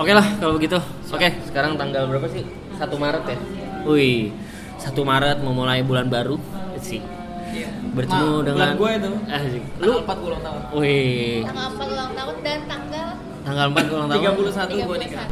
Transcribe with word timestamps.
Oke 0.00 0.12
lah 0.12 0.26
kalau 0.40 0.56
begitu. 0.56 0.78
Oke, 1.06 1.28
sekarang 1.44 1.76
tanggal 1.76 2.08
berapa 2.08 2.24
sih? 2.26 2.40
1 2.74 2.88
Maret 2.96 3.24
ya. 3.26 3.38
Wih, 3.84 4.32
1 4.80 4.96
Maret 4.96 5.38
memulai 5.40 5.84
bulan 5.84 6.08
baru. 6.08 6.40
sih. 6.80 7.04
Iya. 7.50 7.68
Bertemu 7.92 8.30
Ma, 8.30 8.40
dengan 8.40 8.56
bulan 8.56 8.72
gue 8.72 8.90
itu. 8.96 9.10
Asik. 9.28 9.62
Lu 9.76 9.84
Lu 9.84 9.92
4 10.00 10.16
ulang 10.22 10.40
tahun. 10.40 10.60
wih, 10.72 11.44
Tanggal 11.44 11.66
4 11.68 11.92
ulang 11.92 12.10
tahun 12.14 12.34
dan 12.40 12.60
tanggal 12.64 13.08
tanggal 13.42 13.66
4 13.68 13.84
ulang 13.90 14.08
tahun. 14.08 14.22
31 14.40 14.88
gue 14.88 14.96
nikah. 14.96 15.26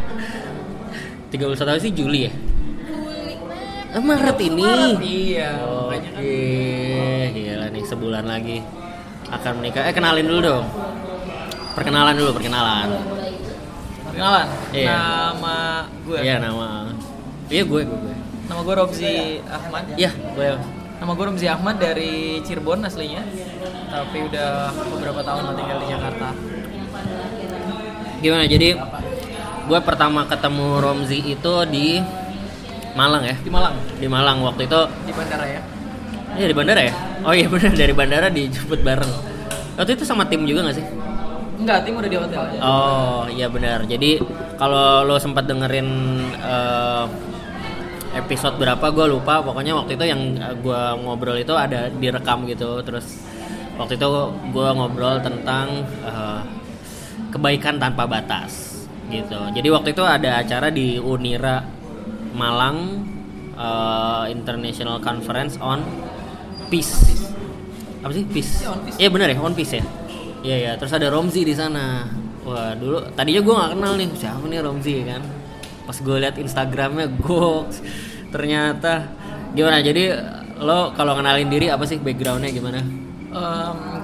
31 1.30 1.80
sih 1.80 1.92
Juli 1.94 2.20
ya. 2.26 2.32
Juli 2.84 3.34
Maret. 3.40 3.96
Eh, 3.96 4.02
Maret 4.02 4.38
ini. 4.42 4.62
Maret, 4.62 4.98
iya. 5.00 5.50
Oke, 5.62 5.96
Makanya 5.96 6.10
kan. 6.12 7.32
gila 7.32 7.66
nih 7.70 7.84
sebulan 7.86 8.24
lagi 8.26 8.58
akan 9.30 9.52
menikah. 9.56 9.82
Eh 9.86 9.94
kenalin 9.94 10.26
dulu 10.26 10.40
dong. 10.42 10.66
Perkenalan 11.72 12.12
dulu, 12.12 12.30
perkenalan. 12.34 12.88
Perkenalan. 14.18 14.48
Iya. 14.74 14.90
Nama 14.98 15.56
gue. 16.02 16.18
Iya 16.26 16.36
nama. 16.42 16.68
Iya 17.46 17.62
gue, 17.62 17.82
gue, 17.86 17.98
gue. 18.02 18.14
Nama 18.50 18.60
gue 18.66 18.74
Robzi 18.74 19.14
Ahmad. 19.46 19.82
Iya, 19.94 20.10
gue. 20.10 20.46
Nama 20.98 21.10
gue 21.14 21.24
Romzi 21.30 21.46
Ahmad 21.46 21.78
dari 21.78 22.42
Cirebon 22.42 22.82
aslinya. 22.82 23.22
Tapi 23.86 24.18
udah 24.26 24.74
beberapa 24.74 25.22
tahun 25.22 25.54
tinggal 25.54 25.78
di 25.78 25.86
Jakarta. 25.86 26.28
Gimana? 28.18 28.44
Jadi 28.50 28.68
gue 29.70 29.80
pertama 29.86 30.26
ketemu 30.26 30.66
Romzi 30.82 31.18
itu 31.22 31.54
di 31.70 32.02
Malang 32.98 33.22
ya. 33.22 33.38
Di 33.38 33.50
Malang, 33.54 33.74
Di 34.02 34.08
Malang 34.10 34.42
waktu 34.42 34.66
itu. 34.66 34.80
di 35.06 35.14
bandara 35.14 35.46
ya. 35.46 35.62
Iya 36.34 36.46
di 36.50 36.56
bandara 36.58 36.82
ya. 36.82 36.94
Oh 37.22 37.30
iya 37.30 37.46
benar 37.54 37.70
dari 37.70 37.94
bandara 37.94 38.26
dijemput 38.26 38.82
bareng. 38.82 39.12
Waktu 39.78 39.94
itu 39.94 40.02
sama 40.02 40.26
tim 40.26 40.42
juga 40.42 40.66
gak 40.66 40.82
sih? 40.82 40.86
Enggak, 41.58 41.78
tim 41.82 41.94
udah 41.98 42.10
di 42.10 42.18
hotel 42.18 42.40
aja. 42.46 42.58
Oh 42.62 43.26
iya 43.26 43.50
benar. 43.50 43.82
Jadi 43.82 44.22
kalau 44.54 45.02
lo 45.02 45.18
sempat 45.18 45.50
dengerin 45.50 45.88
eh, 46.38 47.04
episode 48.14 48.56
berapa 48.62 48.86
gue 48.94 49.06
lupa. 49.10 49.42
Pokoknya 49.42 49.74
waktu 49.74 49.98
itu 49.98 50.04
yang 50.06 50.38
gue 50.62 50.82
ngobrol 51.02 51.34
itu 51.34 51.52
ada 51.58 51.90
direkam 51.90 52.46
gitu. 52.46 52.78
Terus 52.86 53.26
waktu 53.74 53.98
itu 53.98 54.06
gue 54.54 54.68
ngobrol 54.70 55.18
tentang 55.18 55.82
eh, 56.06 56.40
kebaikan 57.34 57.82
tanpa 57.82 58.06
batas 58.06 58.86
gitu. 59.10 59.40
Jadi 59.50 59.68
waktu 59.74 59.88
itu 59.98 60.04
ada 60.06 60.38
acara 60.38 60.70
di 60.70 60.94
Unira 61.02 61.66
Malang 62.38 63.02
eh, 63.58 64.24
International 64.30 65.02
Conference 65.02 65.58
on 65.58 65.82
Peace. 66.70 67.18
Apa 67.98 68.14
sih 68.14 68.22
Peace? 68.30 68.62
Iya, 68.62 68.78
Peace. 68.78 68.98
Iya 69.02 69.08
benar 69.10 69.26
ya, 69.26 69.42
on 69.42 69.58
Peace 69.58 69.74
ya. 69.74 69.84
Iya 70.40 70.56
ya, 70.56 70.72
terus 70.78 70.94
ada 70.94 71.10
Romzi 71.10 71.42
di 71.42 71.52
sana. 71.52 72.06
Wah 72.46 72.72
dulu 72.78 73.02
tadinya 73.12 73.42
gue 73.42 73.54
nggak 73.54 73.70
kenal 73.76 73.92
nih 73.98 74.08
siapa 74.14 74.44
nih 74.46 74.60
Romzi 74.62 74.94
kan. 75.04 75.22
Pas 75.84 75.96
gue 75.96 76.16
liat 76.16 76.36
Instagramnya, 76.38 77.06
goks. 77.18 77.82
Ternyata 78.28 79.08
gimana? 79.52 79.80
Jadi 79.80 80.12
lo 80.58 80.92
kalau 80.92 81.14
kenalin 81.16 81.48
diri 81.48 81.68
apa 81.68 81.84
sih 81.84 81.98
backgroundnya 81.98 82.50
gimana? 82.50 82.80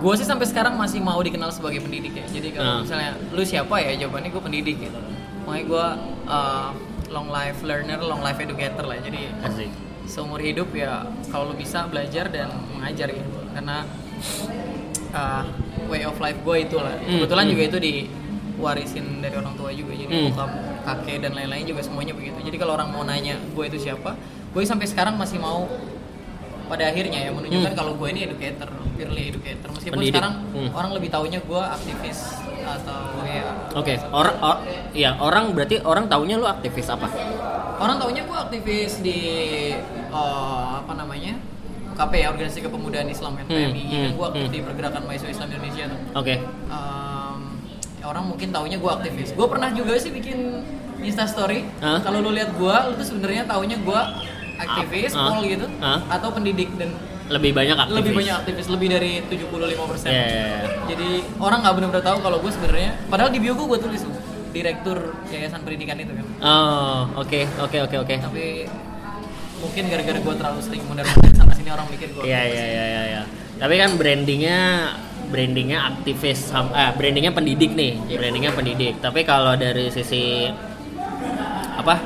gue 0.05 0.15
sih 0.21 0.29
sampai 0.29 0.45
sekarang 0.45 0.77
masih 0.77 1.01
mau 1.01 1.17
dikenal 1.19 1.49
sebagai 1.49 1.81
pendidik 1.81 2.13
ya. 2.13 2.27
Jadi 2.29 2.53
kalau 2.53 2.71
Ah. 2.71 2.81
misalnya 2.85 3.11
lu 3.33 3.41
siapa 3.41 3.81
ya 3.81 3.97
jawabannya 3.97 4.29
gue 4.29 4.43
pendidik 4.43 4.77
gitu. 4.85 5.01
Makanya 5.49 5.65
gue 5.65 5.87
uh, 6.29 6.69
long 7.09 7.33
life 7.33 7.65
learner, 7.65 8.05
long 8.05 8.21
life 8.21 8.37
educator 8.37 8.85
lah. 8.85 9.01
Jadi 9.01 9.33
Asik. 9.41 9.73
seumur 10.05 10.37
hidup 10.39 10.69
ya 10.77 11.09
kalau 11.33 11.51
lu 11.51 11.57
bisa 11.57 11.89
belajar 11.89 12.29
dan 12.29 12.53
mengajar 12.77 13.09
gitu. 13.11 13.33
Karena 13.57 13.89
uh, 15.15 15.43
way 15.87 16.03
of 16.03 16.19
life 16.19 16.37
gue 16.37 16.57
itu 16.61 16.77
lah. 16.77 16.95
Hmm, 16.97 17.23
Kebetulan 17.23 17.45
hmm. 17.45 17.53
juga 17.53 17.63
itu 17.65 17.79
diwarisin 17.81 19.07
dari 19.19 19.35
orang 19.35 19.55
tua 19.55 19.71
juga. 19.71 19.93
Jadi 19.93 20.11
Hmm. 20.11 20.27
bokap, 20.29 20.51
kakek 20.85 21.17
dan 21.23 21.33
lain-lain 21.33 21.65
juga 21.65 21.81
semuanya 21.81 22.13
begitu. 22.13 22.37
Jadi 22.41 22.57
kalau 22.57 22.75
orang 22.75 22.91
mau 22.91 23.03
nanya 23.03 23.39
gue 23.39 23.65
itu 23.65 23.79
siapa, 23.81 24.19
gue 24.51 24.63
sampai 24.63 24.85
sekarang 24.85 25.15
masih 25.15 25.39
mau 25.39 25.67
pada 26.65 26.89
akhirnya 26.89 27.21
ya 27.21 27.31
menunjukkan 27.31 27.71
Hmm. 27.71 27.79
kalau 27.79 27.93
gue 27.95 28.09
ini 28.09 28.21
educator, 28.25 28.69
purely 28.95 29.31
educator. 29.31 29.69
Meskipun 29.71 30.01
Pendidik. 30.01 30.17
sekarang 30.17 30.35
Hmm. 30.51 30.71
orang 30.73 30.91
lebih 30.93 31.09
taunya 31.09 31.39
gue 31.39 31.63
aktivis 31.63 32.21
atau 32.65 33.21
ya 33.23 33.45
Oke, 33.77 34.01
orang 34.09 34.37
or, 34.41 34.57
ya 34.97 35.21
orang 35.21 35.53
berarti 35.53 35.85
orang 35.85 36.09
taunya 36.09 36.41
lo 36.41 36.49
aktivis 36.49 36.89
apa? 36.89 37.13
orang 37.75 38.01
taunya 38.01 38.25
gue 38.25 38.39
aktivis 38.39 39.05
di 39.05 39.19
eh, 40.09 40.71
apa 40.75 40.93
namanya 40.95 41.37
KP 41.95 42.13
ya 42.17 42.29
organisasi 42.29 42.61
kepemudaan 42.63 43.07
Islam 43.07 43.33
kan 43.35 43.45
Hmm, 43.45 43.55
PMI 43.55 43.83
kan 43.85 43.99
hmm, 44.03 44.13
gue 44.13 44.27
aktif 44.27 44.43
hmm. 44.43 44.53
di 44.53 44.61
pergerakan 44.61 45.01
mahasiswa 45.05 45.31
Islam 45.31 45.49
Indonesia 45.49 45.85
tuh. 45.87 45.99
Oke. 46.15 46.35
Em, 46.69 47.41
ya 47.97 48.05
orang 48.05 48.25
mungkin 48.27 48.49
taunya 48.51 48.77
gue 48.77 48.91
aktivis. 48.93 49.31
Gue 49.33 49.47
pernah 49.47 49.71
juga 49.71 49.93
sih 49.97 50.11
bikin 50.11 50.39
Insta 51.01 51.25
Story. 51.25 51.63
Hah? 51.79 52.01
Kalau 52.01 52.19
lu 52.19 52.31
lihat 52.31 52.53
gue, 52.53 52.75
lu 52.85 52.93
tuh 52.95 53.07
sebenarnya 53.07 53.45
taunya 53.45 53.77
gue 53.77 54.01
aktivis, 54.57 55.13
Ah, 55.13 55.29
pol 55.29 55.43
gitu, 55.45 55.67
ah. 55.79 55.99
atau 56.09 56.31
pendidik 56.31 56.71
dan 56.75 56.95
Lebih 57.27 57.51
banyak 57.53 57.75
aktivis. 57.75 57.97
lebih 57.97 58.13
banyak 58.15 58.35
aktivis 58.37 58.67
lebih 58.69 58.89
dari 58.91 59.13
75 59.25 59.51
persen. 59.85 60.09
Iya, 60.09 60.25
iya, 60.25 60.45
iya. 60.45 60.69
Jadi 60.87 61.09
orang 61.37 61.59
nggak 61.61 61.75
benar-benar 61.75 62.05
tahu 62.05 62.19
kalau 62.21 62.39
gue 62.39 62.53
sebenarnya, 62.53 62.91
padahal 63.09 63.31
di 63.31 63.41
bio 63.41 63.53
gue 63.53 63.67
gue 63.67 63.81
tulis 63.81 64.01
tuh, 64.01 64.15
direktur 64.51 64.99
yayasan 65.27 65.61
pendidikan 65.61 65.97
itu 65.97 66.13
kan. 66.13 66.27
Oh, 66.39 67.01
oke, 67.19 67.41
oke, 67.59 67.79
oke, 67.83 67.97
oke. 67.99 68.15
Tapi 68.21 68.69
mungkin 69.63 69.83
gara-gara 69.91 70.19
gue 70.19 70.35
terlalu 70.35 70.61
sering 70.63 70.83
mondar-mandir 70.87 71.33
sana 71.35 71.53
sini 71.55 71.71
orang 71.71 71.87
mikir 71.91 72.09
gue. 72.15 72.23
Iya, 72.27 72.43
iya, 72.47 72.65
iya, 72.67 72.85
iya. 73.07 73.23
Tapi 73.59 73.75
kan 73.79 73.91
brandingnya 73.95 74.59
brandingnya 75.31 75.79
aktivis, 75.95 76.53
eh, 76.53 76.93
brandingnya 76.95 77.33
pendidik 77.35 77.73
nih, 77.75 77.99
Iya. 78.07 78.17
brandingnya 78.21 78.53
pendidik. 78.55 78.95
Tapi 79.01 79.21
kalau 79.27 79.57
dari 79.59 79.91
sisi 79.91 80.47
apa 81.75 81.99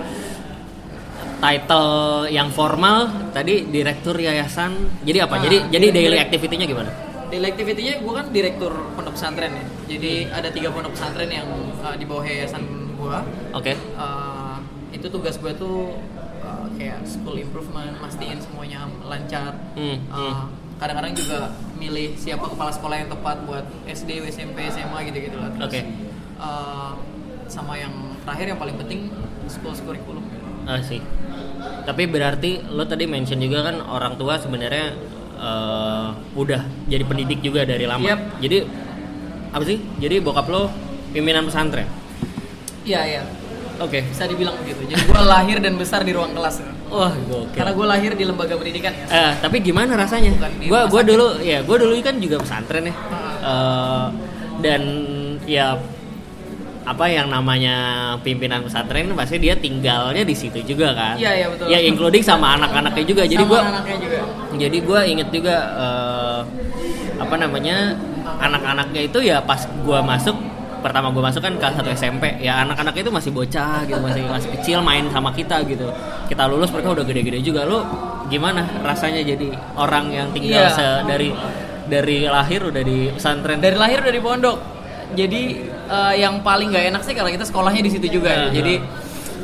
title 1.39 2.27
yang 2.33 2.51
formal 2.51 3.31
tadi 3.31 3.69
direktur 3.71 4.19
yayasan. 4.19 5.03
Jadi 5.07 5.19
apa? 5.23 5.39
Ah, 5.39 5.41
jadi 5.47 5.57
jadi 5.71 5.87
daily 5.95 6.19
activity-nya 6.19 6.67
gimana? 6.67 6.91
Daily 7.29 7.47
activity-nya 7.53 7.95
gue 8.03 8.13
kan 8.13 8.27
direktur 8.33 8.73
pondok 8.97 9.15
pesantren 9.15 9.53
ya. 9.55 9.65
Jadi 9.87 10.13
ada 10.33 10.49
tiga 10.51 10.69
pondok 10.75 10.97
pesantren 10.99 11.31
yang 11.31 11.47
uh, 11.85 11.95
di 11.95 12.05
bawah 12.09 12.25
yayasan 12.27 12.63
gue. 12.99 13.19
Oke. 13.55 13.73
Uh, 13.95 14.59
itu 14.91 15.07
tugas 15.13 15.39
gue 15.39 15.53
tuh 15.55 15.95
uh, 16.59 16.69
kayak 16.75 16.99
school 17.07 17.39
improvement, 17.39 17.95
mastiin 18.03 18.39
semuanya 18.43 18.91
lancar. 19.07 19.55
Hmm, 19.79 20.03
Uh, 20.11 20.51
kadang-kadang 20.79 21.15
juga 21.15 21.55
milih 21.79 22.15
siapa 22.19 22.47
kepala 22.47 22.71
sekolah 22.71 22.97
yang 23.03 23.11
tepat 23.11 23.37
buat 23.47 23.67
SD, 23.87 24.23
SMP, 24.31 24.67
SMA 24.71 24.99
gitu-gitu 25.11 25.39
lah. 25.39 25.51
Terus, 25.55 25.71
Oke. 25.71 25.81
uh, 26.39 26.95
sama 27.49 27.75
yang 27.81 27.91
terakhir 28.23 28.55
yang 28.55 28.61
paling 28.61 28.77
penting 28.77 29.09
school 29.49 29.73
curriculum. 29.73 30.23
Ah 30.69 30.85
sih. 30.85 31.01
Tapi 31.89 32.05
berarti 32.05 32.61
lo 32.69 32.85
tadi 32.85 33.09
mention 33.09 33.41
juga 33.41 33.65
kan 33.65 33.81
orang 33.81 34.21
tua 34.21 34.37
sebenarnya 34.37 34.93
eh, 35.41 36.09
udah 36.37 36.61
jadi 36.93 37.05
pendidik 37.09 37.41
juga 37.41 37.65
dari 37.65 37.89
lama. 37.89 38.05
Yap. 38.05 38.45
Jadi 38.45 38.59
apa 39.49 39.65
sih? 39.65 39.81
Jadi 39.97 40.21
bokap 40.21 40.45
lo 40.53 40.69
pimpinan 41.17 41.49
pesantren. 41.49 41.89
Iya 42.85 43.01
iya, 43.05 43.23
Oke. 43.79 44.03
bisa 44.11 44.25
dibilang 44.27 44.55
begitu. 44.59 44.83
Jadi 44.91 45.03
gue 45.07 45.23
lahir 45.23 45.57
dan 45.63 45.75
besar 45.79 46.03
di 46.03 46.11
ruang 46.11 46.35
kelas. 46.35 46.63
Wah, 46.89 47.13
gokil. 47.15 47.55
Karena 47.55 47.73
gue 47.77 47.87
lahir 47.87 48.11
di 48.19 48.25
lembaga 48.27 48.55
pendidikan 48.59 48.91
ya. 48.91 49.07
Eh, 49.07 49.33
tapi 49.39 49.63
gimana 49.63 49.95
rasanya? 49.95 50.35
Gua 50.67 50.89
sakit. 50.89 51.05
dulu 51.07 51.27
ya, 51.45 51.59
gua 51.63 51.77
dulu 51.79 51.93
kan 52.01 52.17
juga 52.19 52.37
pesantren 52.43 52.91
ya. 52.91 52.95
Eh, 53.45 54.07
dan 54.59 54.83
ya 55.47 55.79
apa 56.89 57.05
yang 57.05 57.29
namanya 57.29 57.77
pimpinan 58.25 58.65
pesantren 58.65 59.13
pasti 59.13 59.37
dia 59.37 59.53
tinggalnya 59.53 60.25
di 60.25 60.33
situ 60.33 60.65
juga 60.65 60.97
kan? 60.97 61.15
Iya, 61.21 61.33
iya, 61.37 61.47
betul. 61.53 61.67
Ya 61.69 61.79
including 61.85 62.25
sama 62.25 62.53
anak-anaknya 62.57 63.05
juga. 63.05 63.23
Jadi 63.29 63.45
juga. 63.45 63.61
jadi 64.57 64.79
gue 64.81 65.01
inget 65.07 65.29
juga 65.29 65.57
eh, 65.77 66.41
apa 67.21 67.35
namanya 67.37 67.93
anak-anaknya 68.41 69.01
itu 69.13 69.19
ya 69.21 69.45
pas 69.45 69.69
gue 69.69 69.99
masuk 70.01 70.48
pertama 70.79 71.09
gue 71.09 71.21
masuk 71.21 71.41
kan 71.41 71.55
kelas 71.55 71.75
1 71.77 71.91
SMP 71.93 72.25
ya 72.39 72.63
anak-anaknya 72.63 73.03
itu 73.03 73.11
masih 73.11 73.31
bocah 73.31 73.83
gitu 73.83 73.99
masih 73.99 74.23
masih 74.25 74.49
kecil 74.55 74.79
main 74.81 75.05
sama 75.09 75.31
kita 75.31 75.61
gitu 75.65 75.91
kita 76.27 76.47
lulus 76.47 76.71
mereka 76.71 76.93
udah 76.93 77.05
gede-gede 77.05 77.39
juga 77.41 77.63
lo 77.63 77.83
gimana 78.27 78.63
rasanya 78.81 79.23
jadi 79.23 79.49
orang 79.75 80.05
yang 80.09 80.29
tinggal 80.31 80.61
Iya. 80.61 80.71
se- 80.71 81.03
dari 81.05 81.29
dari 81.85 82.19
lahir 82.25 82.61
udah 82.63 82.83
di 82.83 83.09
pesantren 83.11 83.59
Dari 83.59 83.75
lahir 83.75 83.99
udah 83.99 84.13
di 84.13 84.21
pondok. 84.21 84.59
Jadi 85.11 85.43
eh, 85.89 86.15
yang 86.17 86.43
paling 86.43 86.69
nggak 86.69 86.93
enak 86.93 87.01
sih 87.01 87.17
kalau 87.17 87.27
kita 87.27 87.43
sekolahnya 87.43 87.81
di 87.81 87.89
situ 87.89 88.07
juga. 88.13 88.29
Iya. 88.29 88.53
Jadi 88.53 88.75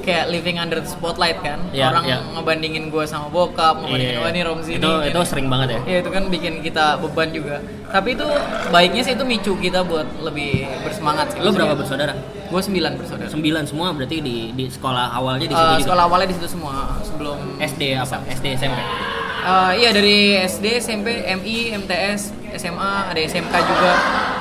kayak 0.04 0.28
living 0.28 0.56
under 0.56 0.76
the 0.76 0.86
spotlight 0.86 1.40
kan. 1.40 1.58
Iya, 1.70 1.90
Orang 1.90 2.04
iya. 2.04 2.20
ngebandingin 2.30 2.88
gue 2.88 3.04
sama 3.04 3.26
bokap, 3.26 3.80
ngebandingin 3.80 4.14
Iya. 4.14 4.20
wah 4.20 4.30
ini 4.30 4.40
Romzi 4.40 4.72
itu 4.74 4.84
nih, 4.84 5.08
itu 5.08 5.16
ini." 5.16 5.26
sering 5.26 5.46
banget 5.46 5.68
ya 5.70 5.80
Ya 5.86 5.96
itu 5.98 6.10
kan 6.10 6.22
bikin 6.28 6.60
kita 6.60 6.84
beban 6.98 7.28
juga. 7.30 7.56
Tapi 7.86 8.08
itu 8.12 8.26
baiknya 8.68 9.02
sih 9.02 9.12
itu 9.12 9.24
micu 9.24 9.52
kita 9.56 9.80
buat 9.82 10.06
lebih 10.20 10.52
bersemangat 10.80 11.26
sih. 11.30 11.38
lo 11.38 11.50
berapa 11.50 11.74
bersaudara 11.74 12.12
Gue 12.44 12.60
sembilan 12.60 12.92
bersaudara. 12.94 13.26
sembilan 13.26 13.64
semua 13.64 13.90
berarti 13.90 14.20
di 14.20 14.36
di 14.52 14.68
sekolah 14.68 15.10
awalnya 15.10 15.42
di 15.42 15.50
situ 15.50 15.64
juga 15.72 15.82
sekolah 15.82 16.02
awalnya 16.04 16.28
di 16.28 16.36
situ 16.36 16.48
semua 16.50 16.74
sebelum 17.02 17.38
SD 17.58 17.82
apa 17.96 18.20
SD 18.30 18.46
SMP 18.54 18.78
Eh, 19.44 19.72
iya 19.76 19.92
dari 19.92 20.40
SD, 20.40 20.80
SMP, 20.80 21.20
MI, 21.34 21.76
MTS, 21.76 22.32
SMA 22.54 22.92
ada 23.08 23.20
SMK 23.20 23.54
juga 23.60 23.90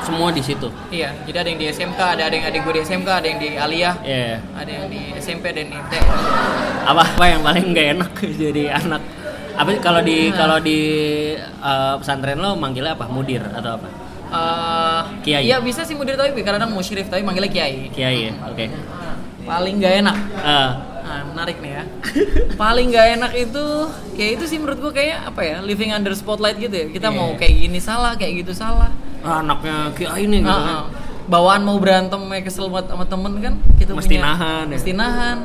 Semua 0.02 0.30
di 0.30 0.40
situ. 0.40 0.68
iya 0.90 1.16
jadi 1.24 1.38
ada 1.40 1.50
yang 1.50 1.58
di 1.58 1.68
SMK 1.68 2.00
ada 2.00 2.24
ada 2.24 2.34
yang 2.34 2.46
adik 2.46 2.60
gue 2.62 2.74
di 2.74 2.82
SMK 2.84 3.10
ada 3.10 3.24
yang 3.24 3.40
di 3.40 3.50
Aliyah 3.54 3.96
Iya. 4.00 4.38
ada 4.54 4.70
yang 4.70 4.86
di 4.88 5.02
SMP 5.16 5.50
yang 5.50 5.70
di 5.70 5.80
T 5.82 5.94
Apa 6.84 7.02
apa 7.08 7.24
yang 7.26 7.42
paling 7.42 7.66
nggak 7.72 7.88
enak 7.94 8.12
jadi 8.44 8.64
anak? 8.76 9.02
Apa 9.54 9.70
kalau 9.80 10.02
di 10.02 10.28
Nah. 10.28 10.36
kalau 10.36 10.58
di 10.60 10.80
eh, 11.40 11.94
pesantren 11.96 12.36
lo 12.36 12.54
manggilnya 12.54 12.94
apa? 12.94 13.06
Mudir 13.06 13.40
atau 13.46 13.78
apa? 13.78 13.88
Eh, 14.28 15.02
Kiai. 15.22 15.46
iya 15.46 15.58
bisa 15.60 15.82
sih 15.82 15.94
mudir 15.94 16.14
tapi 16.14 16.34
kadang-kadang 16.36 16.70
musyrif 16.70 17.06
tapi 17.06 17.22
manggilnya 17.22 17.48
kiai 17.48 17.88
Kiai 17.90 18.28
ya. 18.28 18.34
Oke. 18.44 18.66
paling 19.44 19.78
gak 19.78 19.94
enak 20.02 20.18
Eh, 20.36 20.70
Nah, 21.04 21.22
menarik 21.28 21.60
nih 21.60 21.72
ya. 21.74 21.84
Paling 22.56 22.88
gak 22.90 23.08
enak 23.14 23.32
itu 23.36 23.64
kayak 24.14 24.32
itu 24.34 24.46
sih 24.48 24.58
menurut 24.58 24.80
gua 24.80 24.94
kayak 24.94 25.28
apa 25.28 25.42
ya? 25.42 25.58
Living 25.60 25.92
under 25.92 26.14
spotlight 26.14 26.56
gitu 26.58 26.72
ya. 26.74 26.88
Kita 26.88 27.08
Iya. 27.08 27.18
mau 27.18 27.36
kayak 27.36 27.54
gini 27.60 27.80
salah, 27.80 28.16
kayak 28.16 28.34
gitu 28.40 28.54
salah. 28.54 28.88
ah, 29.20 29.40
anaknya 29.40 29.92
Kiai 29.94 30.24
nih 30.26 30.40
gitu. 30.40 30.50
Ah, 30.50 30.56
kan. 30.58 30.74
ah. 30.74 30.86
Bawaan 31.26 31.62
mau 31.62 31.76
berantem 31.78 32.20
kayak 32.22 32.44
kesel 32.46 32.68
buat 32.68 32.84
sama 32.86 33.04
temen 33.04 33.32
kan 33.38 33.54
kita 33.78 33.92
Mesti 33.92 34.16
punya- 34.16 34.24
nahan 34.26 34.66
ya. 34.66 34.76
Mesti 34.76 34.92
nahan. 34.94 35.38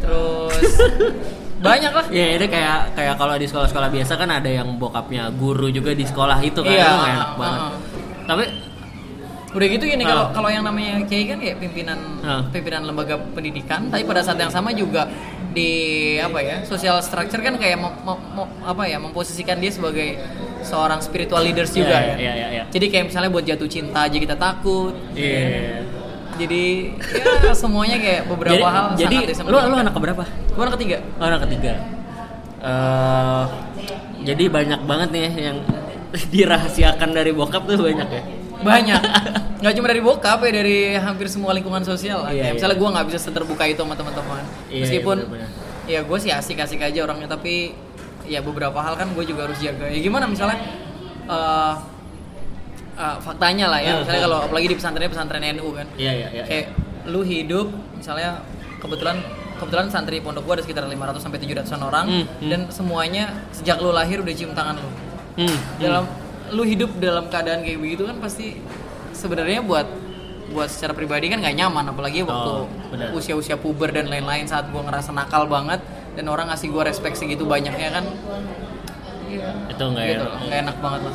Terus 0.00 0.72
banyak 1.64 1.92
lah. 1.92 2.06
Ya 2.10 2.26
ini 2.34 2.46
kayak 2.46 2.78
kayak 2.92 3.14
kalau 3.14 3.34
di 3.34 3.46
sekolah-sekolah 3.46 3.88
biasa 3.88 4.12
kan 4.14 4.28
ada 4.28 4.46
yang 4.48 4.74
bokapnya 4.74 5.30
guru 5.32 5.70
juga 5.70 5.90
di 5.90 6.02
sekolah 6.02 6.38
itu 6.40 6.58
kan 6.58 6.68
Iya, 6.68 6.82
itu 6.82 6.94
nggak 6.94 7.12
enak 7.12 7.24
ah, 7.24 7.36
banget. 7.36 7.60
ah. 7.60 7.72
Tapi 8.24 8.44
Udah 9.54 9.66
gitu 9.66 9.84
gini 9.86 10.02
kalau 10.02 10.24
Ah. 10.24 10.34
kalau 10.34 10.50
yang 10.50 10.60
namanya 10.60 10.98
kiai 11.06 11.24
kan 11.24 11.38
kayak 11.38 11.56
pimpinan 11.56 11.98
Ah. 12.20 12.42
pimpinan 12.48 12.82
lembaga 12.82 13.14
pendidikan, 13.30 13.86
tapi 13.86 14.02
pada 14.02 14.20
saat 14.20 14.36
yang 14.36 14.50
sama 14.50 14.70
juga 14.70 15.06
di 15.54 15.70
apa 16.18 16.42
ya 16.42 16.56
social 16.62 16.98
structure 16.98 17.38
kan 17.38 17.54
kayak 17.54 17.78
mem- 17.78 18.02
mem- 18.02 18.24
mem- 18.34 18.54
apa 18.60 18.82
ya 18.84 18.98
memposisikan 18.98 19.56
dia 19.56 19.70
sebagai 19.70 20.18
seorang 20.60 20.98
spiritual 20.98 21.38
leaders 21.40 21.70
Iya, 21.70 21.78
juga 21.78 21.96
iya, 21.96 22.02
ya. 22.04 22.14
iya, 22.16 22.32
iya, 22.34 22.46
iya. 22.50 22.62
Jadi 22.66 22.86
kayak 22.88 23.04
misalnya 23.06 23.30
buat 23.30 23.44
jatuh 23.44 23.68
cinta 23.68 24.00
aja 24.02 24.16
kita 24.18 24.34
takut. 24.34 24.90
Iya. 25.14 25.86
Jadi 26.34 26.64
ya 27.46 27.54
semuanya 27.54 27.94
kayak 27.94 28.22
beberapa 28.26 28.58
jadi, 28.58 28.66
hal 28.66 28.86
jadi 28.98 29.16
sangat 29.30 29.54
lu 29.54 29.58
lu 29.62 29.76
anak 29.78 29.94
keberapa? 29.94 30.22
Gue 30.50 30.62
anak 30.66 30.74
ketiga. 30.74 30.96
Oh, 31.14 31.24
anak 31.24 31.40
ketiga. 31.46 31.72
Eh, 32.58 33.42
jadi 34.24 34.44
banyak 34.48 34.80
banget 34.82 35.08
nih 35.12 35.22
yang 35.30 35.58
dirahasiakan 36.34 37.10
dari 37.12 37.30
bokap 37.30 37.62
tuh 37.64 37.78
banyak 37.78 38.08
ya. 38.08 38.22
Banyak. 38.64 39.00
Nggak 39.60 39.72
cuma 39.76 39.86
dari 39.86 40.00
bokap 40.00 40.38
ya 40.40 40.50
dari 40.50 40.78
hampir 40.94 41.26
semua 41.28 41.52
lingkungan 41.52 41.80
sosial 41.80 42.20
lah. 42.20 42.30
Iya, 42.30 42.34
Kayak 42.34 42.46
iya. 42.46 42.56
misalnya 42.56 42.76
gue 42.76 42.88
nggak 42.90 43.06
bisa 43.06 43.18
seterbuka 43.20 43.64
itu 43.64 43.78
sama 43.78 43.94
teman-teman. 43.94 44.42
Iya, 44.68 44.80
Meskipun 44.82 45.16
iya, 45.30 45.46
ya 45.84 46.00
gue 46.02 46.18
sih 46.18 46.30
asik-asik 46.30 46.80
aja 46.80 46.98
orangnya 47.00 47.28
tapi 47.28 47.76
ya 48.24 48.40
beberapa 48.40 48.76
hal 48.76 48.96
kan 48.96 49.12
gue 49.12 49.24
juga 49.24 49.46
harus 49.46 49.58
jaga. 49.58 49.86
Ya 49.86 50.00
gimana 50.00 50.24
misalnya 50.24 50.58
eh, 51.24 51.74
eh, 52.94 53.16
faktanya 53.20 53.66
lah 53.68 53.80
ya. 53.80 54.00
Misalnya 54.00 54.22
kalau 54.22 54.38
apalagi 54.42 54.66
di 54.66 54.76
pesantren 54.76 55.06
pesantren 55.06 55.44
NU 55.54 55.68
kan. 55.70 55.86
Iya, 55.94 56.12
iya, 56.14 56.28
iya. 56.32 56.44
Kayak 56.44 56.66
lu 57.04 57.20
hidup 57.20 57.68
misalnya 57.94 58.40
kebetulan 58.80 59.20
kebetulan 59.54 59.86
santri 59.86 60.18
pondok 60.18 60.44
gue 60.44 60.54
ada 60.56 60.64
sekitar 60.64 60.84
500 60.84 61.20
sampai 61.20 61.38
700 61.38 61.78
orang 61.78 62.04
Hmm, 62.04 62.24
hmm. 62.26 62.50
dan 62.50 62.60
semuanya 62.68 63.24
sejak 63.48 63.78
lu 63.78 63.92
lahir 63.92 64.20
udah 64.20 64.34
cium 64.34 64.52
tangan 64.52 64.76
lu 64.76 64.90
Hmm. 65.34 65.58
dalam 65.78 66.04
lu 66.52 66.62
hidup 66.66 66.92
dalam 67.00 67.30
keadaan 67.32 67.64
kayak 67.64 67.80
begitu 67.80 68.04
kan 68.04 68.16
pasti 68.20 68.60
sebenarnya 69.16 69.64
buat 69.64 69.86
buat 70.52 70.68
secara 70.68 70.92
pribadi 70.92 71.32
kan 71.32 71.40
nggak 71.40 71.56
nyaman 71.56 71.84
apalagi 71.88 72.20
waktu 72.22 72.68
Oh, 72.94 73.16
usia-usia 73.16 73.58
puber 73.58 73.90
dan 73.90 74.06
lain-lain 74.06 74.46
saat 74.46 74.68
gua 74.70 74.86
ngerasa 74.86 75.10
nakal 75.10 75.48
banget 75.50 75.80
dan 76.14 76.30
orang 76.30 76.52
ngasih 76.52 76.70
gua 76.70 76.86
respect 76.86 77.18
segitu 77.18 77.42
banyaknya 77.48 77.90
kan 77.90 78.04
iya. 79.26 79.50
Itu 79.72 79.82
nggak 79.90 80.04
gitu 80.04 80.26
enak. 80.28 80.52
enak 80.62 80.76
banget 80.78 81.00
lah 81.08 81.14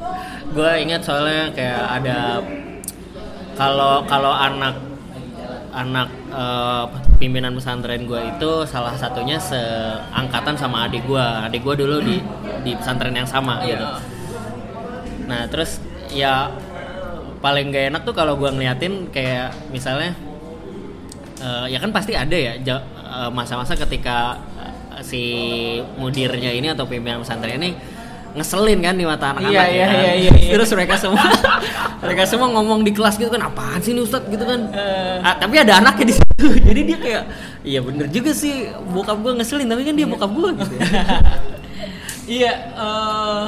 gue 0.56 0.70
ingat 0.82 1.00
soalnya 1.06 1.54
kayak 1.54 1.82
ada 2.02 2.42
kalau 3.54 4.02
kalau 4.10 4.32
anak 4.34 4.74
anak 5.70 6.08
eh, 6.34 6.84
pimpinan 7.22 7.54
pesantren 7.54 8.02
gue 8.02 8.18
itu 8.34 8.50
salah 8.66 8.96
satunya 8.98 9.38
seangkatan 9.38 10.58
sama 10.58 10.90
adik 10.90 11.06
gue 11.06 11.22
adik 11.22 11.62
gue 11.62 11.74
dulu 11.86 11.96
di 12.02 12.18
di 12.66 12.72
pesantren 12.74 13.14
yang 13.14 13.28
sama 13.28 13.62
gitu. 13.62 13.78
Iya. 13.78 14.18
Nah 15.30 15.46
terus 15.46 15.78
ya 16.10 16.50
paling 17.38 17.70
gak 17.70 17.94
enak 17.94 18.02
tuh 18.02 18.12
kalau 18.12 18.34
gue 18.34 18.50
ngeliatin 18.50 19.08
kayak 19.14 19.54
misalnya 19.70 20.12
eh, 21.38 21.66
ya 21.70 21.78
kan 21.78 21.94
pasti 21.94 22.18
ada 22.18 22.34
ya 22.34 22.58
eh, 22.58 23.30
masa-masa 23.30 23.78
ketika 23.78 24.36
eh, 24.58 25.02
si 25.06 25.22
mudirnya 25.96 26.50
ini 26.50 26.68
atau 26.68 26.84
pimpinan 26.84 27.22
pesantren 27.22 27.62
ini 27.62 27.72
ngeselin 28.30 28.78
kan 28.78 28.94
di 28.94 29.02
mata 29.02 29.34
anak-anak 29.34 29.50
Iya, 29.50 29.62
ya 29.66 29.74
iya, 29.74 29.86
kan? 29.86 29.94
iya, 29.98 30.12
iya, 30.14 30.32
iya. 30.38 30.50
terus 30.54 30.70
mereka 30.70 30.94
semua 30.94 31.18
mereka 32.06 32.22
semua 32.30 32.46
ngomong 32.54 32.86
di 32.86 32.92
kelas 32.94 33.18
gitu 33.18 33.26
kan 33.26 33.42
apaan 33.42 33.82
sih 33.82 33.90
ini 33.90 34.06
ustadz 34.06 34.30
gitu 34.30 34.44
kan 34.46 34.70
Eh. 34.70 35.18
Ah, 35.26 35.34
tapi 35.34 35.58
ada 35.58 35.82
anaknya 35.82 36.10
di 36.10 36.14
situ 36.14 36.46
jadi 36.70 36.80
dia 36.86 36.98
kayak 37.02 37.22
iya 37.66 37.80
bener 37.82 38.06
juga 38.06 38.30
sih 38.30 38.70
bokap 38.94 39.18
gue 39.18 39.32
ngeselin 39.34 39.66
tapi 39.66 39.82
kan 39.82 39.94
dia 39.98 40.06
bokap 40.06 40.30
gue 40.30 40.50
gitu 40.62 40.74
ya. 40.78 40.86
iya 42.38 42.52
eh, 42.70 43.44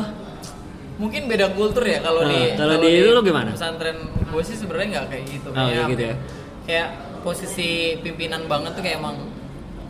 mungkin 1.03 1.27
beda 1.27 1.51
kultur 1.51 1.83
ya 1.85 1.99
kalau 1.99 2.23
Nah, 2.23 2.31
di 2.31 2.41
kalau 2.55 2.75
di 2.79 2.89
itu 2.95 3.11
lu 3.11 3.21
gimana? 3.21 3.51
pesantren 3.51 3.99
gue 4.07 4.43
sih 4.43 4.55
sebenarnya 4.55 4.89
nggak 4.93 5.07
kayak 5.09 5.25
gitu 5.29 5.49
Oh, 5.49 5.57
kayak 5.59 5.85
gitu 5.89 6.03
ya? 6.05 6.15
kayak 6.63 6.89
posisi 7.21 7.71
pimpinan 7.99 8.47
banget 8.47 8.71
tuh 8.73 8.83
kayak 8.83 8.97
emang 8.97 9.17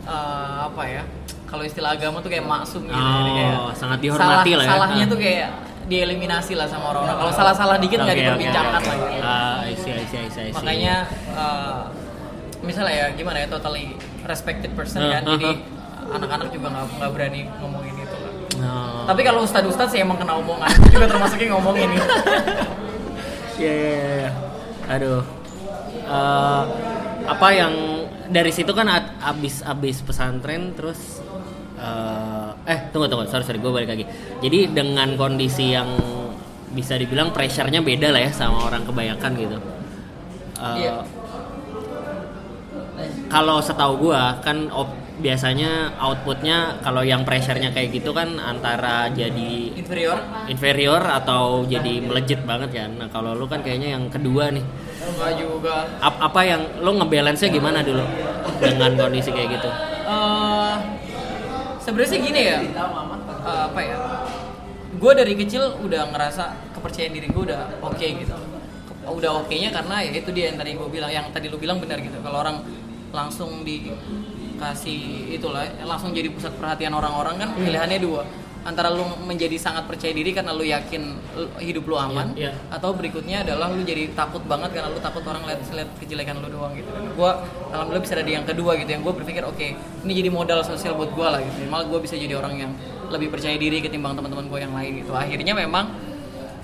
eh, 0.03 0.17
apa 0.63 0.83
ya 0.83 1.03
kalau 1.45 1.61
istilah 1.61 1.93
agama 1.93 2.17
tuh 2.17 2.27
kayak 2.27 2.43
maksum 2.43 2.81
gitu 2.83 2.97
Jadi 2.97 3.29
Oh, 3.29 3.35
kayak 3.35 3.57
sangat 3.73 3.99
dihormati 4.01 4.25
salah- 4.25 4.57
lah 4.57 4.65
ya. 4.65 4.71
salahnya 4.73 5.03
Ah. 5.03 5.11
tuh 5.13 5.19
kayak 5.19 5.49
dieliminasi 5.83 6.53
lah 6.53 6.65
sama 6.65 6.85
orang-orang 6.89 7.17
kalau 7.19 7.33
salah-salah 7.33 7.77
dikit 7.77 7.99
nggak 7.99 8.15
oke, 8.15 8.23
diperbincangkan 8.23 8.81
oke. 8.81 8.89
lah 8.89 8.97
gitu. 8.97 9.21
Ah, 9.21 9.57
I 9.61 9.73
see, 9.75 9.91
I 9.91 10.03
see, 10.03 10.17
I 10.17 10.27
see, 10.27 10.41
I 10.41 10.49
see. 10.49 10.51
makanya 10.51 10.95
eh, 11.29 11.81
misalnya 12.61 12.93
ya 12.95 13.07
gimana 13.11 13.37
ya 13.37 13.47
totally 13.47 13.85
respected 14.23 14.71
person 14.73 15.03
Ah, 15.03 15.09
kan 15.13 15.21
ah, 15.21 15.31
jadi 15.35 15.49
anak-anak 16.09 16.47
juga 16.49 16.67
nggak 16.71 17.11
berani 17.11 17.41
ngomongin 17.59 17.93
itu 17.93 18.01
lah 18.01 18.02
Oh. 18.59 19.05
tapi 19.05 19.21
kalau 19.21 19.41
ustadz 19.41 19.65
ustadz 19.65 19.91
sih 19.91 20.01
emang 20.01 20.15
kena 20.15 20.37
omongan 20.37 20.69
juga 20.93 21.09
termasuknya 21.09 21.47
ngomongin 21.53 21.89
gitu 21.93 22.07
Iya, 23.53 23.69
iya, 23.69 23.89
iya, 23.93 24.13
iya. 24.17 24.31
Aduh. 24.89 25.21
Eh, 26.03 26.63
apa 27.23 27.47
yang 27.53 27.73
dari 28.27 28.49
situ 28.49 28.73
kan 28.73 28.89
abis 29.21 29.61
abis 29.61 30.01
pesantren 30.01 30.73
terus 30.73 31.21
eh, 31.77 32.49
eh 32.67 32.79
tunggu 32.89 33.05
tunggu 33.07 33.29
sorry 33.29 33.45
sorry 33.45 33.61
gue 33.61 33.71
balik 33.71 33.93
lagi. 33.93 34.05
Jadi 34.41 34.73
dengan 34.73 35.13
kondisi 35.15 35.69
yang 35.71 35.85
bisa 36.73 36.97
dibilang 36.97 37.29
pressure-nya 37.29 37.85
beda 37.85 38.09
lah 38.09 38.25
ya 38.25 38.31
sama 38.33 38.65
orang 38.65 38.83
kebanyakan 38.83 39.31
gitu. 39.37 39.57
Eh, 40.57 40.75
Iya. 40.81 40.95
Kalau 43.29 43.57
setahu 43.59 44.09
gua 44.09 44.37
kan 44.41 44.69
op- 44.69 45.02
biasanya 45.13 45.93
outputnya 46.01 46.81
kalau 46.81 47.05
yang 47.05 47.21
pressure-nya 47.21 47.69
kayak 47.69 47.93
gitu 47.93 48.09
kan 48.11 48.33
antara 48.35 49.13
jadi 49.13 49.69
inferior 49.77 50.17
inferior 50.49 51.03
atau 51.05 51.61
jadi 51.69 52.01
melejit 52.01 52.41
banget 52.41 52.73
kan. 52.73 52.91
Nah, 52.97 53.07
kalau 53.07 53.37
lu 53.37 53.45
kan 53.45 53.61
kayaknya 53.61 53.93
yang 53.93 54.09
kedua 54.09 54.49
nih. 54.49 54.65
enggak 55.03 55.31
juga 55.37 55.75
Ap- 55.99 56.17
apa 56.23 56.41
yang 56.41 56.61
lu 56.79 56.97
ngebalance-nya 56.97 57.51
gimana 57.51 57.83
dulu 57.83 58.01
dengan 58.57 58.91
kondisi 58.97 59.29
kayak 59.29 59.49
gitu? 59.53 59.69
Eh, 60.03 60.73
sebenarnya 61.77 62.17
gini 62.17 62.41
ya 62.41 62.57
Eh, 63.43 63.61
apa 63.67 63.79
ya 63.83 63.97
gue 64.93 65.11
dari 65.11 65.35
kecil 65.35 65.83
udah 65.83 66.15
ngerasa 66.15 66.43
kepercayaan 66.71 67.11
diri 67.11 67.27
gue 67.27 67.43
udah 67.43 67.75
oke 67.83 67.99
gitu 67.99 68.31
Ke- 68.87 69.11
udah 69.11 69.31
oke 69.43 69.51
nya 69.51 69.67
karena 69.67 69.99
ya 69.99 70.15
itu 70.15 70.31
dia 70.31 70.47
yang 70.47 70.55
tadi 70.55 70.79
gue 70.79 70.87
bilang 70.87 71.11
yang 71.11 71.27
tadi 71.29 71.51
lu 71.51 71.59
bilang 71.59 71.83
benar 71.83 71.99
gitu 71.99 72.15
kalau 72.23 72.39
orang 72.39 72.63
langsung 73.11 73.67
dikasih 74.53 75.33
itulah 75.33 75.65
langsung 75.83 76.13
jadi 76.13 76.29
pusat 76.29 76.53
perhatian 76.55 76.93
orang-orang 76.93 77.41
kan 77.41 77.49
pilihannya 77.57 77.99
dua. 77.99 78.23
Antara 78.63 78.87
lu 78.87 79.03
menjadi 79.27 79.59
sangat 79.59 79.91
percaya 79.91 80.15
diri 80.15 80.31
karena 80.31 80.55
lu 80.55 80.63
yakin 80.63 81.03
hidup 81.59 81.83
lu 81.83 81.99
aman 81.99 82.31
Iya, 82.31 82.55
iya. 82.55 82.71
atau 82.71 82.95
berikutnya 82.95 83.43
adalah 83.43 83.67
lu 83.67 83.83
jadi 83.83 84.07
takut 84.15 84.39
banget 84.47 84.71
karena 84.71 84.87
lu 84.87 85.03
takut 85.03 85.19
orang 85.27 85.43
lihat 85.43 85.67
lihat 85.67 85.91
kejelekan 85.99 86.39
lu 86.39 86.47
doang 86.47 86.71
gitu. 86.79 86.87
Kan 86.87 87.11
gue 87.11 87.31
alhamdulillah 87.75 88.03
bisa 88.07 88.15
ada 88.15 88.23
di 88.23 88.31
yang 88.39 88.47
kedua 88.47 88.79
gitu 88.79 88.87
yang 88.87 89.03
gue 89.03 89.13
berpikir 89.19 89.43
oke 89.43 89.67
ini 90.07 90.11
jadi 90.15 90.29
modal 90.31 90.63
sosial 90.63 90.95
buat 90.95 91.11
gue 91.11 91.27
lah 91.27 91.43
gitu. 91.43 91.67
Malah 91.67 91.91
gue 91.91 91.99
bisa 92.07 92.15
jadi 92.15 92.39
orang 92.39 92.55
yang 92.55 92.71
lebih 93.11 93.35
percaya 93.35 93.59
diri 93.59 93.83
ketimbang 93.83 94.15
teman-teman 94.15 94.47
gue 94.47 94.59
yang 94.63 94.71
lain 94.71 94.91
gitu. 95.03 95.11
Akhirnya 95.11 95.53
memang 95.59 95.85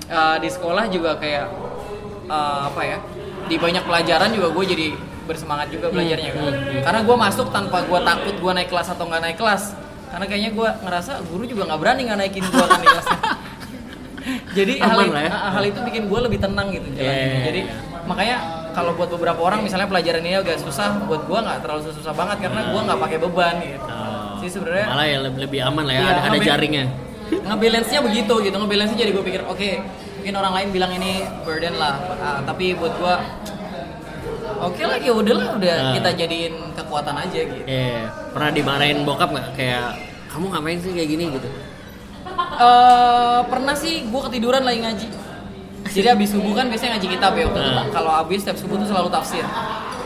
eh, 0.07 0.37
di 0.39 0.47
sekolah 0.47 0.87
juga 0.87 1.19
kayak 1.19 1.51
eh, 2.31 2.59
apa 2.63 2.81
ya 2.87 2.97
di 3.51 3.59
banyak 3.59 3.83
pelajaran 3.83 4.31
juga 4.31 4.55
gue 4.55 4.65
jadi 4.71 4.87
bersemangat 5.29 5.69
juga 5.69 5.87
belajarnya 5.87 6.31
kan. 6.33 6.53
karena 6.81 6.99
gue 6.99 7.15
masuk 7.19 7.47
tanpa 7.49 7.85
gue 7.85 7.99
takut 8.01 8.35
gue 8.35 8.51
naik 8.51 8.67
kelas 8.67 8.87
atau 8.89 9.05
nggak 9.05 9.21
naik 9.21 9.37
kelas 9.37 9.63
karena 10.09 10.25
kayaknya 10.25 10.51
gue 10.51 10.69
ngerasa 10.81 11.11
guru 11.23 11.43
juga 11.45 11.69
nggak 11.69 11.79
berani 11.79 12.01
nggak 12.03 12.17
naikin 12.17 12.43
gue 12.43 12.65
kan 12.65 12.79
di 12.79 12.87
kelasnya 12.87 13.19
jadi 14.57 14.73
hal, 14.79 14.97
Aman 14.97 15.09
lah 15.09 15.23
ya. 15.23 15.31
ah, 15.31 15.51
hal 15.53 15.63
itu 15.63 15.79
bikin 15.79 16.03
gue 16.05 16.19
lebih 16.19 16.39
tenang 16.39 16.67
gitu. 16.69 16.85
Iya, 16.91 17.07
iya, 17.07 17.37
jadi 17.45 17.61
makanya 18.03 18.37
kalau 18.69 18.91
buat 18.93 19.09
beberapa 19.09 19.37
orang 19.39 19.61
misalnya 19.61 19.85
pelajaran 19.85 20.21
ini 20.21 20.35
agak 20.35 20.57
susah 20.57 21.05
buat 21.05 21.23
gue 21.23 21.39
nggak 21.39 21.57
terlalu 21.61 21.81
susah 21.91 22.13
banget 22.13 22.37
karena 22.43 22.61
gue 22.67 22.81
nggak 22.81 22.99
pakai 22.99 23.17
beban 23.19 23.55
gitu 23.59 23.85
Oh, 23.89 24.41
sih 24.41 24.49
sebenarnya 24.49 24.85
malah 24.87 25.05
ya 25.05 25.17
lebih, 25.19 25.39
lebih 25.45 25.59
aman 25.61 25.83
lah 25.83 25.93
ya, 25.93 25.99
Iya, 25.99 26.09
ada, 26.09 26.21
ada 26.25 26.37
jaringnya. 26.39 26.85
ngebalance 27.29 27.89
nya 27.89 27.99
begitu 28.01 28.33
gitu 28.41 28.55
ngebalance 28.55 28.91
nya 28.91 28.99
jadi 28.99 29.11
gue 29.11 29.23
pikir 29.23 29.41
oke 29.45 29.69
mungkin 30.17 30.33
orang 30.35 30.53
lain 30.55 30.67
bilang 30.71 30.91
ini 30.91 31.11
burden 31.43 31.75
lah 31.75 31.95
Ah, 32.17 32.39
tapi 32.41 32.73
buat 32.73 32.93
gua 32.95 33.15
oke 34.59 34.81
lah 34.81 34.97
ya 34.97 35.11
udahlah 35.11 35.47
udah 35.55 35.75
Ah. 35.75 35.93
kita 35.93 36.09
jadiin 36.15 36.53
kekuatan 36.73 37.15
aja 37.15 37.39
gitu 37.39 37.63
Iya. 37.63 38.09
Pernah 38.29 38.51
dimarahin 38.51 38.97
bokap 39.03 39.29
nggak? 39.29 39.47
Kayak 39.53 39.95
kamu 40.27 40.45
ngapain 40.49 40.77
sih 40.77 40.91
kayak 40.91 41.09
gini 41.09 41.23
gitu? 41.31 41.49
Eh, 42.59 43.39
pernah 43.45 43.73
sih 43.73 44.05
gue 44.05 44.21
ketiduran 44.25 44.61
lagi 44.61 44.79
ngaji. 44.79 45.07
Jadi 45.89 46.07
habis 46.07 46.29
subuh 46.29 46.53
kan 46.53 46.67
biasanya 46.67 46.97
ngaji 46.97 47.07
kitab 47.09 47.31
ya. 47.33 47.43
waktu. 47.45 47.59
Nah. 47.59 47.85
Kalau 47.89 48.11
habis 48.13 48.43
setiap 48.43 48.57
subuh 48.57 48.75
tuh 48.75 48.87
selalu 48.87 49.09
tafsir. 49.09 49.41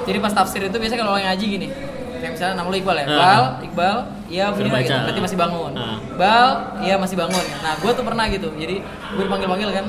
Jadi 0.03 0.17
pas 0.17 0.31
tafsir 0.31 0.61
itu 0.61 0.71
biasanya 0.73 1.01
kalau 1.01 1.13
lagi 1.13 1.25
ngaji 1.27 1.45
gini. 1.49 1.67
Kayak 2.15 2.31
misalnya 2.33 2.55
nama 2.55 2.67
lu 2.69 2.77
Iqbal 2.77 2.95
ya. 2.95 3.05
Nah. 3.05 3.15
Iqbal, 3.17 3.43
Iqbal, 3.61 3.97
iya 4.29 4.45
bener 4.49 4.71
gitu. 4.79 4.95
Berarti 4.95 5.21
masih 5.21 5.37
bangun. 5.37 5.71
Nah. 5.73 5.97
Iqbal, 5.99 6.47
iya 6.79 6.95
masih 6.95 7.15
bangun. 7.17 7.45
Nah 7.59 7.73
gue 7.75 7.91
tuh 7.91 8.03
pernah 8.03 8.25
gitu. 8.29 8.47
Jadi 8.53 8.75
gue 8.85 9.23
dipanggil-panggil 9.23 9.69
kan. 9.73 9.85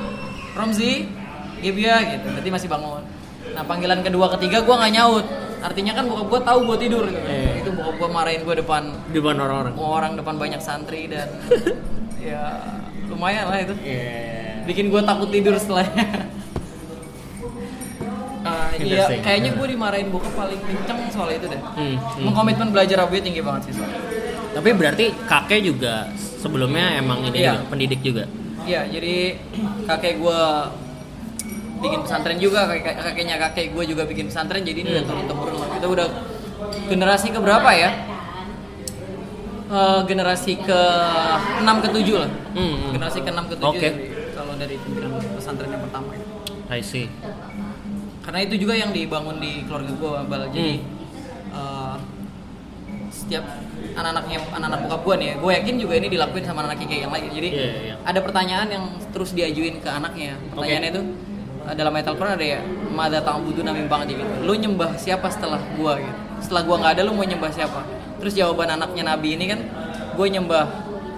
Romzi, 0.55 0.93
Gebia 1.61 1.97
gitu. 2.09 2.27
Berarti 2.29 2.51
masih 2.51 2.69
bangun. 2.69 3.03
Nah 3.55 3.65
panggilan 3.65 4.01
kedua 4.01 4.27
ketiga 4.35 4.61
gue 4.61 4.75
nggak 4.75 4.93
nyaut. 4.93 5.27
Artinya 5.61 5.93
kan 5.93 6.05
bokap 6.05 6.27
gue 6.29 6.41
tahu 6.45 6.59
gue 6.67 6.77
tidur. 6.79 7.05
Gitu. 7.07 7.25
Iya. 7.25 7.51
Itu 7.59 7.71
bokap 7.73 7.95
gue 7.97 8.09
marahin 8.11 8.43
gue 8.43 8.57
depan 8.57 8.83
depan 9.09 9.37
orang-orang. 9.39 9.73
orang 9.77 10.13
depan 10.15 10.35
banyak 10.37 10.61
santri 10.61 11.07
dan 11.07 11.29
ya 12.21 12.61
lumayan 13.07 13.47
lah 13.47 13.59
itu 13.61 13.75
Iya. 13.79 14.65
bikin 14.65 14.89
gue 14.89 15.01
takut 15.01 15.29
tidur 15.29 15.55
setelahnya 15.55 16.07
Ah, 18.45 18.69
iya, 18.77 19.09
kayaknya 19.25 19.57
gue 19.57 19.67
dimarahin 19.67 20.13
bokap 20.13 20.37
paling 20.37 20.61
kenceng 20.61 21.09
soal 21.09 21.33
itu 21.33 21.49
deh. 21.49 21.57
Hmm, 21.57 21.97
hmm. 21.97 22.29
Mengkomitmen 22.29 22.77
belajar 22.77 23.01
Arabic 23.01 23.25
tinggi 23.25 23.41
banget 23.41 23.73
sih 23.73 23.81
soalnya. 23.81 23.97
Tapi 24.53 24.69
berarti 24.77 25.05
kakek 25.25 25.65
juga 25.65 26.13
sebelumnya 26.37 27.01
emang 27.01 27.25
ini 27.25 27.41
Iya. 27.41 27.57
juga, 27.57 27.65
pendidik 27.73 28.01
juga. 28.05 28.25
Iya, 28.69 28.85
jadi 28.87 29.41
kakek 29.89 30.21
gue 30.21 30.41
bikin 31.81 32.01
pesantren 32.03 32.39
juga, 32.39 32.67
kakek 32.67 32.95
kakeknya 32.99 33.37
kakek 33.41 33.67
gue 33.73 33.85
juga 33.87 34.03
bikin 34.05 34.31
pesantren, 34.31 34.63
jadi 34.63 34.79
ini 34.79 34.91
udah 34.95 35.05
turun 35.05 35.25
temurun 35.27 35.57
lah. 35.59 35.69
Kita 35.75 35.87
udah 35.89 36.07
generasi 36.87 37.27
ke 37.31 37.39
berapa 37.39 37.71
ya? 37.73 37.91
Eh, 39.65 40.01
generasi 40.07 40.61
ke 40.61 40.81
6 41.59 41.83
ke 41.83 41.89
7 41.91 42.15
lah. 42.21 42.31
Hmm, 42.55 42.63
hmm. 42.69 42.91
Generasi 42.95 43.19
ke 43.25 43.31
6 43.33 43.45
ke 43.49 43.55
7 43.59 43.65
Oke. 43.65 43.89
kalau 44.37 44.53
dari 44.55 44.77
pimpinan 44.79 45.11
pesantren 45.35 45.71
yang 45.73 45.83
pertama 45.83 46.09
itu. 46.15 46.27
I 46.69 46.81
see. 46.85 47.07
Karena 48.23 48.41
itu 48.41 48.55
juga 48.57 48.77
yang 48.77 48.93
dibangun 48.93 49.41
di 49.41 49.65
keluarga 49.65 49.93
gue, 49.93 50.11
Bal. 50.29 50.43
Jadi 50.53 50.75
Hmm. 50.79 51.59
eh, 51.59 51.97
setiap 53.09 53.45
anak-anaknya 53.95 54.39
anak-anak 54.53 54.81
bokap 54.85 55.01
gue 55.01 55.15
nih, 55.23 55.31
gue 55.39 55.51
yakin 55.55 55.75
juga 55.79 55.95
ini 55.97 56.09
dilakuin 56.11 56.45
sama 56.45 56.67
anak 56.67 56.83
kayak 56.83 57.07
yang 57.07 57.13
lain. 57.15 57.31
Jadi 57.31 57.49
Iya, 57.51 57.71
iya. 57.79 57.95
ada 58.03 58.21
pertanyaan 58.21 58.69
yang 58.69 58.85
terus 59.11 59.33
diajuin 59.33 59.79
ke 59.81 59.89
anaknya. 59.89 60.35
Pertanyaannya 60.53 60.91
itu 60.93 61.03
eh, 61.03 61.07
dalam 61.73 61.97
ayat 61.97 62.13
Al-Quran 62.13 62.37
ada 62.37 62.47
ya, 62.47 62.61
Mada 62.93 63.25
ta'budu 63.25 63.65
namin 63.65 63.89
banget 63.89 64.21
gitu. 64.21 64.23
Lu 64.45 64.53
nyembah 64.53 64.93
siapa 65.01 65.33
setelah 65.33 65.57
gua 65.81 65.97
gitu. 65.97 66.13
Setelah 66.45 66.63
gua 66.69 66.77
nggak 66.85 66.93
ada 67.01 67.03
lu 67.09 67.17
mau 67.17 67.25
nyembah 67.25 67.49
siapa? 67.49 67.81
Terus 68.21 68.37
jawaban 68.37 68.69
anaknya 68.77 69.17
Nabi 69.17 69.41
ini 69.41 69.45
kan 69.49 69.61
gue 70.15 70.27
nyembah 70.29 70.65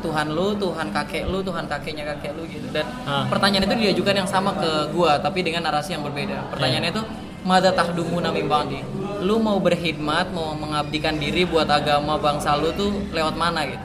Tuhan 0.00 0.33
lu, 0.33 0.55
Tuhan 0.55 0.95
kakek 0.95 1.26
lu, 1.26 1.43
Tuhan 1.43 1.67
kakeknya 1.67 2.05
kakek 2.15 2.38
lu 2.38 2.47
gitu. 2.47 2.71
Dan 2.71 2.87
Ah. 3.05 3.26
pertanyaan 3.26 3.67
itu 3.67 3.75
diajukan 3.91 4.15
yang 4.23 4.29
sama 4.31 4.55
ke 4.55 4.95
gua 4.95 5.19
tapi 5.19 5.43
dengan 5.43 5.67
narasi 5.67 5.99
yang 5.99 6.07
berbeda. 6.07 6.55
Pertanyaannya 6.55 6.91
itu 6.95 7.03
Mada 7.47 7.71
tahdumu 7.71 8.19
namin 8.19 8.50
banget 8.50 8.83
Lu 9.23 9.38
mau 9.38 9.62
berkhidmat, 9.62 10.35
mau 10.35 10.50
mengabdikan 10.59 11.15
diri 11.15 11.47
buat 11.47 11.71
agama 11.71 12.19
bangsa 12.19 12.59
lu 12.59 12.75
tuh 12.75 12.91
lewat 13.15 13.38
mana 13.38 13.62
gitu. 13.71 13.85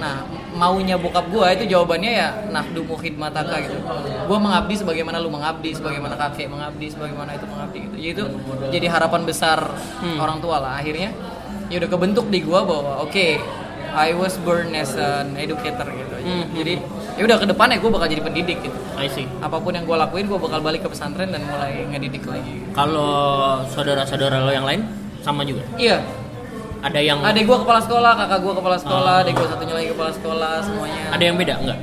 Nah, 0.00 0.24
maunya 0.56 0.96
bokap 0.96 1.28
gua 1.28 1.52
itu 1.52 1.68
jawabannya 1.68 2.12
ya 2.16 2.28
nah 2.48 2.64
dumu 2.64 2.96
khidmataka 2.96 3.56
gitu. 3.60 3.76
Gua 4.24 4.38
mengabdi 4.40 4.74
sebagaimana 4.80 5.20
lu 5.20 5.28
mengabdi, 5.28 5.76
sebagaimana 5.76 6.16
kakek 6.16 6.48
mengabdi, 6.48 6.90
sebagaimana 6.90 7.36
itu 7.36 7.46
mengabdi 7.46 7.78
gitu. 7.84 7.94
Jadi 8.00 8.08
itu 8.16 8.24
jadi 8.72 8.86
harapan 8.88 9.22
besar 9.28 9.60
orang 10.16 10.40
tua 10.40 10.58
lah 10.58 10.80
akhirnya. 10.80 11.12
Ya 11.68 11.76
udah 11.82 11.90
kebentuk 11.92 12.26
di 12.32 12.40
gua 12.40 12.64
bahwa 12.64 13.04
oke, 13.04 13.26
I 13.96 14.10
was 14.16 14.40
born 14.40 14.72
as 14.72 14.96
an 14.96 15.36
educator 15.36 15.86
gitu. 15.92 16.14
Jadi 16.56 16.74
ya 17.16 17.22
udah 17.22 17.36
ke 17.38 17.46
depannya 17.46 17.76
gua 17.78 18.00
bakal 18.00 18.08
jadi 18.10 18.22
pendidik 18.24 18.58
gitu. 18.64 18.78
I 18.96 19.12
see. 19.12 19.28
Apa 19.44 19.60
pun 19.60 19.76
yang 19.76 19.84
gua 19.84 20.08
lakuin 20.08 20.26
gua 20.26 20.40
bakal 20.40 20.64
balik 20.64 20.82
ke 20.82 20.88
pesantren 20.90 21.30
dan 21.30 21.44
mulai 21.44 21.84
ngedidik 21.92 22.24
lagi. 22.24 22.64
Kalau 22.72 23.60
saudara-saudara 23.70 24.42
lo 24.42 24.50
yang 24.50 24.64
lain 24.64 24.82
sama 25.26 25.42
juga. 25.42 25.66
Iya, 25.74 26.06
Ada 26.78 26.98
yang 26.98 27.18
adik 27.20 27.44
gua 27.44 27.58
kepala 27.60 27.80
sekolah, 27.80 28.12
kakak 28.16 28.40
gua 28.40 28.54
kepala 28.54 28.76
sekolah, 28.76 29.14
Oh. 29.14 29.22
adik 29.22 29.34
gua 29.34 29.48
satunya 29.48 29.74
lagi 29.74 29.88
kepala 29.90 30.10
sekolah, 30.12 30.52
semuanya. 30.60 31.02
ada 31.10 31.22
yang 31.22 31.36
beda 31.36 31.54
enggak? 31.58 31.78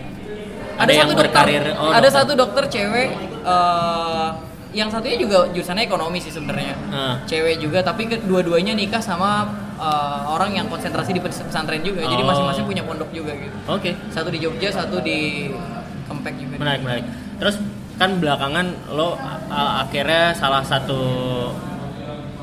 ada, 0.74 0.90
yang 0.90 1.06
satu 1.06 1.14
dokter, 1.14 1.26
berkarir 1.30 1.64
oh, 1.72 1.86
ada 1.88 2.02
dokter. 2.02 2.12
satu 2.12 2.32
dokter 2.34 2.64
cewek 2.68 3.08
eh, 3.46 4.28
yang 4.74 4.90
satunya 4.90 5.18
juga 5.18 5.46
jurusannya 5.48 5.84
ekonomi 5.84 6.18
sih 6.18 6.30
sebenarnya 6.30 6.74
Ah. 6.90 7.16
cewek 7.24 7.62
juga 7.62 7.80
tapi 7.80 8.08
kedua-duanya 8.08 8.74
nikah 8.74 8.98
sama 8.98 9.46
eh, 9.76 10.22
orang 10.26 10.56
yang 10.56 10.66
konsentrasi 10.66 11.12
di 11.12 11.22
pes- 11.22 11.42
pesantren 11.42 11.82
juga 11.82 12.02
jadi 12.02 12.18
Oh. 12.18 12.26
masing-masing 12.26 12.66
punya 12.66 12.82
pondok 12.82 13.10
juga 13.12 13.34
gitu 13.34 13.54
Oke. 13.68 13.94
satu 14.10 14.28
di 14.28 14.40
Jogja 14.40 14.70
satu 14.72 14.98
di 14.98 15.50
Kempek 16.04 16.34
juga 16.36 16.56
Menarik, 16.58 16.82
menarik. 16.82 17.06
Terus 17.38 17.56
kan 17.94 18.18
belakangan 18.18 18.66
lo 18.90 19.14
uh, 19.14 19.72
akhirnya 19.80 20.34
salah 20.34 20.60
satu 20.62 21.00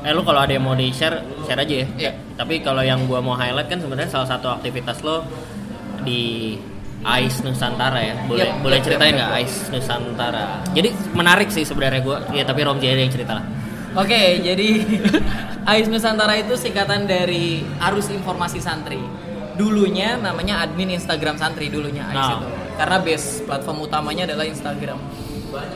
eh 0.01 0.11
lo 0.11 0.21
kalau 0.21 0.41
ada 0.41 0.51
yang 0.51 0.65
mau 0.65 0.73
di 0.73 0.89
share 0.89 1.21
share 1.45 1.61
aja 1.61 1.75
ya. 1.83 1.87
Iya. 1.97 2.11
Tapi 2.35 2.59
kalau 2.59 2.81
yang 2.81 3.05
gua 3.05 3.21
mau 3.21 3.33
highlight 3.33 3.69
kan 3.69 3.77
sebenarnya 3.77 4.09
salah 4.09 4.27
satu 4.27 4.49
aktivitas 4.49 5.01
lo 5.01 5.21
di 6.01 6.57
Ais 7.01 7.41
Nusantara 7.41 7.97
ya. 7.97 8.15
Boleh 8.25 8.49
Yap, 8.49 8.61
boleh 8.61 8.77
ceritain 8.81 9.13
nggak 9.13 9.31
Ais 9.33 9.69
Nusantara? 9.69 10.61
Jadi 10.73 10.89
menarik 11.13 11.49
sih 11.49 11.65
sebenarnya 11.65 12.01
gua. 12.01 12.17
Ya 12.33 12.41
tapi 12.41 12.61
Romji 12.61 12.89
aja 12.89 13.01
yang 13.01 13.13
cerita 13.13 13.37
lah. 13.37 13.45
Oke, 13.91 14.39
jadi 14.39 14.87
AIS 15.69 15.91
Nusantara 15.91 16.39
itu 16.39 16.55
singkatan 16.55 17.03
dari 17.03 17.59
Arus 17.83 18.07
Informasi 18.07 18.63
Santri. 18.63 19.03
Dulunya 19.59 20.15
namanya 20.15 20.63
admin 20.63 20.95
Instagram 20.95 21.35
Santri 21.35 21.67
dulunya 21.67 22.07
AIS 22.07 22.15
Nah. 22.15 22.31
itu. 22.39 22.47
Karena 22.79 22.97
base 23.03 23.43
platform 23.43 23.83
utamanya 23.83 24.23
adalah 24.31 24.47
Instagram. 24.47 24.95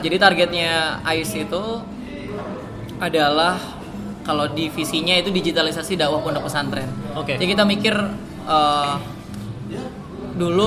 Jadi 0.00 0.16
targetnya 0.16 1.04
AIS 1.04 1.36
itu 1.36 1.64
adalah 2.96 3.60
kalau 4.26 4.50
divisinya 4.50 5.14
itu 5.14 5.30
digitalisasi 5.30 5.94
dakwah 5.94 6.18
pondok 6.18 6.44
pesantren. 6.44 6.90
Oke. 7.14 7.38
Jadi 7.38 7.46
kita 7.46 7.62
mikir 7.62 7.94
eh, 8.44 8.94
dulu 10.36 10.66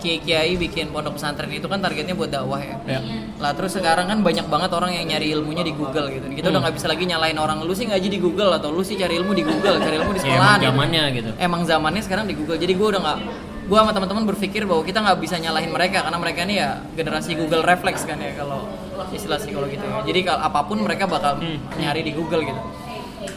kiai-kiai 0.00 0.56
bikin 0.56 0.88
pondok 0.88 1.16
pesantren 1.16 1.48
itu 1.50 1.64
kan 1.64 1.76
targetnya 1.78 2.12
buat 2.12 2.28
dakwah 2.28 2.56
ya. 2.56 2.76
Ya. 2.86 3.00
Lah 3.36 3.52
terus 3.52 3.72
sekarang 3.72 4.04
kan 4.06 4.18
banyak 4.20 4.46
banget 4.46 4.70
orang 4.70 4.92
yang 4.92 5.04
nyari 5.06 5.28
ilmunya 5.30 5.60
di 5.60 5.72
Google 5.72 6.08
gitu. 6.08 6.24
Kita 6.30 6.48
udah 6.48 6.56
Hmm. 6.56 6.64
nggak 6.64 6.74
bisa 6.76 6.86
lagi 6.88 7.04
nyalain 7.04 7.36
orang 7.36 7.60
lu 7.60 7.72
sih 7.72 7.84
ngaji 7.84 8.08
di 8.08 8.18
Google 8.18 8.52
atau 8.54 8.68
lu 8.68 8.80
sih 8.80 8.96
cari 8.96 9.16
ilmu 9.16 9.32
di 9.32 9.42
Google, 9.42 9.76
cari 9.78 9.96
ilmu 9.96 10.12
di 10.12 10.20
Ya, 10.20 10.24
sekolah. 10.26 10.40
emang 10.56 10.60
zamannya 10.62 11.02
gitu. 11.10 11.30
Emang 11.36 11.60
zamannya 11.64 12.02
sekarang 12.02 12.24
di 12.24 12.34
Google. 12.34 12.56
Jadi 12.56 12.72
gue 12.72 12.86
udah 12.86 13.00
nggak 13.00 13.18
gue 13.62 13.78
sama 13.78 13.92
teman-teman 13.92 14.24
berpikir 14.26 14.66
bahwa 14.66 14.82
kita 14.82 14.98
nggak 14.98 15.18
bisa 15.20 15.36
nyalahin 15.36 15.70
mereka 15.70 16.02
karena 16.02 16.18
mereka 16.18 16.40
ini 16.42 16.54
ya 16.58 16.68
generasi 16.90 17.30
Google 17.34 17.62
reflex 17.62 18.02
kan 18.02 18.18
ya 18.18 18.32
kalau 18.34 18.66
istilah 19.10 19.36
psikologi 19.36 19.76
gitu 19.76 19.84
ya. 19.84 20.00
Jadi 20.02 20.20
kalau 20.22 20.40
apa 20.42 20.60
pun 20.64 20.80
mereka 20.80 21.04
bakal 21.04 21.38
Hmm. 21.38 21.60
nyari 21.76 22.00
di 22.02 22.10
Google 22.10 22.40
gitu. 22.42 22.60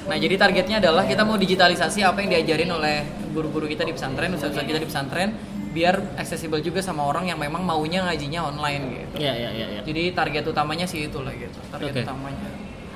Nah 0.03 0.17
jadi 0.19 0.35
targetnya 0.35 0.77
adalah 0.83 1.07
kita 1.07 1.23
mau 1.23 1.39
digitalisasi 1.39 2.03
apa 2.03 2.19
yang 2.23 2.29
diajarin 2.35 2.69
oleh 2.71 2.95
guru-guru 3.31 3.65
kita 3.65 3.87
di 3.87 3.95
pesantren, 3.95 4.35
ustadz 4.35 4.59
kita 4.59 4.79
di 4.79 4.87
pesantren, 4.87 5.29
biar 5.73 6.19
aksesibel 6.19 6.59
juga 6.59 6.83
sama 6.83 7.07
orang 7.07 7.31
yang 7.31 7.39
memang 7.39 7.63
maunya 7.63 8.03
ngajinya 8.05 8.45
online 8.51 8.83
gitu. 8.93 9.15
Iya, 9.23 9.33
iya, 9.33 9.49
iya, 9.55 9.65
iya. 9.79 9.81
Jadi 9.81 10.13
target 10.13 10.43
utamanya 10.45 10.85
sih 10.85 11.07
itu 11.07 11.17
lah 11.23 11.33
gitu. 11.33 11.57
Target 11.71 11.93
Oke. 11.95 12.01
utamanya. 12.05 12.49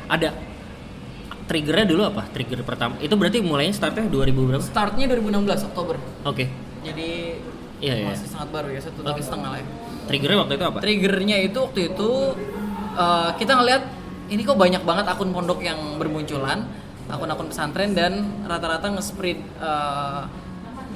Ada 0.08 0.30
triggernya 1.48 1.86
dulu 1.88 2.02
apa? 2.06 2.28
Trigger 2.30 2.60
pertama. 2.68 3.00
Itu 3.00 3.16
berarti 3.16 3.40
mulainya 3.40 3.74
startnya 3.74 4.06
2000 4.12 4.44
berapa? 4.44 4.64
Startnya 4.64 5.06
2016 5.08 5.68
Oktober. 5.74 5.96
Oke. 6.28 6.46
Jadi 6.84 7.10
Iya, 7.78 7.94
iya. 7.94 8.10
masih 8.10 8.26
sangat 8.26 8.50
baru 8.50 8.74
ya 8.74 8.82
satu 8.82 9.06
tahun 9.06 9.22
Oke. 9.22 9.26
setengah 9.26 9.50
lah. 9.54 9.60
Ya. 9.62 9.68
Triggernya 10.10 10.38
waktu 10.44 10.54
itu 10.58 10.66
apa? 10.66 10.80
Triggernya 10.82 11.38
itu 11.46 11.58
waktu 11.62 11.80
itu 11.94 12.10
eh, 12.98 13.30
kita 13.38 13.52
ngelihat 13.54 13.84
ini 14.28 14.42
kok 14.44 14.58
banyak 14.60 14.84
banget 14.84 15.06
akun 15.08 15.30
pondok 15.32 15.62
yang 15.64 15.80
bermunculan, 16.02 16.68
akun-akun 17.08 17.48
pesantren 17.48 17.92
dan 17.92 18.14
rata-rata 18.44 18.92
nge-spread 18.92 19.40
eh, 19.40 20.22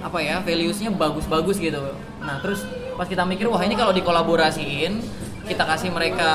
apa 0.02 0.18
ya 0.20 0.42
values-nya 0.42 0.90
bagus-bagus 0.90 1.58
gitu. 1.58 1.80
Nah 2.20 2.42
terus 2.42 2.66
pas 2.96 3.06
kita 3.06 3.24
mikir 3.24 3.48
wah 3.48 3.62
ini 3.62 3.74
kalau 3.74 3.92
dikolaborasiin 3.92 5.00
kita 5.42 5.64
kasih 5.64 5.90
mereka 5.90 6.32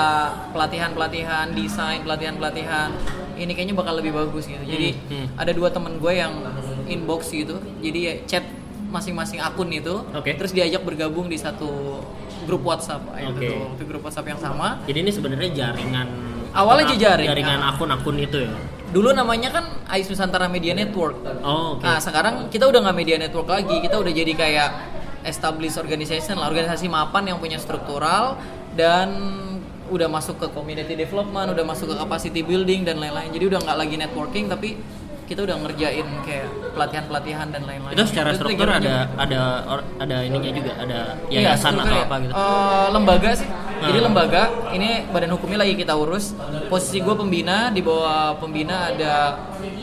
pelatihan-pelatihan 0.51 1.53
desain 1.53 2.03
pelatihan-pelatihan 2.03 2.91
ini 3.37 3.53
kayaknya 3.53 3.75
bakal 3.75 3.95
lebih 3.95 4.13
bagus 4.13 4.49
gitu. 4.49 4.61
Jadi 4.61 4.97
Hmm, 4.97 5.13
hmm. 5.13 5.27
ada 5.37 5.53
dua 5.53 5.69
temen 5.69 5.97
gue 5.97 6.11
yang 6.11 6.33
inbox 6.87 7.29
gitu, 7.29 7.61
jadi 7.81 7.99
ya 7.99 8.13
chat 8.25 8.45
masing-masing 8.87 9.43
akun 9.43 9.69
itu, 9.69 9.99
Oke. 10.15 10.33
terus 10.39 10.55
diajak 10.55 10.81
bergabung 10.81 11.27
di 11.27 11.35
satu 11.35 12.01
grup 12.47 12.63
WhatsApp, 12.63 13.03
Oke. 13.11 13.43
tuh, 13.43 13.75
itu 13.75 13.85
grup 13.85 14.07
WhatsApp 14.07 14.31
yang 14.31 14.39
sama. 14.39 14.79
Jadi 14.87 14.99
ini 15.03 15.11
sebenarnya 15.11 15.51
jaringan 15.53 16.07
Awalnya 16.55 16.95
akun- 16.95 17.03
jaringan 17.27 17.61
akun-akun 17.67 18.17
itu 18.17 18.39
ya. 18.47 18.55
Dulu 18.97 19.13
namanya 19.13 19.53
kan 19.53 19.65
Ais 19.93 20.09
Nusantara 20.09 20.49
Media 20.49 20.73
Network. 20.73 21.21
Oh, 21.45 21.77
oke. 21.77 21.85
Nah 21.85 22.01
sekarang 22.01 22.49
kita 22.49 22.65
udah 22.65 22.81
nggak 22.81 22.97
media 22.97 23.21
network 23.21 23.45
lagi, 23.45 23.85
kita 23.85 24.01
udah 24.01 24.09
jadi 24.09 24.33
kayak 24.33 24.71
established 25.29 25.77
organization 25.77 26.41
lah, 26.41 26.49
organisasi 26.49 26.89
mapan 26.89 27.29
yang 27.29 27.37
punya 27.37 27.61
struktural 27.61 28.41
dan 28.73 29.13
udah 29.93 30.09
masuk 30.09 30.41
ke 30.41 30.49
community 30.49 30.97
development, 30.97 31.53
udah 31.53 31.61
masuk 31.69 31.93
ke 31.93 31.97
capacity 32.01 32.41
building 32.41 32.89
dan 32.89 32.97
lain-lain. 32.97 33.29
Jadi 33.37 33.45
udah 33.53 33.61
nggak 33.69 33.77
lagi 33.85 34.01
networking 34.01 34.49
tapi 34.49 34.81
kita 35.27 35.43
udah 35.43 35.57
ngerjain 35.59 36.07
kayak 36.23 36.47
pelatihan-pelatihan 36.73 37.47
dan 37.51 37.63
lain-lain. 37.67 37.93
Itu 37.93 38.05
secara 38.07 38.31
Itu 38.31 38.39
struktur 38.41 38.69
ada 38.71 39.11
ada 39.13 39.41
or- 39.67 39.87
ada 39.99 40.17
ininya 40.23 40.51
juga, 40.55 40.73
ada 40.79 40.99
Iya, 41.27 41.51
yayasan 41.51 41.75
atau 41.75 41.83
strukturnya. 41.83 42.05
apa 42.05 42.15
gitu. 42.17 42.33
Eh, 42.33 42.87
lembaga 42.91 43.31
sih. 43.35 43.49
Jadi 43.77 43.99
Hmm. 43.99 44.07
lembaga, 44.09 44.43
ini 44.73 44.89
badan 45.07 45.31
hukumnya 45.31 45.59
lagi 45.61 45.75
kita 45.75 45.93
urus. 45.93 46.33
Posisi 46.67 46.99
gue 46.99 47.13
pembina, 47.13 47.69
di 47.69 47.85
bawah 47.85 48.39
pembina 48.39 48.89
ada 48.89 49.37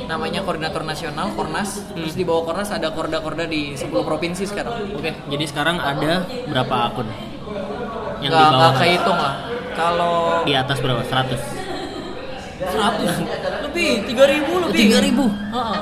namanya 0.03 0.41
koordinator 0.41 0.81
nasional, 0.81 1.29
Kornas. 1.31 1.77
Hmm. 1.83 2.01
Terus 2.01 2.15
di 2.15 2.23
bawah 2.23 2.43
Kornas 2.43 2.71
ada 2.71 2.89
korda-korda 2.89 3.45
di 3.45 3.77
10 3.77 4.01
provinsi 4.01 4.43
sekarang. 4.43 4.97
Oke, 4.97 5.13
jadi 5.27 5.45
sekarang 5.45 5.77
ada 5.77 6.25
berapa 6.47 6.75
akun? 6.89 7.05
Yang 8.17 8.31
Nggak, 8.31 8.39
di 8.39 8.47
bawah 8.49 8.49
nggak 8.55 8.73
kehitung 8.79 9.19
lah. 9.19 9.35
Kalau 9.73 10.13
di 10.41 10.53
atas 10.53 10.77
berapa? 10.79 11.01
100. 11.03 11.62
100 12.69 13.65
lebih, 13.69 13.91
3000 14.07 14.63
lebih. 14.69 14.85
3000. 14.95 15.27
Heeh. 15.53 15.79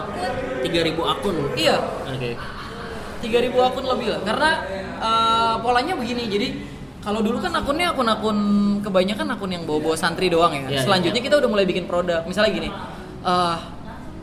3000 0.61 1.13
akun. 1.13 1.35
Iya, 1.57 1.77
Oke. 2.09 2.31
3000 3.21 3.67
akun 3.67 3.85
lebih 3.85 4.07
lah. 4.13 4.21
Karena 4.25 4.50
eh, 5.01 5.53
polanya 5.61 5.93
begini, 5.97 6.23
jadi 6.29 6.47
kalau 7.01 7.25
dulu 7.25 7.41
kan 7.41 7.50
akunnya 7.57 7.97
akun-akun 7.97 8.38
kebanyakan 8.85 9.27
akun 9.33 9.50
yang 9.50 9.63
bawa-bawa 9.65 9.97
santri 9.97 10.29
doang 10.29 10.53
ya. 10.53 10.61
Iya, 10.69 10.81
Selanjutnya 10.85 11.21
iya. 11.21 11.27
kita 11.29 11.35
udah 11.41 11.50
mulai 11.50 11.65
bikin 11.65 11.89
produk. 11.89 12.21
Misalnya 12.29 12.51
gini, 12.53 12.69
eh 13.25 13.57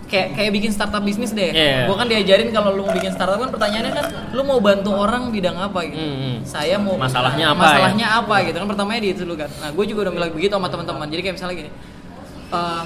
kayak 0.08 0.28
kayak 0.34 0.50
bikin 0.56 0.70
startup 0.72 1.04
bisnis 1.04 1.36
deh. 1.36 1.52
Iya. 1.52 1.86
Gua 1.86 2.00
kan 2.00 2.08
diajarin 2.08 2.48
kalau 2.50 2.72
lu 2.72 2.88
mau 2.88 2.94
bikin 2.96 3.12
startup 3.12 3.38
kan 3.38 3.50
pertanyaannya 3.52 3.92
kan 3.92 4.06
lu 4.32 4.42
mau 4.42 4.58
bantu 4.58 4.90
orang 4.96 5.28
bidang 5.28 5.54
apa 5.58 5.78
gitu. 5.90 6.00
Hmm, 6.00 6.16
hmm. 6.16 6.36
Saya 6.48 6.80
mau 6.80 6.96
Masalahnya 6.96 7.52
apa 7.52 7.60
Masalahnya 7.60 8.06
apa 8.24 8.34
gitu 8.48 8.56
kan 8.56 8.66
pertamanya 8.66 9.00
di 9.04 9.08
itu 9.12 9.22
dulu 9.28 9.36
kan. 9.36 9.50
Nah, 9.60 9.70
gue 9.70 9.84
juga 9.84 10.08
udah 10.08 10.12
mulai 10.16 10.30
begitu 10.32 10.52
sama 10.56 10.68
teman-teman. 10.72 11.06
Jadi 11.12 11.20
kayak 11.22 11.36
misalnya 11.36 11.56
gini. 11.60 11.70
Eh 12.52 12.84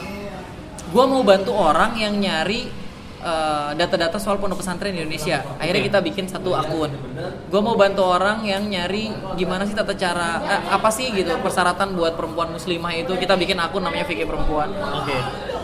gue 0.93 1.05
mau 1.09 1.25
bantu 1.25 1.57
orang 1.57 1.97
yang 1.97 2.13
nyari 2.21 2.69
eh, 3.25 3.71
data-data 3.81 4.21
soal 4.21 4.37
pondok 4.37 4.61
pesantren 4.61 4.93
di 4.93 5.01
Indonesia. 5.01 5.41
Akhirnya 5.57 5.83
kita 5.89 5.99
bikin 6.05 6.29
satu 6.29 6.53
akun. 6.53 6.93
Gue 7.49 7.61
mau 7.65 7.75
bantu 7.81 8.05
orang 8.05 8.45
yang 8.45 8.69
nyari 8.69 9.09
gimana 9.41 9.65
sih 9.65 9.73
tata 9.73 9.97
cara 9.97 10.43
eh, 10.45 10.63
apa 10.69 10.93
sih 10.93 11.09
gitu 11.17 11.33
persyaratan 11.41 11.97
buat 11.97 12.13
perempuan 12.13 12.53
muslimah 12.53 12.93
itu. 12.93 13.17
Kita 13.17 13.41
bikin 13.41 13.57
akun 13.57 13.81
namanya 13.81 14.05
Fikih 14.05 14.29
Perempuan. 14.29 14.69
Oke. 15.01 15.17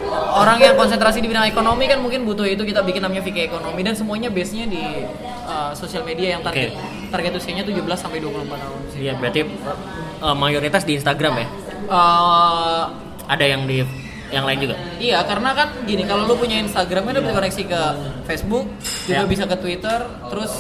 Orang 0.08 0.56
yang 0.56 0.72
konsentrasi 0.72 1.20
di 1.20 1.28
bidang 1.28 1.44
ekonomi 1.52 1.84
kan 1.84 2.00
mungkin 2.00 2.24
butuh 2.24 2.48
itu 2.48 2.64
kita 2.64 2.80
bikin 2.80 3.04
namanya 3.04 3.20
Fikih 3.20 3.52
Ekonomi 3.52 3.84
dan 3.84 3.92
semuanya 3.92 4.32
base-nya 4.32 4.64
di 4.64 5.04
eh, 5.28 5.72
sosial 5.76 6.08
media 6.08 6.38
yang 6.38 6.42
target 6.46 6.72
Oke. 6.72 7.12
target 7.12 7.32
usianya 7.36 7.64
17 7.68 7.84
sampai 8.00 8.24
24 8.24 8.48
tahun 8.48 8.80
sih. 8.88 8.98
Iya, 9.04 9.12
berarti 9.20 9.40
eh, 9.44 10.36
mayoritas 10.40 10.88
di 10.88 10.96
Instagram 10.96 11.34
ya. 11.36 11.46
Eh, 11.88 13.07
Ada 13.28 13.44
yang 13.44 13.62
di 13.64 13.85
yang 14.28 14.44
lain 14.44 14.61
juga. 14.61 14.76
Iya, 14.97 15.25
karena 15.25 15.56
kan 15.56 15.68
gini, 15.85 16.04
kalau 16.04 16.28
lu 16.28 16.37
punya 16.37 16.61
Instagram 16.61 17.08
kan 17.08 17.12
udah 17.16 17.25
bisa 17.25 17.35
koneksi 17.35 17.62
ke 17.64 17.80
Facebook, 18.25 18.64
juga 19.04 19.25
Ya. 19.25 19.25
bisa 19.25 19.44
ke 19.44 19.56
Twitter, 19.56 19.99
terus 20.28 20.52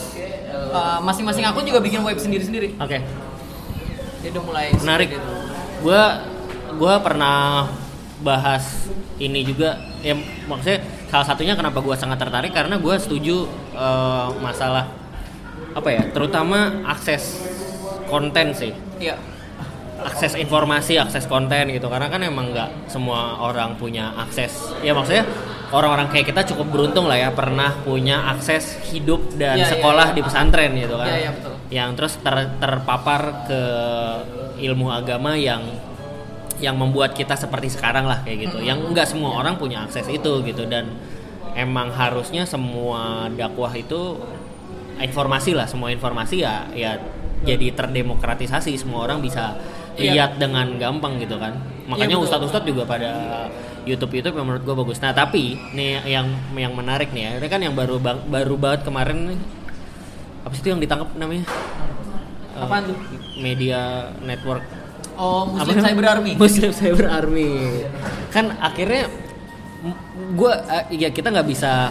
uh, 0.72 0.96
masing-masing 1.00 1.44
akun 1.44 1.68
juga 1.68 1.80
bikin 1.80 2.00
web 2.00 2.16
sendiri-sendiri. 2.16 2.80
Oke. 2.80 3.04
Jadi 4.24 4.32
udah 4.32 4.44
mulai 4.44 4.72
Menarik. 4.72 5.08
itu. 5.12 5.20
Gua 5.84 6.24
gua 6.74 6.94
pernah 6.98 7.68
bahas 8.18 8.88
ini 9.16 9.44
juga 9.44 9.78
ya 10.00 10.16
maksudnya 10.44 10.82
salah 11.06 11.26
satunya 11.26 11.54
kenapa 11.54 11.78
gua 11.78 11.94
sangat 11.94 12.18
tertarik 12.18 12.50
karena 12.50 12.74
gua 12.76 12.98
setuju 12.98 13.46
eh, 13.72 14.26
masalah 14.40 14.90
apa 15.70 15.88
ya 15.88 16.02
terutama 16.10 16.82
akses 16.82 17.38
konten 18.06 18.50
sih 18.50 18.74
Iya. 18.98 19.14
Akses 19.98 20.38
informasi, 20.38 20.96
akses 20.96 21.26
konten 21.26 21.74
gitu. 21.74 21.90
Karena 21.90 22.08
kan 22.08 22.22
emang 22.22 22.54
nggak 22.54 22.90
semua 22.90 23.38
orang 23.42 23.74
punya 23.74 24.14
akses. 24.14 24.72
Ya 24.80 24.94
maksudnya 24.94 25.26
orang-orang 25.74 26.08
kayak 26.08 26.32
kita 26.32 26.42
cukup 26.54 26.72
beruntung 26.72 27.10
lah 27.10 27.18
ya 27.18 27.30
pernah 27.34 27.74
punya 27.82 28.24
akses 28.32 28.78
hidup 28.88 29.36
dan 29.36 29.60
iya, 29.60 29.68
sekolah 29.68 30.12
iya. 30.12 30.16
di 30.16 30.20
pesantren 30.22 30.70
gitu 30.78 30.94
kan. 30.96 31.08
Iya, 31.10 31.18
iya, 31.18 31.30
betul. 31.34 31.52
Yang 31.68 31.90
terus 32.00 32.14
ter- 32.22 32.52
terpapar 32.56 33.20
ke 33.44 33.62
ilmu 34.62 34.88
agama 34.90 35.36
yang 35.36 35.62
yang 36.58 36.74
membuat 36.74 37.14
kita 37.14 37.38
seperti 37.38 37.70
sekarang 37.70 38.06
lah 38.06 38.22
kayak 38.26 38.50
gitu. 38.50 38.58
Yang 38.62 38.90
nggak 38.94 39.06
semua 39.06 39.38
orang 39.38 39.58
punya 39.60 39.86
akses 39.86 40.06
itu 40.10 40.42
gitu 40.42 40.66
dan 40.66 40.90
emang 41.54 41.90
harusnya 41.90 42.46
semua 42.46 43.26
dakwah 43.34 43.70
itu 43.74 44.18
informasi 44.98 45.54
lah, 45.54 45.66
semua 45.70 45.94
informasi 45.94 46.42
ya 46.42 46.66
ya 46.74 46.98
jadi 47.46 47.70
terdemokratisasi 47.70 48.74
semua 48.74 49.06
orang 49.06 49.22
bisa 49.22 49.54
Iya. 49.98 50.12
lihat 50.14 50.30
dengan 50.38 50.66
gampang 50.74 51.18
gitu 51.18 51.36
kan. 51.36 51.58
Makanya 51.84 52.06
Iya, 52.08 52.16
betul. 52.16 52.26
ustadz-ustadz 52.30 52.66
juga 52.66 52.82
pada 52.84 53.10
YouTube 53.82 54.14
YouTube 54.14 54.36
yang 54.36 54.46
menurut 54.46 54.62
gue 54.62 54.76
bagus. 54.76 54.98
Nah 54.98 55.10
tapi 55.10 55.58
nih 55.72 56.06
yang 56.06 56.26
yang 56.52 56.72
menarik 56.72 57.10
nih 57.10 57.22
ya, 57.24 57.30
ini 57.36 57.48
kan 57.48 57.58
yang 57.58 57.72
baru 57.72 57.98
bang- 57.98 58.22
baru 58.24 58.54
banget 58.54 58.84
kemarin 58.84 59.34
nih, 59.34 59.40
apa 60.40 60.52
sih 60.52 60.60
itu 60.60 60.68
yang 60.68 60.78
ditangkap 60.78 61.08
namanya? 61.14 61.44
Eh, 62.52 62.60
Apaan 62.60 62.82
tuh? 62.86 62.96
Media 63.36 63.80
network 64.20 64.62
Oh, 65.14 65.50
apa 65.50 65.66
Muslim 65.66 65.74
namanya? 65.74 65.88
Cyber 65.90 66.06
Army. 66.06 66.32
Muslim 66.36 66.70
Cyber 66.70 67.06
Army. 67.08 67.50
Kan 68.28 68.44
akhirnya 68.54 69.10
gue 70.30 70.52
ya 70.92 71.08
kita 71.08 71.28
nggak 71.28 71.48
bisa 71.48 71.90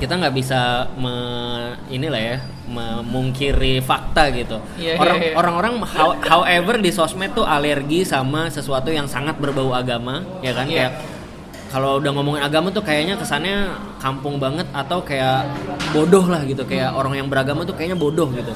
kita 0.00 0.16
nggak 0.16 0.32
bisa 0.32 0.60
me, 0.96 1.14
inilah 1.86 2.16
ya 2.18 2.36
memungkiri 2.66 3.78
fakta 3.80 4.32
gitu. 4.32 4.56
Iya, 4.74 4.96
Orang 4.96 5.16
iya, 5.18 5.26
iya. 5.30 5.34
orang-orang 5.36 5.72
how- 5.84 6.16
however 6.18 6.80
di 6.80 6.88
sosmed 6.88 7.30
tuh 7.30 7.44
alergi 7.44 8.02
sama 8.02 8.48
sesuatu 8.48 8.88
yang 8.88 9.04
sangat 9.04 9.36
berbau 9.36 9.70
agama, 9.70 10.24
ya 10.40 10.50
kan 10.50 10.64
Iya. 10.64 10.88
kayak 10.88 10.92
kalau 11.68 12.02
udah 12.02 12.10
ngomongin 12.10 12.42
agama 12.42 12.72
tuh 12.72 12.82
kayaknya 12.82 13.14
kesannya 13.14 13.70
kampung 14.00 14.42
banget 14.42 14.66
atau 14.72 15.04
kayak 15.04 15.46
bodoh 15.92 16.26
lah 16.26 16.42
gitu 16.42 16.66
kayak 16.66 16.90
orang 16.90 17.14
yang 17.14 17.28
beragama 17.30 17.62
tuh 17.62 17.78
kayaknya 17.78 17.94
bodoh 17.94 18.26
gitu 18.34 18.50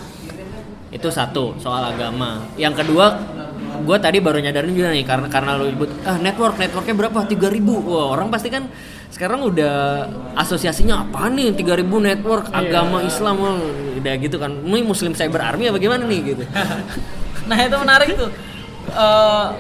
itu 0.91 1.09
satu 1.11 1.55
soal 1.59 1.95
agama 1.95 2.43
yang 2.55 2.75
kedua 2.75 3.15
gue 3.87 3.97
tadi 3.99 4.19
baru 4.19 4.39
nyadarin 4.39 4.75
juga 4.75 4.91
nih 4.91 5.07
karena 5.07 5.27
karena 5.31 5.55
lo 5.55 5.67
nyebut 5.67 5.91
ah 6.03 6.19
network 6.19 6.59
networknya 6.59 6.95
berapa 6.95 7.19
3000 7.23 7.63
wah 7.87 8.07
orang 8.15 8.31
pasti 8.31 8.51
kan 8.51 8.67
sekarang 9.15 9.47
udah 9.47 10.11
asosiasinya 10.35 11.07
apa 11.07 11.31
nih 11.31 11.55
3000 11.55 11.87
network 11.87 12.51
agama 12.51 12.99
Islam 13.07 13.35
wah, 13.39 13.55
udah 13.95 14.15
gitu 14.19 14.43
kan 14.43 14.51
ini 14.51 14.83
muslim 14.83 15.15
cyber 15.15 15.39
army 15.39 15.71
apa 15.71 15.79
gimana 15.79 16.03
nih 16.03 16.35
gitu 16.35 16.45
nah 17.49 17.57
itu 17.63 17.77
menarik 17.79 18.11
tuh. 18.19 18.31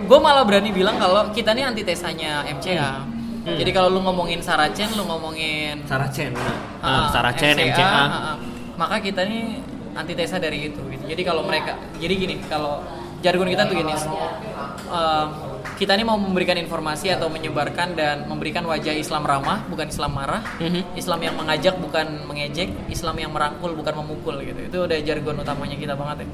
gue 0.04 0.18
malah 0.20 0.44
berani 0.44 0.74
bilang 0.74 0.98
kalau 1.00 1.32
kita 1.32 1.56
nih 1.56 1.64
antitesanya 1.64 2.44
MCA. 2.44 3.02
Hmm. 3.44 3.56
Jadi 3.56 3.70
kalau 3.72 3.88
lu 3.88 4.00
ngomongin 4.04 4.40
Saracen, 4.44 4.88
lu 4.96 5.04
ngomongin 5.08 5.80
Saracen 5.88 6.32
Ah, 6.80 7.08
nah, 7.08 7.08
Saracen 7.08 7.56
MCA, 7.56 7.80
ah, 7.84 8.04
ah. 8.04 8.36
maka 8.76 9.00
kita 9.00 9.24
nih 9.24 9.64
antitesa 9.96 10.36
dari 10.36 10.68
itu 10.68 10.80
gitu. 10.92 11.04
Jadi 11.08 11.22
kalau 11.24 11.40
mereka 11.44 11.76
jadi 11.96 12.14
gini, 12.20 12.36
kalau 12.52 12.84
jargon 13.24 13.48
kita 13.48 13.64
tuh 13.64 13.76
gini. 13.80 13.92
eh, 13.96 15.26
kita 15.74 15.96
nih 15.98 16.06
mau 16.06 16.20
memberikan 16.20 16.54
informasi 16.54 17.10
atau 17.10 17.26
menyebarkan 17.32 17.98
dan 17.98 18.16
memberikan 18.30 18.62
wajah 18.68 18.94
Islam 18.94 19.26
ramah, 19.26 19.66
bukan 19.66 19.90
Islam 19.90 20.12
marah. 20.14 20.42
Mhm. 20.60 20.94
Islam 20.94 21.20
yang 21.24 21.34
mengajak 21.34 21.74
bukan 21.80 22.06
mengejek, 22.28 22.70
Islam 22.92 23.16
yang 23.18 23.32
merangkul 23.34 23.74
bukan 23.74 23.94
memukul 24.04 24.38
gitu. 24.44 24.60
Itu 24.60 24.78
udah 24.86 24.98
jargon 25.02 25.40
utamanya 25.40 25.76
kita 25.80 25.98
banget 25.98 26.24
ya. 26.24 26.28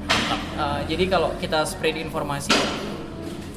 Eh, 0.61 0.81
jadi 0.93 1.03
kalau 1.09 1.33
kita 1.39 1.65
spread 1.65 1.97
informasi 1.97 2.53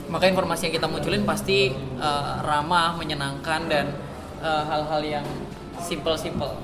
maka 0.09 0.31
informasi 0.31 0.71
yang 0.71 0.75
kita 0.79 0.87
munculin 0.87 1.27
pasti 1.27 1.75
eh, 1.75 2.35
ramah, 2.47 2.95
menyenangkan 2.97 3.61
dan 3.67 3.87
eh, 4.41 4.63
hal-hal 4.71 5.03
yang 5.03 5.27
simple-simple. 5.83 6.55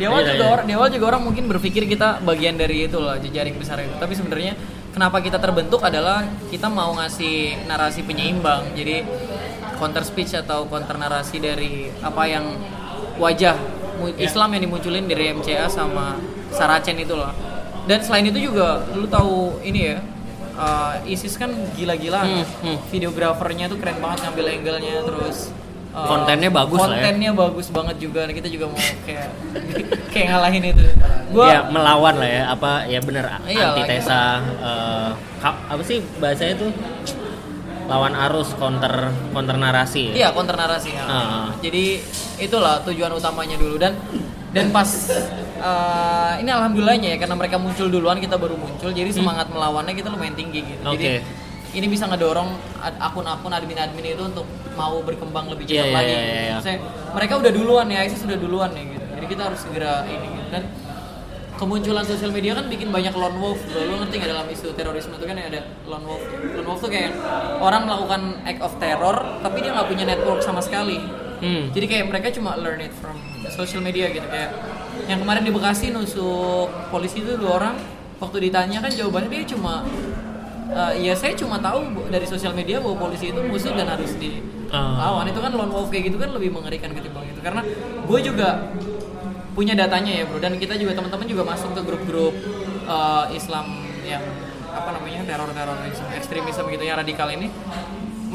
Di 0.00 0.08
awal 0.08 0.24
Iya, 0.24 0.32
juga 0.32 0.44
iya. 0.48 0.52
orang, 0.56 0.66
di 0.66 0.72
awal 0.72 0.88
juga 0.88 1.04
orang 1.12 1.22
mungkin 1.28 1.44
berpikir 1.52 1.84
kita 1.84 2.24
bagian 2.24 2.56
dari 2.56 2.88
itu 2.88 2.96
loh 2.96 3.12
jejaring 3.20 3.60
besar 3.60 3.76
itu. 3.84 3.92
Tapi 4.00 4.16
sebenarnya 4.16 4.56
kenapa 4.96 5.20
kita 5.20 5.36
terbentuk 5.36 5.84
adalah 5.84 6.24
kita 6.48 6.72
mau 6.72 6.96
ngasih 6.96 7.68
narasi 7.68 8.00
penyeimbang. 8.00 8.72
Jadi 8.72 9.04
counter 9.76 10.00
speech 10.00 10.32
atau 10.32 10.64
counter 10.64 10.96
narasi 10.96 11.36
dari 11.36 11.92
apa 12.00 12.24
yang 12.24 12.56
wajah 13.20 13.60
mu- 14.00 14.16
Islam 14.16 14.56
yang 14.56 14.64
dimunculin 14.64 15.04
dari 15.04 15.36
MCA 15.36 15.68
sama 15.68 16.16
Saracen 16.48 16.96
itu 16.96 17.12
loh. 17.12 17.28
Dan 17.84 18.00
selain 18.00 18.24
itu 18.24 18.40
juga 18.42 18.88
lu 18.96 19.04
tahu 19.04 19.60
ini 19.60 19.80
ya 19.86 20.00
uh, 20.56 20.96
ISIS 21.04 21.36
kan 21.36 21.52
gila-gila 21.76 22.24
Hmm, 22.24 22.42
hmm. 22.64 22.78
videografernya 22.88 23.68
tuh 23.68 23.76
keren 23.76 24.00
banget 24.00 24.24
ngambil 24.24 24.44
angle-nya 24.50 25.04
terus 25.04 25.52
uh, 25.96 26.04
Kontennya 26.04 26.50
bagus 26.50 26.76
lah 26.78 26.86
ya. 26.86 26.94
kontennya 27.00 27.30
bagus 27.32 27.66
banget 27.68 27.96
juga 27.98 28.20
Nah, 28.22 28.34
kita 28.34 28.48
juga 28.48 28.66
mau 28.68 28.76
kayak 29.02 29.28
kayak 30.12 30.26
ngalahin 30.28 30.64
itu 30.66 30.84
gua 31.26 31.44
ya 31.48 31.60
melawan 31.66 32.14
lah 32.14 32.28
ya 32.28 32.42
apa 32.48 32.70
ya 32.84 33.00
bener 33.00 33.24
Iya, 33.42 33.64
antitesa 33.72 34.20
ka- 35.38 35.62
apa 35.66 35.82
sih 35.82 35.98
bahasanya 36.16 36.54
tuh 36.58 36.70
lawan 37.86 38.12
arus 38.20 38.50
counter 38.52 38.90
counter 39.30 39.56
narasi 39.56 40.10
ya? 40.10 40.14
iya 40.16 40.28
counter 40.30 40.54
narasi 40.54 40.90
ya. 40.90 41.04
Ah. 41.06 41.46
jadi 41.56 42.02
itulah 42.36 42.82
tujuan 42.82 43.14
utamanya 43.14 43.54
dulu 43.54 43.78
dan 43.78 43.94
dan 44.50 44.68
pas 44.68 44.88
uh, 45.56 46.34
ini 46.36 46.48
alhamdulillahnya 46.48 47.14
ya 47.14 47.16
karena 47.16 47.36
mereka 47.36 47.56
muncul 47.56 47.86
duluan 47.86 48.18
kita 48.18 48.34
baru 48.34 48.56
muncul 48.56 48.90
jadi 48.90 49.06
semangat 49.08 49.46
melawannya 49.48 49.94
kita 49.94 50.10
lumayan 50.10 50.34
tinggi 50.34 50.66
gitu 50.66 50.82
jadi 50.88 51.22
Hmm. 51.22 51.22
Oke. 51.22 51.45
Ini 51.76 51.86
bisa 51.86 52.08
ngedorong 52.08 52.48
akun-akun 52.80 53.52
admin-admin 53.52 54.16
itu 54.16 54.24
untuk 54.24 54.48
mau 54.74 54.96
berkembang 55.04 55.52
lebih 55.52 55.68
cepat 55.68 55.76
Iya, 55.76 55.84
iya, 55.84 55.92
lagi. 55.92 56.08
iya, 56.08 56.20
iya, 56.20 56.40
iya. 56.40 56.54
Maksudnya, 56.56 56.78
mereka 57.12 57.32
udah 57.36 57.52
duluan 57.52 57.86
ya, 57.92 58.00
ISIS 58.02 58.20
sudah 58.24 58.38
duluan 58.40 58.70
nih 58.72 58.84
gitu. 58.96 59.06
Jadi 59.16 59.26
kita 59.28 59.42
harus 59.52 59.60
segera 59.60 59.92
ini 60.08 60.26
gitu. 60.32 60.48
Dan 60.48 60.62
kemunculan 61.56 62.04
sosial 62.04 62.32
media 62.32 62.52
kan 62.52 62.68
bikin 62.68 62.88
banyak 62.88 63.12
lone 63.12 63.36
wolf. 63.40 63.60
Bro. 63.68 63.80
Lu 63.80 63.94
ngerti 64.00 64.14
nggak 64.20 64.30
dalam 64.32 64.46
isu 64.48 64.66
terorisme 64.72 65.16
itu 65.16 65.24
kan 65.24 65.36
ada 65.36 65.60
lone 65.84 66.04
wolf. 66.04 66.24
Lone 66.56 66.68
wolf 66.68 66.80
tuh 66.80 66.90
kayak 66.92 67.12
orang 67.60 67.88
melakukan 67.88 68.20
act 68.44 68.60
of 68.60 68.72
terror 68.76 69.16
tapi 69.40 69.64
dia 69.64 69.72
nggak 69.72 69.88
punya 69.88 70.04
network 70.04 70.40
sama 70.40 70.60
sekali. 70.60 71.00
Hmm. 71.40 71.68
Jadi 71.72 71.84
kayak 71.88 72.04
mereka 72.08 72.32
cuma 72.32 72.56
learn 72.56 72.80
it 72.80 72.92
from 72.96 73.16
social 73.52 73.84
media 73.84 74.08
gitu 74.08 74.24
kayak 74.24 74.52
yang 75.08 75.20
kemarin 75.20 75.44
di 75.44 75.52
Bekasi 75.52 75.92
nusuk 75.92 76.72
polisi 76.88 77.20
itu 77.20 77.36
dua 77.36 77.60
orang 77.60 77.76
waktu 78.16 78.48
ditanya 78.48 78.80
kan 78.80 78.88
jawabannya 78.88 79.28
dia 79.28 79.44
cuma 79.52 79.84
"Eh, 80.66 81.06
ya 81.06 81.14
saya 81.14 81.30
cuma 81.38 81.62
tahu 81.62 82.10
dari 82.10 82.26
sosial 82.26 82.50
media 82.50 82.82
bahwa 82.82 83.06
polisi 83.06 83.30
itu 83.30 83.38
musuh 83.38 83.70
dan 83.78 83.86
harus 83.86 84.18
dilawan 84.18 85.22
itu 85.30 85.38
kan 85.38 85.54
lone 85.54 85.70
wolf 85.70 85.88
kayak 85.94 86.10
gitu 86.10 86.18
kan 86.18 86.34
lebih 86.34 86.50
mengerikan 86.50 86.90
ketimbang 86.90 87.22
itu. 87.30 87.38
Karena 87.38 87.62
gue 88.02 88.18
juga 88.18 88.74
punya 89.54 89.78
datanya 89.78 90.10
ya 90.10 90.24
bro. 90.26 90.42
Dan 90.42 90.58
kita 90.58 90.74
juga 90.74 90.98
teman-teman 90.98 91.26
juga 91.30 91.46
masuk 91.46 91.70
ke 91.70 91.80
grup-grup 91.86 92.34
eh, 92.82 93.24
Islam 93.38 93.86
yang 94.02 94.22
apa 94.74 94.92
namanya 94.92 95.24
teror-terorisme 95.24 96.10
ekstremisme 96.18 96.66
gitu 96.74 96.82
yang 96.82 96.98
radikal 96.98 97.30
ini. 97.30 97.46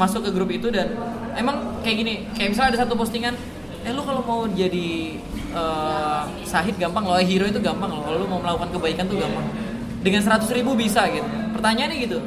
Masuk 0.00 0.24
ke 0.24 0.30
grup 0.32 0.48
itu 0.48 0.72
dan 0.72 0.88
emang 1.36 1.84
kayak 1.84 1.96
gini 2.00 2.14
kayak 2.32 2.56
misalnya 2.56 2.74
ada 2.74 2.88
satu 2.88 2.96
postingan 2.96 3.36
eh 3.82 3.92
lu 3.92 4.00
kalau 4.08 4.24
mau 4.24 4.40
jadi 4.48 5.20
eh, 5.52 6.22
sahid 6.48 6.80
gampang 6.80 7.04
loh 7.04 7.20
eh, 7.20 7.28
hero 7.28 7.44
itu 7.44 7.60
gampang 7.60 7.92
loh. 7.92 8.08
Kalau 8.08 8.24
lu 8.24 8.26
mau 8.26 8.40
melakukan 8.40 8.72
kebaikan 8.72 9.04
tuh 9.04 9.20
gampang 9.20 9.71
dengan 10.02 10.20
100 10.20 10.44
ribu 10.52 10.74
bisa 10.74 11.06
gitu 11.08 11.24
pertanyaannya 11.54 11.96
gitu 11.98 12.18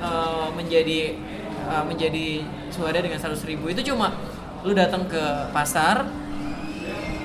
eh, 0.00 0.48
menjadi 0.52 0.98
eh, 1.68 1.82
menjadi 1.84 2.26
suara 2.68 2.98
dengan 2.98 3.16
100 3.16 3.38
ribu 3.44 3.68
itu 3.68 3.84
cuma 3.86 4.12
lu 4.64 4.72
datang 4.72 5.06
ke 5.06 5.22
pasar 5.52 6.08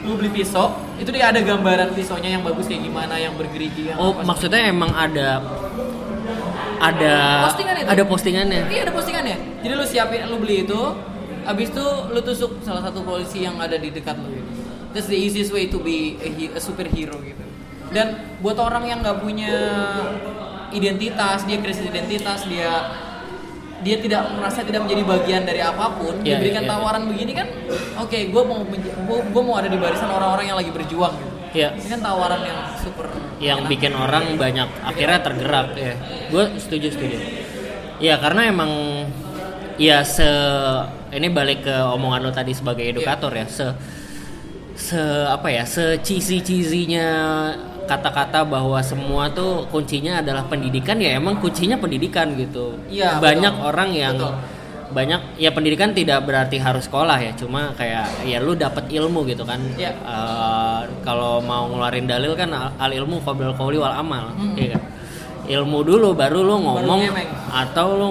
lu 0.03 0.19
beli 0.19 0.29
pisau 0.29 0.75
itu 0.99 1.07
dia 1.09 1.31
ada 1.31 1.39
gambaran 1.39 1.95
pisaunya 1.95 2.35
yang 2.35 2.43
bagus 2.43 2.67
kayak 2.67 2.83
gimana 2.83 3.15
yang 3.15 3.33
bergerigi 3.33 3.87
yang 3.89 3.97
Oh, 3.97 4.11
apa. 4.11 4.27
maksudnya 4.27 4.67
emang 4.67 4.91
ada 4.91 5.39
ada 6.83 7.47
Postingan 7.47 7.75
itu? 7.79 7.87
ada 7.87 8.03
postingannya. 8.03 8.61
Iya 8.67 8.81
ada 8.83 8.91
postingannya. 8.91 9.37
Jadi 9.63 9.71
lu 9.71 9.85
siapin, 9.87 10.19
lu 10.27 10.35
beli 10.35 10.67
itu, 10.67 10.81
habis 11.47 11.71
itu 11.71 11.85
lu 12.11 12.19
tusuk 12.19 12.59
salah 12.59 12.83
satu 12.83 13.07
polisi 13.07 13.47
yang 13.47 13.55
ada 13.55 13.79
di 13.79 13.87
dekat 13.87 14.19
lu. 14.19 14.27
Gitu. 14.27 14.51
That's 14.91 15.07
the 15.07 15.15
easiest 15.15 15.55
way 15.55 15.71
to 15.71 15.79
be 15.79 16.19
a, 16.19 16.27
a 16.51 16.59
superhero 16.59 17.15
gitu. 17.23 17.39
Dan 17.93 18.07
buat 18.41 18.57
orang 18.57 18.89
yang 18.89 18.99
nggak 19.05 19.21
punya 19.21 19.53
identitas, 20.73 21.45
dia 21.45 21.57
krisis 21.61 21.85
identitas, 21.85 22.49
dia 22.49 22.71
dia 23.83 23.99
tidak 23.99 24.31
merasa 24.39 24.63
tidak 24.63 24.87
menjadi 24.87 25.03
bagian 25.03 25.43
dari 25.43 25.59
apa 25.59 25.91
pun, 25.99 26.23
Iya, 26.23 26.39
diberikan 26.39 26.63
iya, 26.63 26.71
iya. 26.71 26.79
tawaran 26.79 27.03
begini 27.03 27.31
kan, 27.35 27.47
oke, 27.99 28.15
gue 28.31 28.43
mau 28.47 28.63
gua 29.35 29.43
mau 29.43 29.55
ada 29.59 29.67
di 29.67 29.75
barisan 29.75 30.07
orang-orang 30.07 30.45
yang 30.47 30.57
lagi 30.57 30.71
berjuang 30.71 31.13
gitu. 31.19 31.33
Iya. 31.53 31.69
Ini 31.77 31.87
kan 31.91 31.99
tawaran 32.01 32.41
yang 32.47 32.59
super 32.79 33.05
yang 33.43 33.67
menyenangkan. 33.67 33.69
bikin 33.69 33.93
orang 33.93 34.25
banyak 34.39 34.69
akhirnya 34.81 35.19
tergerak 35.19 35.67
ya 35.75 35.93
gue 36.31 36.43
setuju 36.57 36.87
setuju 36.95 37.17
ya 37.99 38.15
karena 38.17 38.41
emang 38.49 38.71
ya 39.77 40.01
se 40.05 40.25
ini 41.13 41.27
balik 41.29 41.67
ke 41.67 41.75
omongan 41.93 42.23
lo 42.23 42.31
tadi 42.31 42.55
sebagai 42.55 42.87
edukator 42.87 43.35
ya 43.35 43.45
se 43.45 43.67
se 44.73 45.01
apa 45.27 45.47
ya 45.51 45.67
se 45.67 45.99
cheesy 46.01 46.41
cheesynya 46.41 47.07
kata-kata 47.83 48.43
bahwa 48.43 48.79
semua 48.79 49.27
tuh 49.27 49.67
kuncinya 49.67 50.19
adalah 50.19 50.43
pendidikan 50.43 50.95
ya 50.97 51.15
emang 51.15 51.35
kuncinya 51.37 51.75
pendidikan 51.75 52.31
gitu 52.33 52.79
Iya, 52.87 53.19
banyak 53.19 53.53
betul. 53.53 53.67
orang 53.67 53.89
yang 53.91 54.15
Betul. 54.15 54.33
banyak 54.93 55.21
ya 55.35 55.49
pendidikan 55.49 55.89
tidak 55.89 56.21
berarti 56.21 56.57
harus 56.57 56.85
sekolah 56.85 57.17
ya 57.17 57.33
cuma 57.33 57.73
kayak 57.73 58.05
ya 58.23 58.37
lu 58.37 58.53
dapat 58.53 58.87
ilmu 58.87 59.25
gitu 59.25 59.41
kan 59.41 59.59
Iya. 59.73 59.91
Eh, 59.91 60.81
kalau 61.01 61.39
mau 61.39 61.67
ngeluarin 61.67 62.05
dalil 62.05 62.33
kan 62.33 62.49
al, 62.49 62.71
al 62.77 62.91
ilmu 62.93 63.19
qabl 63.19 63.51
qauli 63.53 63.75
wal 63.75 63.91
amal 63.91 64.31
Mm-mm. 64.31 64.55
iya 64.55 64.77
kan? 64.77 64.81
ilmu 65.43 65.83
dulu 65.83 66.15
baru 66.15 66.39
lu 66.39 66.55
ngomong 66.57 66.99
ngemeng. 67.03 67.29
atau 67.51 67.87
lu 67.93 68.09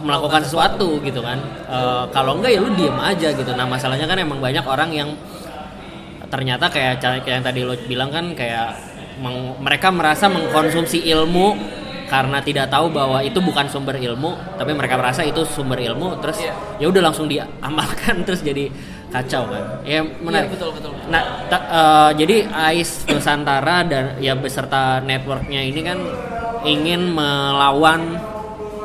melakukan 0.00 0.40
sesuatu 0.42 0.98
gitu 1.00 1.20
kan 1.20 1.36
Eh, 1.68 2.04
kalau 2.10 2.36
enggak 2.36 2.52
ya 2.52 2.60
lu 2.60 2.70
diem 2.72 2.96
aja 2.96 3.28
gitu 3.30 3.52
nah 3.52 3.66
masalahnya 3.66 4.04
kan 4.04 4.16
emang 4.16 4.38
banyak 4.38 4.64
orang 4.64 4.88
yang 4.88 5.10
ternyata 6.28 6.64
kayak 6.66 6.96
kayak 6.96 7.28
yang 7.28 7.44
tadi 7.44 7.60
lo 7.60 7.76
bilang 7.84 8.08
kan 8.08 8.32
kayak 8.32 8.72
meng- 9.22 9.54
mereka 9.58 9.88
merasa 9.88 10.26
mengkonsumsi 10.26 11.06
ilmu 11.06 11.54
karena 12.04 12.44
tidak 12.44 12.68
tahu 12.68 12.92
bahwa 12.92 13.24
itu 13.24 13.40
bukan 13.40 13.64
sumber 13.66 13.96
ilmu 13.96 14.36
tapi 14.58 14.74
mereka 14.74 15.00
merasa 15.00 15.22
itu 15.22 15.46
sumber 15.46 15.80
ilmu 15.80 16.20
terus 16.20 16.36
Iya. 16.38 16.52
ya 16.76 16.86
udah 16.86 17.02
langsung 17.02 17.24
diamalkan 17.24 18.20
terus 18.26 18.42
jadi 18.42 18.68
kacau 19.08 19.46
kan 19.46 19.80
ya 19.82 20.04
menarik 20.20 20.48
Iya, 20.48 20.52
betul, 20.52 20.70
betul, 20.74 20.90
betul. 20.92 21.08
nah 21.08 21.22
ta- 21.46 21.64
eh, 21.64 22.10
jadi 22.18 22.36
AIS 22.50 23.08
Nusantara 23.08 23.80
dan 23.82 24.04
ya 24.18 24.34
beserta 24.34 25.00
networknya 25.00 25.60
ini 25.62 25.80
kan 25.80 25.98
ingin 26.62 27.08
melawan 27.08 28.18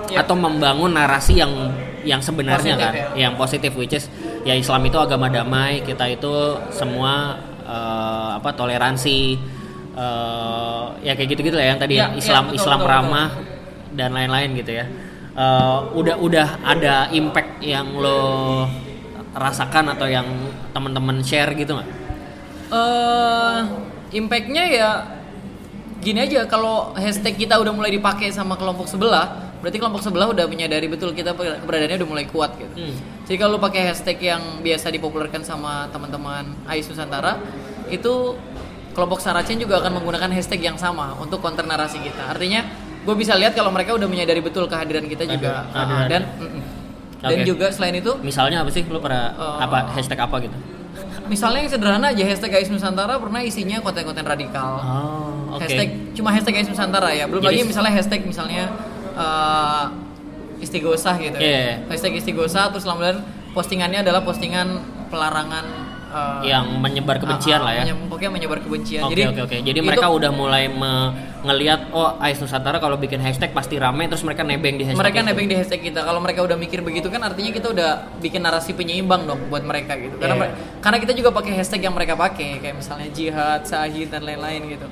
Iya. 0.07 0.23
atau 0.23 0.39
membangun 0.39 0.95
narasi 0.95 1.35
yang 1.35 1.51
yang 2.07 2.23
sebenarnya 2.23 2.79
Positif, 2.79 2.87
kan 2.87 2.93
ya. 2.95 3.05
yang 3.19 3.33
positif 3.35 3.71
which 3.75 3.91
is 3.91 4.07
ya 4.41 4.55
Islam 4.55 4.79
itu 4.81 4.95
agama 4.95 5.27
damai 5.27 5.83
kita 5.83 6.07
itu 6.07 6.31
semua 6.71 7.35
eh, 7.61 8.29
apa 8.39 8.55
toleransi 8.55 9.35
eh, 9.97 10.83
ya 11.01 11.13
kayak 11.13 11.29
gitu 11.29 11.41
gitu 11.43 11.55
lah 11.55 11.67
yang 11.67 11.79
tadi 11.79 11.97
Ya, 11.97 12.05
ya, 12.05 12.13
ya, 12.13 12.17
Islam 12.17 12.43
betul, 12.45 12.57
Islam 12.57 12.79
betul, 12.79 12.91
ramah 12.91 13.27
dan 13.91 14.09
lain-lain 14.13 14.51
gitu 14.55 14.73
ya 14.73 14.85
Eh, 15.37 15.79
udah 15.93 16.17
udah 16.17 16.47
ada 16.65 17.13
impact 17.13 17.61
yang 17.61 17.93
lo 17.93 18.65
rasakan 19.31 19.93
atau 19.93 20.09
yang 20.09 20.25
teman-teman 20.71 21.21
share 21.21 21.53
gitu 21.53 21.77
nggak? 21.77 21.89
eh 22.67 23.59
impactnya 24.13 24.63
ya 24.65 24.89
gini 25.97 26.19
aja 26.19 26.41
kalau 26.45 26.89
hashtag 26.93 27.37
kita 27.37 27.53
udah 27.55 27.69
mulai 27.69 27.93
dipakai 27.93 28.27
sama 28.29 28.57
kelompok 28.57 28.89
sebelah 28.89 29.53
berarti 29.59 29.77
kelompok 29.77 30.01
sebelah 30.01 30.27
udah 30.27 30.45
menyadari 30.45 30.85
betul 30.85 31.13
kita 31.13 31.31
keberadaannya 31.33 31.97
udah 31.97 32.09
mulai 32.09 32.25
kuat 32.25 32.57
gitu 32.57 32.73
Hmm. 32.73 32.97
jadi 33.23 33.37
kalau 33.37 33.57
pakai 33.57 33.81
hashtag 33.85 34.17
yang 34.19 34.41
biasa 34.59 34.89
dipopulerkan 34.89 35.41
sama 35.41 35.85
teman-teman 35.89 36.49
AIS 36.65 36.89
Nusantara 36.89 37.37
itu 37.87 38.33
kelompok 38.97 39.21
Saracen 39.21 39.55
juga 39.55 39.77
akan 39.77 39.93
menggunakan 39.93 40.29
hashtag 40.31 40.57
yang 40.63 40.73
sama 40.75 41.13
untuk 41.15 41.37
counter 41.37 41.61
narasi 41.63 42.01
kita 42.01 42.33
artinya 42.33 42.65
gue 43.05 43.13
bisa 43.13 43.37
lihat 43.37 43.53
kalau 43.53 43.69
mereka 43.69 43.93
udah 43.93 44.03
menyadari 44.03 44.41
betul 44.41 44.65
kehadiran 44.65 45.05
kita 45.05 45.23
juga 45.23 45.69
Kehadiran. 45.69 45.93
Ah, 45.95 46.09
dan 46.09 46.21
mm-mm. 46.33 46.61
dan 47.19 47.37
juga 47.45 47.69
selain 47.69 47.95
itu 47.95 48.09
Misalnya 48.19 48.61
apa 48.61 48.69
sih 48.69 48.81
lo 48.83 48.97
pernah 48.97 49.31
Eh, 49.31 49.57
apa 49.61 49.93
hashtag 49.93 50.17
apa 50.17 50.35
gitu? 50.41 50.57
misalnya 51.27 51.59
yang 51.59 51.69
sederhana 51.69 52.07
aja 52.09 52.23
hashtag 52.23 52.51
AIS 52.53 52.67
Nusantara 52.67 53.15
pernah 53.15 53.43
isinya 53.43 53.77
konten-konten 53.79 54.23
radikal 54.23 54.79
Oh, 54.79 55.53
oke. 55.53 55.61
hashtag 55.61 55.87
cuma 56.13 56.31
hashtag 56.31 56.57
AIS 56.57 56.67
Nusantara 56.67 57.11
ya 57.11 57.29
belum 57.29 57.43
Jadi- 57.43 57.53
lagi 57.53 57.69
misalnya 57.69 57.93
hashtag 57.93 58.21
misalnya 58.23 58.63
eh, 59.13 59.85
istighosah 60.57 61.15
gitu 61.17 61.37
Iya. 61.37 61.85
hashtag 61.85 62.17
istighosah 62.17 62.73
terus 62.73 62.83
kemudian 62.83 63.21
postingannya 63.53 64.01
adalah 64.01 64.19
postingan 64.19 64.81
pelarangan 65.07 65.63
eh, 66.07 66.49
yang 66.49 66.65
menyebar 66.77 67.17
kebencian 67.17 67.59
ah, 67.59 67.65
lah 67.65 67.73
ya. 67.77 67.93
pokoknya 68.07 68.31
menyebar 68.31 68.59
kebencian 68.59 69.03
Oke 69.03 69.11
jadi 69.11 69.21
oke 69.27 69.41
oke. 69.43 69.57
Jadi 69.59 69.77
itu- 69.77 69.87
mereka 69.87 70.07
udah 70.07 70.31
mulai 70.31 70.65
me- 70.65 71.11
ngelihat 71.37 71.91
oh 71.91 72.17
Ais 72.17 72.37
Nusantara 72.37 72.77
kalau 72.77 72.95
bikin 72.95 73.17
hashtag 73.17 73.51
pasti 73.51 73.77
rame 73.77 74.07
terus 74.07 74.23
mereka 74.23 74.41
nebeng 74.41 74.75
di 74.75 74.83
hashtag. 74.83 74.99
mereka 74.99 75.19
itu. 75.19 75.27
nebeng 75.27 75.47
di 75.47 75.55
hashtag 75.55 75.81
kita 75.83 75.99
kalau 76.01 76.19
mereka 76.19 76.39
udah 76.41 76.57
mikir 76.57 76.79
begitu 76.81 77.07
kan 77.07 77.21
artinya 77.21 77.51
kita 77.51 77.67
udah 77.69 77.89
bikin 78.17 78.41
narasi 78.41 78.73
penyeimbang 78.73 79.23
dong 79.23 79.45
buat 79.47 79.61
mereka 79.61 79.95
gitu 79.95 80.17
karena 80.17 80.33
Iya. 80.33 80.41
mere- 80.43 80.55
karena 80.81 80.97
kita 80.97 81.13
juga 81.13 81.29
pakai 81.31 81.51
hashtag 81.53 81.81
yang 81.83 81.93
mereka 81.93 82.13
pakai 82.13 82.57
kayak 82.57 82.75
misalnya 82.75 83.07
jihad 83.09 83.61
sahid 83.63 84.09
dan 84.09 84.23
lain-lain 84.23 84.63
gitu 84.67 84.87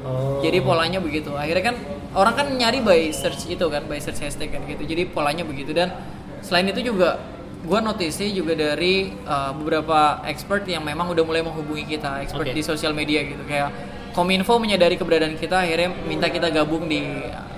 Oh. 0.00 0.40
Jadi 0.40 0.64
polanya 0.64 0.96
begitu. 0.96 1.36
Akhirnya 1.36 1.60
kan 1.60 1.76
orang 2.16 2.32
kan 2.32 2.46
nyari 2.48 2.80
by 2.80 3.12
search 3.12 3.44
itu 3.46 3.60
kan, 3.68 3.84
by 3.84 4.00
search 4.00 4.24
hashtag 4.24 4.48
kan 4.48 4.64
gitu. 4.64 4.80
Jadi 4.80 5.04
polanya 5.04 5.44
begitu 5.44 5.76
dan 5.76 5.92
selain 6.40 6.64
itu 6.64 6.80
juga 6.80 7.20
gua 7.60 7.80
notice 7.80 8.24
juga 8.30 8.56
dari 8.56 9.12
uh, 9.24 9.52
beberapa 9.52 10.24
expert 10.24 10.64
yang 10.64 10.80
memang 10.80 11.12
udah 11.12 11.24
mulai 11.24 11.44
menghubungi 11.44 11.84
kita, 11.86 12.24
expert 12.24 12.48
Oke. 12.48 12.56
di 12.56 12.62
sosial 12.64 12.92
media 12.92 13.20
gitu 13.24 13.42
kayak 13.44 13.70
Kominfo 14.10 14.58
menyadari 14.58 14.98
keberadaan 14.98 15.38
kita 15.38 15.62
akhirnya 15.62 15.94
minta 16.02 16.26
kita 16.26 16.50
gabung 16.50 16.90
di 16.90 16.98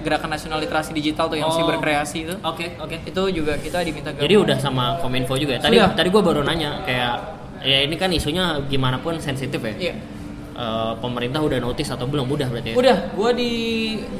gerakan 0.04 0.36
nasional 0.36 0.60
literasi 0.60 0.92
digital 0.92 1.32
tuh 1.32 1.40
yang 1.40 1.48
Oh. 1.48 1.56
cyberkreasi 1.56 2.28
itu. 2.28 2.34
Oke 2.44 2.76
oke. 2.76 3.08
Itu 3.08 3.22
juga 3.32 3.56
kita 3.56 3.80
diminta 3.80 4.12
gabung. 4.12 4.28
Jadi 4.28 4.34
udah 4.36 4.56
sama 4.60 5.00
Kominfo 5.00 5.32
juga 5.40 5.56
ya. 5.56 5.60
Tadi 5.64 5.80
Sudah. 5.80 5.96
tadi 5.96 6.08
gue 6.12 6.22
baru 6.22 6.44
nanya 6.44 6.84
kayak 6.84 7.14
ya 7.64 7.78
ini 7.88 7.96
kan 7.96 8.12
isunya 8.12 8.60
gimana 8.68 9.00
pun 9.00 9.16
sensitif 9.16 9.64
ya. 9.64 9.74
Iya. 9.80 9.94
Eh, 10.52 10.92
pemerintah 11.00 11.40
udah 11.40 11.56
notice 11.64 11.88
atau 11.88 12.04
belum? 12.04 12.28
Udah 12.28 12.44
berarti 12.52 12.70
ya. 12.70 12.76
Udah, 12.76 12.96
gua 13.16 13.32
di 13.32 13.50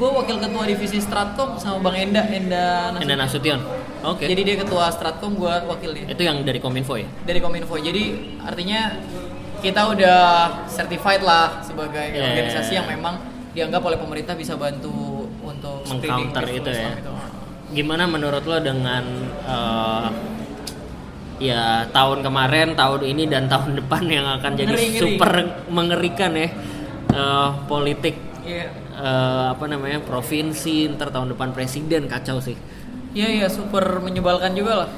gua 0.01 0.25
wakil 0.25 0.41
ketua 0.41 0.65
divisi 0.65 0.97
Stratkom 0.97 1.61
sama 1.61 1.85
Bang 1.85 2.01
Enda 2.01 2.25
Enda 2.25 2.89
Nasution. 2.89 3.05
Enda 3.05 3.15
Nasution. 3.21 3.61
Oke. 4.05 4.25
Jadi 4.25 4.43
dia 4.43 4.57
ketua 4.57 4.89
Stratkom, 4.89 5.35
gua 5.35 5.63
wakil 5.65 5.91
dia. 5.93 6.07
itu 6.09 6.21
yang 6.21 6.43
dari 6.43 6.59
Kominfo 6.59 6.95
ya. 6.95 7.07
Dari 7.23 7.39
Kominfo. 7.39 7.75
Jadi 7.77 8.03
artinya 8.41 8.99
kita 9.59 9.87
udah 9.89 10.21
certified 10.67 11.23
lah 11.23 11.63
sebagai 11.63 12.03
Yeah. 12.05 12.27
organisasi 12.29 12.73
yang 12.75 12.87
memang 12.89 13.15
dianggap 13.53 13.79
oleh 13.81 13.95
pemerintah 13.97 14.35
bisa 14.35 14.57
bantu 14.57 14.91
untuk 15.39 15.87
Meng-counter 15.87 16.45
itu 16.49 16.67
ya. 16.69 16.91
Itu. 16.97 17.13
gimana 17.73 18.05
menurut 18.05 18.43
lo 18.43 18.59
dengan 18.59 19.01
eh, 19.41 20.07
ya 21.41 21.63
tahun 21.89 22.21
kemarin, 22.21 22.75
tahun 22.75 23.01
ini 23.03 23.25
dan 23.27 23.47
tahun 23.47 23.77
depan 23.81 24.03
yang 24.05 24.27
akan 24.31 24.51
jadi 24.55 24.69
Ngeri-ngeri. 24.69 25.01
super 25.01 25.33
mengerikan 25.69 26.33
ya 26.35 26.49
eh, 27.09 27.49
politik 27.67 28.17
Iya. 28.43 28.67
eh, 28.93 29.45
apa 29.49 29.65
namanya 29.65 30.03
provinsi 30.03 30.91
ntar 30.91 31.09
tahun 31.09 31.33
depan 31.33 31.53
presiden 31.53 32.11
kacau 32.11 32.39
sih. 32.39 32.59
Iya 33.13 33.29
iya 33.31 33.49
super 33.49 34.01
menyebalkan 34.01 34.53
juga 34.53 34.85
lah. 34.85 34.91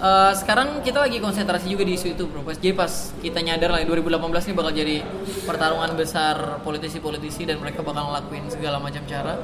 Eh, 0.00 0.32
sekarang 0.32 0.80
kita 0.80 0.96
lagi 0.96 1.20
konsentrasi 1.20 1.68
juga 1.68 1.84
di 1.84 1.92
isu 1.92 2.14
itu 2.14 2.24
bro. 2.24 2.40
Pas- 2.40 2.56
Jadi 2.56 2.72
pas 2.72 2.88
kita 3.20 3.38
nyadar 3.38 3.68
lah 3.70 3.80
2018 3.82 4.16
ini 4.46 4.54
bakal 4.54 4.72
jadi 4.72 4.96
pertarungan 5.44 5.92
besar 5.92 6.34
politisi-politisi 6.60 7.44
dan 7.44 7.58
mereka 7.58 7.82
bakal 7.82 8.08
ngelakuin 8.08 8.48
segala 8.48 8.78
macam 8.78 9.02
cara. 9.04 9.34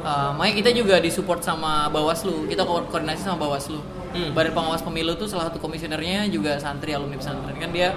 Eh, 0.00 0.30
makanya 0.36 0.54
kita 0.56 0.70
juga 0.72 0.94
disupport 1.00 1.40
sama 1.40 1.88
Bawaslu. 1.88 2.46
Kita 2.46 2.62
ko- 2.62 2.86
koordinasi 2.86 3.24
sama 3.24 3.40
Bawaslu. 3.40 3.80
Hmm. 4.14 4.30
Badan 4.32 4.54
Pengawas 4.54 4.80
Pemilu 4.80 5.12
tuh 5.14 5.26
salah 5.26 5.50
satu 5.50 5.58
komisionernya 5.58 6.24
juga 6.28 6.56
santri 6.56 6.94
alumni 6.94 7.18
pesantren 7.18 7.52
kan 7.52 7.68
dia 7.68 7.92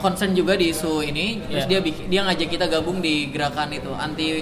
concern 0.00 0.32
juga 0.32 0.56
di 0.56 0.72
isu 0.72 1.04
ini 1.04 1.44
terus 1.44 1.68
Iya. 1.68 1.80
dia 1.84 2.08
dia 2.08 2.20
ngajak 2.24 2.48
kita 2.48 2.64
gabung 2.66 3.04
di 3.04 3.28
gerakan 3.28 3.68
itu 3.68 3.92
anti 3.92 4.40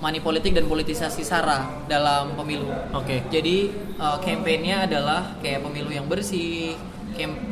money 0.00 0.20
politik 0.20 0.56
dan 0.56 0.64
politisasi 0.64 1.22
sara 1.22 1.84
dalam 1.86 2.32
pemilu 2.34 2.68
Oke. 2.96 3.24
jadi 3.28 3.68
uh, 4.00 4.16
kampanyenya 4.18 4.88
adalah 4.88 5.36
kayak 5.44 5.60
pemilu 5.60 5.92
yang 5.92 6.08
bersih 6.08 6.74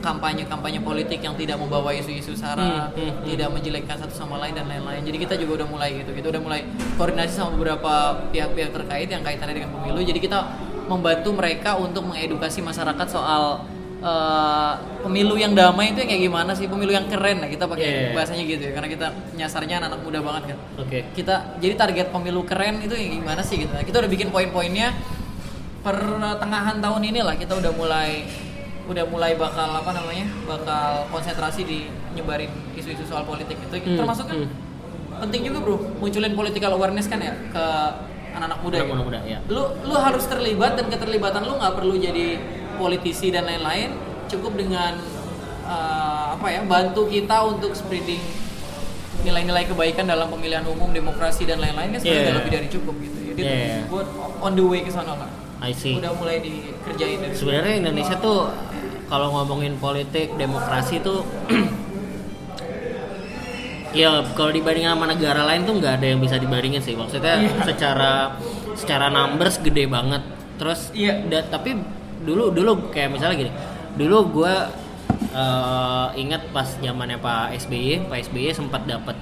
kampanye-kampanye 0.01 0.81
politik 0.81 1.21
yang 1.21 1.37
tidak 1.37 1.61
membawa 1.61 1.93
isu-isu 1.93 2.33
sara 2.33 2.89
Hmm, 2.89 2.97
hmm, 2.97 3.11
hmm. 3.21 3.25
tidak 3.29 3.49
menjelekkan 3.53 3.97
satu 4.01 4.15
sama 4.17 4.41
lain 4.41 4.57
dan 4.57 4.65
lain-lain 4.65 5.05
jadi 5.05 5.19
kita 5.29 5.35
juga 5.37 5.63
udah 5.63 5.69
mulai 5.69 5.91
gitu 6.01 6.11
kita 6.17 6.33
udah 6.33 6.41
mulai 6.41 6.61
koordinasi 6.97 7.37
sama 7.37 7.53
beberapa 7.53 8.17
pihak-pihak 8.33 8.71
terkait 8.73 9.09
yang 9.13 9.21
kaitannya 9.21 9.61
dengan 9.61 9.71
pemilu 9.77 10.01
jadi 10.01 10.17
kita 10.17 10.39
membantu 10.89 11.37
mereka 11.37 11.77
untuk 11.77 12.09
mengedukasi 12.09 12.65
masyarakat 12.65 13.07
soal 13.13 13.69
uh, 14.01 14.73
pemilu 15.03 15.35
yang 15.35 15.53
damai 15.53 15.91
itu 15.91 16.03
kayak 16.03 16.23
gimana 16.23 16.51
sih 16.53 16.67
pemilu 16.67 16.91
yang 16.91 17.07
keren 17.07 17.43
lah 17.43 17.49
kita 17.49 17.65
pakai 17.65 17.87
Yeah. 17.89 18.15
bahasanya 18.15 18.45
gitu 18.45 18.63
ya 18.69 18.73
karena 18.75 18.89
kita 18.89 19.07
nyasarnya 19.35 19.75
anak-anak 19.81 20.01
muda 20.05 20.21
banget 20.21 20.43
kan 20.55 20.59
Oke. 20.79 20.99
kita 21.15 21.35
jadi 21.59 21.75
target 21.75 22.07
pemilu 22.11 22.43
keren 22.45 22.79
itu 22.81 22.95
yang 22.95 23.23
gimana 23.23 23.41
sih 23.41 23.57
gitu 23.59 23.73
kita 23.73 23.97
udah 24.05 24.11
bikin 24.11 24.29
poin-poinnya 24.29 24.93
pertengahan 25.83 26.83
tahun 26.83 27.03
ini 27.07 27.21
lah 27.23 27.35
kita 27.39 27.55
udah 27.55 27.73
mulai 27.73 28.27
udah 28.89 29.05
mulai 29.05 29.37
bakal 29.37 29.69
apa 29.69 29.91
namanya 29.93 30.27
bakal 30.49 31.07
konsentrasi 31.13 31.61
di 31.63 31.79
nyebarin 32.17 32.49
isu-isu 32.75 33.05
soal 33.05 33.23
politik 33.23 33.61
itu 33.61 33.77
Hmm, 33.79 33.97
termasuk 34.01 34.25
kan 34.27 34.37
hmm. 34.43 34.51
penting 35.23 35.45
juga 35.45 35.59
bro 35.61 35.77
munculin 36.01 36.33
political 36.33 36.73
awareness 36.75 37.05
kan 37.07 37.21
ya 37.21 37.37
ke 37.53 37.65
anak-anak 38.33 38.59
muda 38.65 38.77
Anak 38.79 38.89
ya. 38.89 38.97
muda, 39.03 39.19
ya. 39.25 39.39
lu 39.49 39.63
lu 39.85 39.97
harus 39.97 40.25
terlibat 40.25 40.77
dan 40.77 40.87
keterlibatan 40.89 41.43
lu 41.45 41.59
nggak 41.59 41.75
perlu 41.75 41.95
jadi 41.97 42.27
politisi 42.79 43.29
dan 43.29 43.45
lain-lain 43.45 43.91
cukup 44.27 44.55
dengan 44.55 44.95
eh, 45.65 46.25
apa 46.33 46.47
ya 46.49 46.63
bantu 46.65 47.07
kita 47.07 47.37
untuk 47.45 47.75
spreading 47.75 48.23
nilai-nilai 49.19 49.67
kebaikan 49.67 50.07
dalam 50.07 50.29
pemilihan 50.29 50.63
umum 50.65 50.89
demokrasi 50.89 51.43
dan 51.43 51.59
lain-lain 51.59 51.91
kan 51.91 51.99
sebenarnya 51.99 52.23
Yeah. 52.25 52.39
lebih 52.39 52.53
dari 52.55 52.69
cukup 52.71 52.95
gitu 52.99 53.19
jadi 53.29 53.41
Yeah. 53.43 53.83
buat 53.89 54.07
on 54.39 54.55
the 54.55 54.63
way 54.63 54.81
ke 54.81 54.89
sana 54.89 55.13
lah 55.13 55.31
I 55.59 55.75
see. 55.75 55.99
udah 55.99 56.15
mulai 56.15 56.39
dikerjain 56.39 57.19
dari 57.19 57.35
Sebenarnya 57.35 57.75
Indonesia 57.83 58.15
tuh 58.17 58.47
kalau 59.05 59.35
ngomongin 59.35 59.75
politik 59.77 60.39
demokrasi 60.39 61.03
tuh 61.03 61.27
ya 63.91 64.07
kalau 64.33 64.53
dibandingin 64.53 64.93
sama 64.93 65.09
negara 65.09 65.43
lain 65.45 65.65
tuh 65.65 65.75
nggak 65.75 65.99
ada 65.99 66.07
yang 66.07 66.21
bisa 66.21 66.37
dibandingin 66.37 66.79
sih 66.79 66.95
maksudnya 66.95 67.41
Iya. 67.41 67.51
secara 67.65 68.13
secara 68.75 69.07
numbers 69.09 69.59
gede 69.59 69.89
banget 69.89 70.23
terus 70.55 70.93
Iya. 70.93 71.25
da- 71.27 71.49
tapi 71.49 71.75
dulu 72.21 72.51
dulu 72.51 72.91
kayak 72.91 73.11
misalnya 73.11 73.37
gini 73.39 73.53
dulu 73.95 74.19
gue 74.33 74.55
ingat 76.15 76.51
pas 76.51 76.69
zamannya 76.75 77.19
Pak 77.19 77.55
SBY 77.59 78.07
Pak 78.07 78.19
SBY 78.25 78.51
sempat 78.53 78.85
dapat 78.85 79.15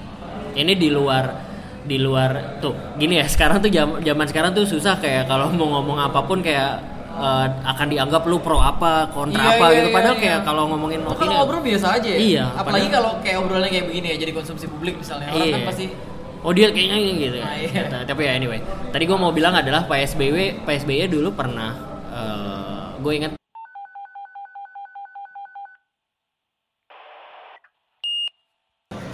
ini 0.54 0.72
di 0.72 0.88
luar 0.88 1.44
di 1.86 1.96
luar 1.96 2.58
tuh 2.58 2.74
gini 2.96 3.16
ya 3.16 3.26
sekarang 3.26 3.60
tuh 3.60 3.70
jam- 3.70 4.00
zaman 4.00 4.26
sekarang 4.26 4.50
tuh 4.52 4.66
susah 4.66 4.98
kayak 4.98 5.24
kalau 5.24 5.52
mau 5.52 5.78
ngomong 5.78 6.02
apa 6.02 6.18
pun 6.20 6.42
kayak 6.42 6.82
eh, 7.14 7.46
akan 7.64 7.86
dianggap 7.86 8.26
lu 8.26 8.40
pro 8.40 8.58
apa 8.58 9.06
kontra 9.08 9.38
Iya, 9.38 9.50
apa 9.54 9.64
iya, 9.64 9.76
gitu 9.76 9.88
iya, 9.88 9.94
padahal 9.94 10.16
iya. 10.16 10.22
kayak 10.26 10.40
kalau 10.42 10.62
ngomongin 10.66 11.00
opini 11.00 11.16
kalau 11.16 11.32
ngobrol 11.38 11.62
biasa 11.62 11.86
aja 11.94 12.08
ya. 12.10 12.18
Iya, 12.18 12.44
Apalagi 12.52 12.88
kalau 12.90 13.10
kayak 13.22 13.36
obrolannya 13.38 13.70
kayak 13.70 13.86
begini 13.86 14.06
ya 14.10 14.16
jadi 14.18 14.32
konsumsi 14.34 14.66
publik 14.66 14.98
misalnya. 14.98 15.30
Orang 15.30 15.46
kan 15.46 15.60
Iya. 15.62 15.68
pasti 15.68 15.86
Oh 16.42 16.52
dia 16.52 16.70
kayaknya 16.70 16.96
ini 16.96 17.12
gitu. 17.20 17.38
Nah, 17.38 17.54
iya. 17.56 17.82
Tapi 18.04 18.20
ya 18.22 18.32
anyway. 18.34 18.60
Tadi 18.90 19.02
gue 19.02 19.18
mau 19.18 19.30
bilang 19.30 19.50
adalah 19.50 19.82
Pak 19.82 19.98
SBY, 20.06 20.62
Pak 20.62 20.74
SBY 20.80 21.06
dulu 21.08 21.34
pernah, 21.34 21.74
gue 23.06 23.14
ingat. 23.22 23.32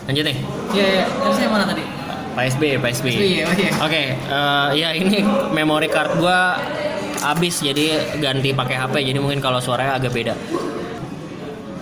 Lanjut 0.09 0.25
nih, 0.25 0.37
Iya 0.73 0.87
iya. 0.89 1.05
Terus 1.07 1.39
yang 1.45 1.53
mana 1.53 1.65
tadi? 1.69 1.85
Pak 2.33 2.45
SBY, 2.57 2.81
Pak 2.81 2.91
SBY. 2.97 3.13
SBY, 3.13 3.37
oh 3.45 3.55
iya. 3.55 3.71
Oke, 3.85 4.03
eh, 4.17 4.69
ya 4.81 4.89
ini 4.97 5.21
memory 5.53 5.93
card 5.93 6.17
gue 6.17 6.41
habis 7.23 7.61
jadi 7.61 8.19
ganti 8.19 8.51
pakai 8.57 8.81
HP 8.81 8.95
jadi 9.13 9.19
mungkin 9.21 9.45
kalau 9.45 9.61
suaranya 9.61 10.01
agak 10.01 10.17
beda. 10.17 10.35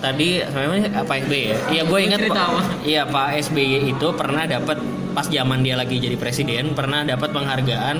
Tadi 0.02 0.42
memang 0.50 0.90
Pak 1.06 1.16
SBY 1.30 1.42
ya. 1.46 1.58
Iya 1.70 1.82
gue 1.86 1.98
ingat 2.02 2.20
apa? 2.26 2.60
Iya 2.82 3.02
Pak 3.06 3.38
SBY 3.46 3.94
itu 3.94 4.06
pernah 4.18 4.44
dapat 4.50 4.82
pas 5.10 5.26
zaman 5.26 5.62
dia 5.62 5.74
lagi 5.74 5.98
jadi 5.98 6.14
presiden 6.14 6.70
pernah 6.74 7.02
dapat 7.02 7.34
penghargaan 7.34 7.96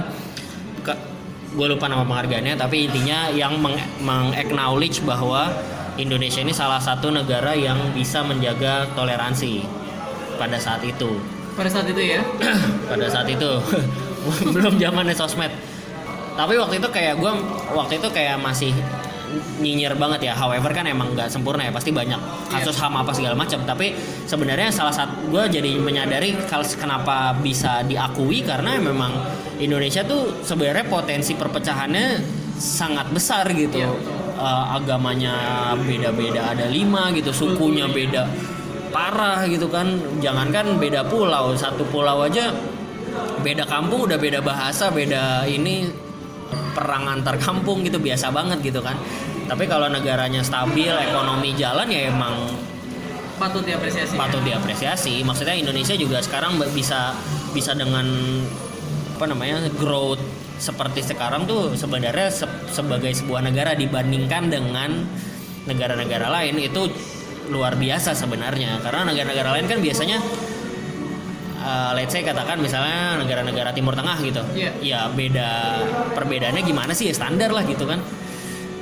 gue 1.51 1.67
lupa 1.67 1.91
nama 1.91 2.07
penghargaannya 2.07 2.55
tapi 2.55 2.87
intinya 2.87 3.27
yang 3.35 3.59
meng, 3.59 3.75
meng-acknowledge 4.03 5.03
bahwa 5.03 5.51
Indonesia 5.99 6.41
ini 6.41 6.55
salah 6.55 6.79
satu 6.79 7.11
negara 7.11 7.53
yang 7.53 7.91
bisa 7.93 8.23
menjaga 8.23 8.87
toleransi 8.95 9.67
pada 10.39 10.57
saat 10.57 10.81
itu. 10.87 11.19
Pada 11.59 11.69
saat 11.69 11.91
itu 11.91 12.01
ya. 12.01 12.23
pada 12.91 13.07
saat 13.11 13.29
itu. 13.29 13.51
Belum 14.55 14.81
zamannya 14.81 15.13
sosmed. 15.13 15.53
Tapi 16.39 16.55
waktu 16.57 16.81
itu 16.81 16.89
kayak 16.89 17.21
gue 17.21 17.33
waktu 17.75 18.01
itu 18.01 18.09
kayak 18.09 18.41
masih 18.41 18.73
nyinyir 19.61 19.95
banget 19.97 20.31
ya. 20.31 20.35
However 20.37 20.71
kan 20.71 20.87
emang 20.87 21.15
nggak 21.15 21.31
sempurna 21.31 21.67
ya. 21.67 21.73
Pasti 21.73 21.91
banyak 21.91 22.21
kasus 22.51 22.77
ham 22.81 22.95
apa 22.99 23.13
segala 23.15 23.35
macam. 23.39 23.63
Tapi 23.65 23.95
sebenarnya 24.27 24.69
salah 24.71 24.95
satu 24.95 25.31
gue 25.31 25.45
jadi 25.61 25.79
menyadari 25.81 26.37
kalau 26.47 26.65
kenapa 26.77 27.35
bisa 27.39 27.83
diakui 27.87 28.43
karena 28.43 28.79
memang 28.79 29.13
Indonesia 29.61 30.05
tuh 30.05 30.43
sebenarnya 30.43 30.87
potensi 30.89 31.37
perpecahannya 31.37 32.21
sangat 32.57 33.11
besar 33.11 33.49
gitu. 33.53 33.81
Iya. 33.81 33.91
Eh, 34.41 34.65
agamanya 34.77 35.35
beda-beda. 35.77 36.57
Ada 36.57 36.67
lima 36.69 37.13
gitu 37.13 37.31
sukunya 37.31 37.89
beda 37.89 38.27
parah 38.91 39.47
gitu 39.47 39.71
kan. 39.71 40.01
Jangankan 40.19 40.81
beda 40.81 41.07
pulau 41.07 41.55
satu 41.55 41.87
pulau 41.89 42.27
aja 42.27 42.51
beda 43.41 43.65
kampung 43.65 44.07
udah 44.07 44.19
beda 44.21 44.41
bahasa 44.45 44.93
beda 44.93 45.49
ini 45.49 45.89
perang 46.73 47.07
antar 47.11 47.37
kampung 47.37 47.83
gitu 47.83 47.99
biasa 47.99 48.31
banget 48.31 48.61
gitu 48.63 48.81
kan. 48.81 48.97
Tapi 49.51 49.67
kalau 49.67 49.91
negaranya 49.91 50.41
stabil 50.47 50.91
ekonomi 50.91 51.55
jalan 51.59 51.91
ya 51.91 52.07
emang 52.11 52.55
Patut 53.41 53.65
diapresiasi. 53.65 54.15
patut 54.21 54.43
diapresiasi. 54.45 55.15
Maksudnya 55.25 55.57
Indonesia 55.57 55.97
juga 55.97 56.21
sekarang 56.21 56.61
bisa 56.71 57.17
bisa 57.51 57.73
dengan 57.73 58.07
apa 59.17 59.25
namanya 59.27 59.65
growth 59.77 60.21
seperti 60.61 61.01
sekarang 61.01 61.49
tuh 61.49 61.73
sebenarnya 61.73 62.29
se- 62.29 62.69
sebagai 62.69 63.17
sebuah 63.17 63.41
negara 63.49 63.73
dibandingkan 63.73 64.53
dengan 64.53 65.09
negara-negara 65.65 66.29
lain 66.29 66.61
itu 66.61 66.89
luar 67.49 67.75
biasa 67.81 68.13
sebenarnya. 68.13 68.77
Karena 68.85 69.09
negara-negara 69.09 69.57
lain 69.57 69.67
kan 69.67 69.81
biasanya 69.81 70.21
uh, 71.61 71.93
let's 71.95 72.11
say 72.11 72.25
katakan 72.25 72.59
misalnya 72.59 73.21
negara-negara 73.21 73.71
Timur 73.71 73.93
Tengah 73.95 74.19
gitu 74.21 74.43
Iya. 74.53 74.71
ya 74.81 75.01
beda 75.09 75.51
perbedaannya 76.17 76.63
gimana 76.65 76.93
sih 76.93 77.09
ya 77.09 77.15
standar 77.15 77.53
lah 77.53 77.63
gitu 77.65 77.85
kan 77.85 78.01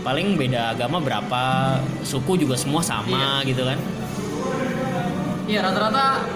paling 0.01 0.39
beda 0.39 0.73
agama 0.73 1.03
berapa 1.03 1.43
suku 2.07 2.39
juga 2.41 2.55
semua 2.57 2.81
sama 2.81 3.43
gitu 3.45 3.67
kan 3.67 3.77
Iya 5.49 5.65
rata-rata 5.65 6.29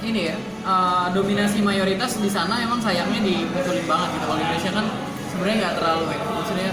ini 0.00 0.32
ya 0.32 0.36
eh, 0.40 1.06
dominasi 1.12 1.60
mayoritas 1.60 2.16
di 2.16 2.32
sana 2.32 2.60
emang 2.60 2.80
sayangnya 2.80 3.20
dimunculin 3.20 3.84
banget 3.84 4.08
gitu. 4.16 4.24
Kalau 4.24 4.38
di 4.40 4.44
Indonesia 4.44 4.70
kan 4.72 4.86
sebenarnya 5.28 5.56
nggak 5.60 5.74
terlalu 5.80 6.04
ya. 6.08 6.18
Maksudnya 6.24 6.70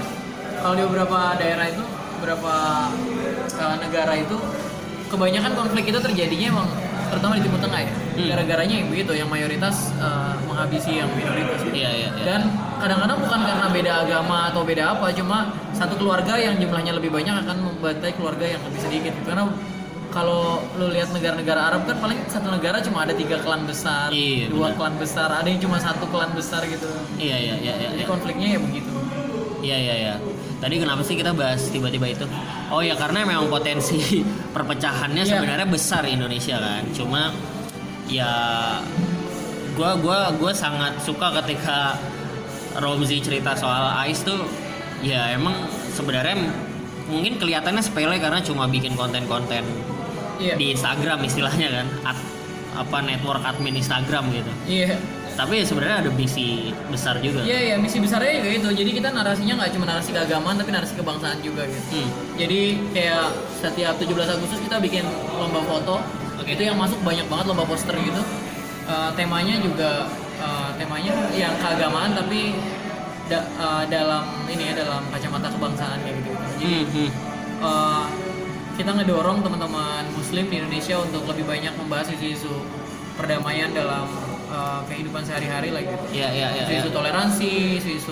kalau 0.62 0.74
di 0.80 0.84
beberapa 0.88 1.20
daerah 1.36 1.66
itu, 1.68 1.84
beberapa 2.20 2.54
eh, 3.60 3.76
negara 3.84 4.14
itu 4.16 4.38
kebanyakan 5.12 5.52
konflik 5.52 5.84
itu 5.92 6.00
terjadinya 6.00 6.48
emang 6.56 6.70
terutama 7.12 7.36
di 7.36 7.44
Timur 7.44 7.60
Tengah 7.60 7.80
ya. 7.84 7.92
Hmm. 7.92 8.28
Gara-garanya 8.32 8.76
yang 8.80 8.88
begitu, 8.88 9.12
yang 9.14 9.28
mayoritas 9.28 9.92
eh, 10.00 10.34
menghabisi 10.48 10.92
yang 10.98 11.10
minoritas. 11.12 11.60
gitu. 11.62 11.76
Iya, 11.76 11.90
iya, 11.92 12.10
iya. 12.16 12.24
Dan 12.24 12.42
kadang-kadang 12.80 13.20
bukan 13.20 13.40
karena 13.44 13.68
beda 13.68 13.92
agama 14.08 14.38
atau 14.50 14.62
beda 14.64 14.84
apa, 14.96 15.12
cuma 15.12 15.38
satu 15.76 16.00
keluarga 16.00 16.40
yang 16.40 16.56
jumlahnya 16.56 16.96
lebih 16.96 17.12
banyak 17.12 17.36
akan 17.44 17.58
membantai 17.68 18.16
keluarga 18.16 18.46
yang 18.48 18.62
lebih 18.64 18.80
sedikit. 18.80 19.14
Karena 19.28 19.52
kalau 20.12 20.60
lu 20.76 20.92
lihat 20.92 21.12
negara-negara 21.16 21.72
Arab 21.72 21.88
kan 21.88 21.96
paling 22.00 22.20
satu 22.28 22.52
negara 22.52 22.84
cuma 22.84 23.08
ada 23.08 23.16
tiga 23.16 23.40
klan 23.40 23.64
besar, 23.64 24.12
Iya, 24.12 24.52
dua 24.52 24.72
benar. 24.72 24.78
klan 24.80 24.96
besar, 25.00 25.30
ada 25.32 25.48
yang 25.48 25.62
cuma 25.64 25.80
satu 25.80 26.04
klan 26.12 26.32
besar 26.36 26.68
gitu. 26.68 26.88
iya 27.16 27.40
iya 27.40 27.56
iya 27.64 27.74
iya, 27.80 27.90
Jadi 27.96 28.04
iya. 28.04 28.10
konfliknya 28.12 28.48
ya 28.56 28.60
begitu. 28.60 28.92
Iya 29.62 29.78
iya 29.78 29.96
iya. 29.96 30.14
Tadi 30.62 30.76
kenapa 30.78 31.02
sih 31.02 31.18
kita 31.18 31.34
bahas 31.34 31.66
tiba-tiba 31.68 32.06
itu? 32.08 32.26
Oh 32.70 32.80
ya 32.80 32.94
karena 32.94 33.26
memang 33.26 33.50
potensi 33.50 34.22
perpecahannya 34.56 35.26
Iya. 35.26 35.32
sebenarnya 35.36 35.66
besar 35.66 36.06
Indonesia 36.06 36.56
kan. 36.56 36.86
Cuma 36.94 37.34
ya 38.06 38.30
gua 39.74 39.98
gua 39.98 40.30
gua 40.32 40.52
sangat 40.54 41.02
suka 41.02 41.34
ketika 41.42 41.98
Romzi 42.78 43.20
cerita 43.20 43.52
soal 43.52 43.90
Ais 43.98 44.22
tuh 44.22 44.46
ya 45.02 45.34
emang 45.34 45.56
sebenarnya 45.92 46.38
mungkin 47.10 47.36
kelihatannya 47.36 47.82
sepele 47.82 48.16
karena 48.16 48.40
cuma 48.40 48.70
bikin 48.70 48.94
konten-konten 48.94 49.66
Iya. 50.38 50.56
di 50.56 50.72
Instagram 50.72 51.22
istilahnya 51.24 51.68
kan. 51.72 51.88
At- 52.06 52.30
apa 52.72 53.04
network 53.04 53.44
admin 53.44 53.76
Instagram 53.76 54.32
gitu. 54.32 54.52
Iya. 54.66 54.96
Tapi 55.32 55.64
sebenarnya 55.64 55.98
ada 56.02 56.12
misi 56.12 56.48
besar 56.88 57.18
juga. 57.18 57.42
Iya 57.42 57.60
iya 57.64 57.76
misi 57.76 57.98
besarnya 57.98 58.38
juga 58.38 58.50
itu. 58.52 58.70
Jadi 58.76 58.92
kita 58.94 59.10
narasinya 59.10 59.54
nggak 59.58 59.72
cuma 59.74 59.86
narasi 59.88 60.10
keagamaan 60.12 60.56
tapi 60.56 60.70
narasi 60.70 60.94
kebangsaan 60.94 61.40
juga 61.40 61.66
gitu. 61.66 61.88
Hmm. 61.94 62.10
Jadi 62.36 62.60
kayak 62.92 63.26
setiap 63.58 63.96
17 63.98 64.08
Agustus 64.30 64.60
kita 64.60 64.78
bikin 64.78 65.04
lomba 65.34 65.62
foto. 65.64 65.96
Oke. 66.38 66.54
Itu 66.54 66.64
yang 66.64 66.76
masuk 66.76 67.00
banyak 67.02 67.26
banget 67.26 67.46
lomba 67.48 67.64
poster 67.64 67.96
gitu. 67.96 68.22
Eh, 68.84 69.10
temanya 69.14 69.56
juga 69.58 70.10
eh, 70.38 70.70
temanya 70.76 71.12
yang 71.32 71.54
keagamaan 71.56 72.12
tapi 72.12 72.58
da- 73.26 73.46
eh, 73.48 73.84
dalam 73.88 74.26
ini 74.46 74.64
ya 74.68 74.74
dalam 74.78 75.06
kacamata 75.10 75.48
kebangsaan 75.48 75.98
kayak 76.02 76.16
gitu. 76.18 76.30
Jadi 76.58 76.74
Hmm, 76.84 77.10
eh, 77.62 78.06
kita 78.74 78.92
ngedorong 78.92 79.42
teman-teman 79.42 80.04
muslim 80.12 80.46
di 80.46 80.58
Indonesia 80.58 80.98
untuk 80.98 81.24
lebih 81.26 81.46
banyak 81.46 81.74
membahas 81.76 82.10
isu-isu 82.10 82.50
perdamaian 83.14 83.70
dalam 83.70 84.10
eh, 84.52 84.82
kehidupan 84.86 85.22
sehari-hari 85.24 85.70
lah 85.72 85.82
gitu 85.82 86.06
Iya 86.12 86.28
iya 86.30 86.48
iya. 86.52 86.64
isu-isu 86.68 86.90
iya. 86.90 86.94
toleransi, 86.94 87.52
isu-isu 87.80 88.12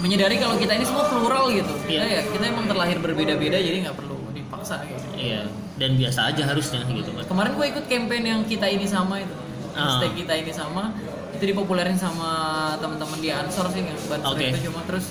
menyadari 0.00 0.40
kalau 0.40 0.56
kita 0.56 0.72
ini 0.72 0.84
semua 0.84 1.04
plural 1.06 1.52
gitu. 1.52 1.72
Kita 1.84 2.00
Iya. 2.00 2.20
ya 2.20 2.32
kita 2.32 2.44
emang 2.48 2.64
terlahir 2.64 2.96
berbeda-beda 2.98 3.58
jadi 3.58 3.76
nggak 3.84 3.96
perlu 3.96 4.16
dipaksa 4.32 4.80
gitu. 4.82 5.04
Iya, 5.12 5.44
dan 5.76 5.90
biasa 5.94 6.20
aja 6.32 6.42
harusnya 6.46 6.80
gitu 6.88 7.10
kan. 7.12 7.24
Kemarin 7.28 7.52
gue 7.52 7.66
ikut 7.68 7.84
campaign 7.84 8.24
yang 8.24 8.40
kita 8.42 8.66
ini 8.66 8.88
sama 8.88 9.20
itu. 9.20 9.34
Ah. 9.70 10.00
Hashtag 10.00 10.16
kita 10.16 10.32
ini 10.34 10.52
sama 10.52 10.96
itu 11.30 11.44
dipopulerin 11.46 11.96
sama 11.96 12.30
teman-teman 12.76 13.18
di 13.18 13.30
Ansor 13.30 13.68
sih 13.70 13.80
nggak 13.80 13.96
bantu 14.08 14.34
Oke. 14.34 14.46
itu 14.50 14.68
cuma 14.68 14.80
terus 14.84 15.08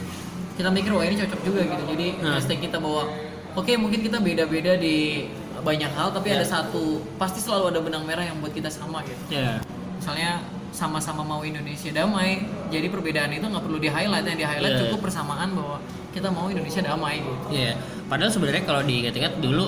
kita 0.53 0.69
mikir 0.69 0.91
wah 0.91 1.01
ini 1.01 1.15
cocok 1.17 1.41
juga 1.41 1.62
gitu. 1.63 1.83
Jadi 1.88 2.07
hashtag 2.21 2.59
kita 2.59 2.77
bawa 2.77 3.07
oke 3.53 3.71
mungkin 3.77 3.99
kita 4.01 4.17
beda-beda 4.19 4.73
di 4.75 5.25
banyak 5.59 5.91
hal 5.91 6.12
tapi 6.12 6.31
Ya. 6.31 6.39
ada 6.39 6.47
satu 6.47 7.03
pasti 7.15 7.39
selalu 7.39 7.71
ada 7.71 7.79
benang 7.81 8.03
merah 8.03 8.23
yang 8.23 8.38
buat 8.39 8.51
kita 8.51 8.67
sama 8.67 9.05
gitu. 9.05 9.21
Iya. 9.31 9.62
Misalnya 9.99 10.39
sama-sama 10.71 11.21
mau 11.21 11.41
Indonesia 11.41 11.91
damai 11.91 12.39
jadi 12.67 12.88
perbedaan 12.88 13.29
itu 13.29 13.43
nggak 13.43 13.62
perlu 13.62 13.77
di 13.77 13.89
highlight 13.89 14.23
yang 14.23 14.38
di 14.38 14.45
highlight 14.45 14.73
Iya. 14.73 14.81
cukup 14.88 14.99
persamaan 15.03 15.49
bahwa 15.51 15.77
kita 16.09 16.29
mau 16.29 16.47
Indonesia 16.47 16.81
damai 16.81 17.19
gitu 17.19 17.45
Iya. 17.51 17.73
Padahal 18.07 18.31
sebenarnya 18.31 18.63
kalau 18.63 18.81
diingat-ingat 18.81 19.33
dulu 19.38 19.65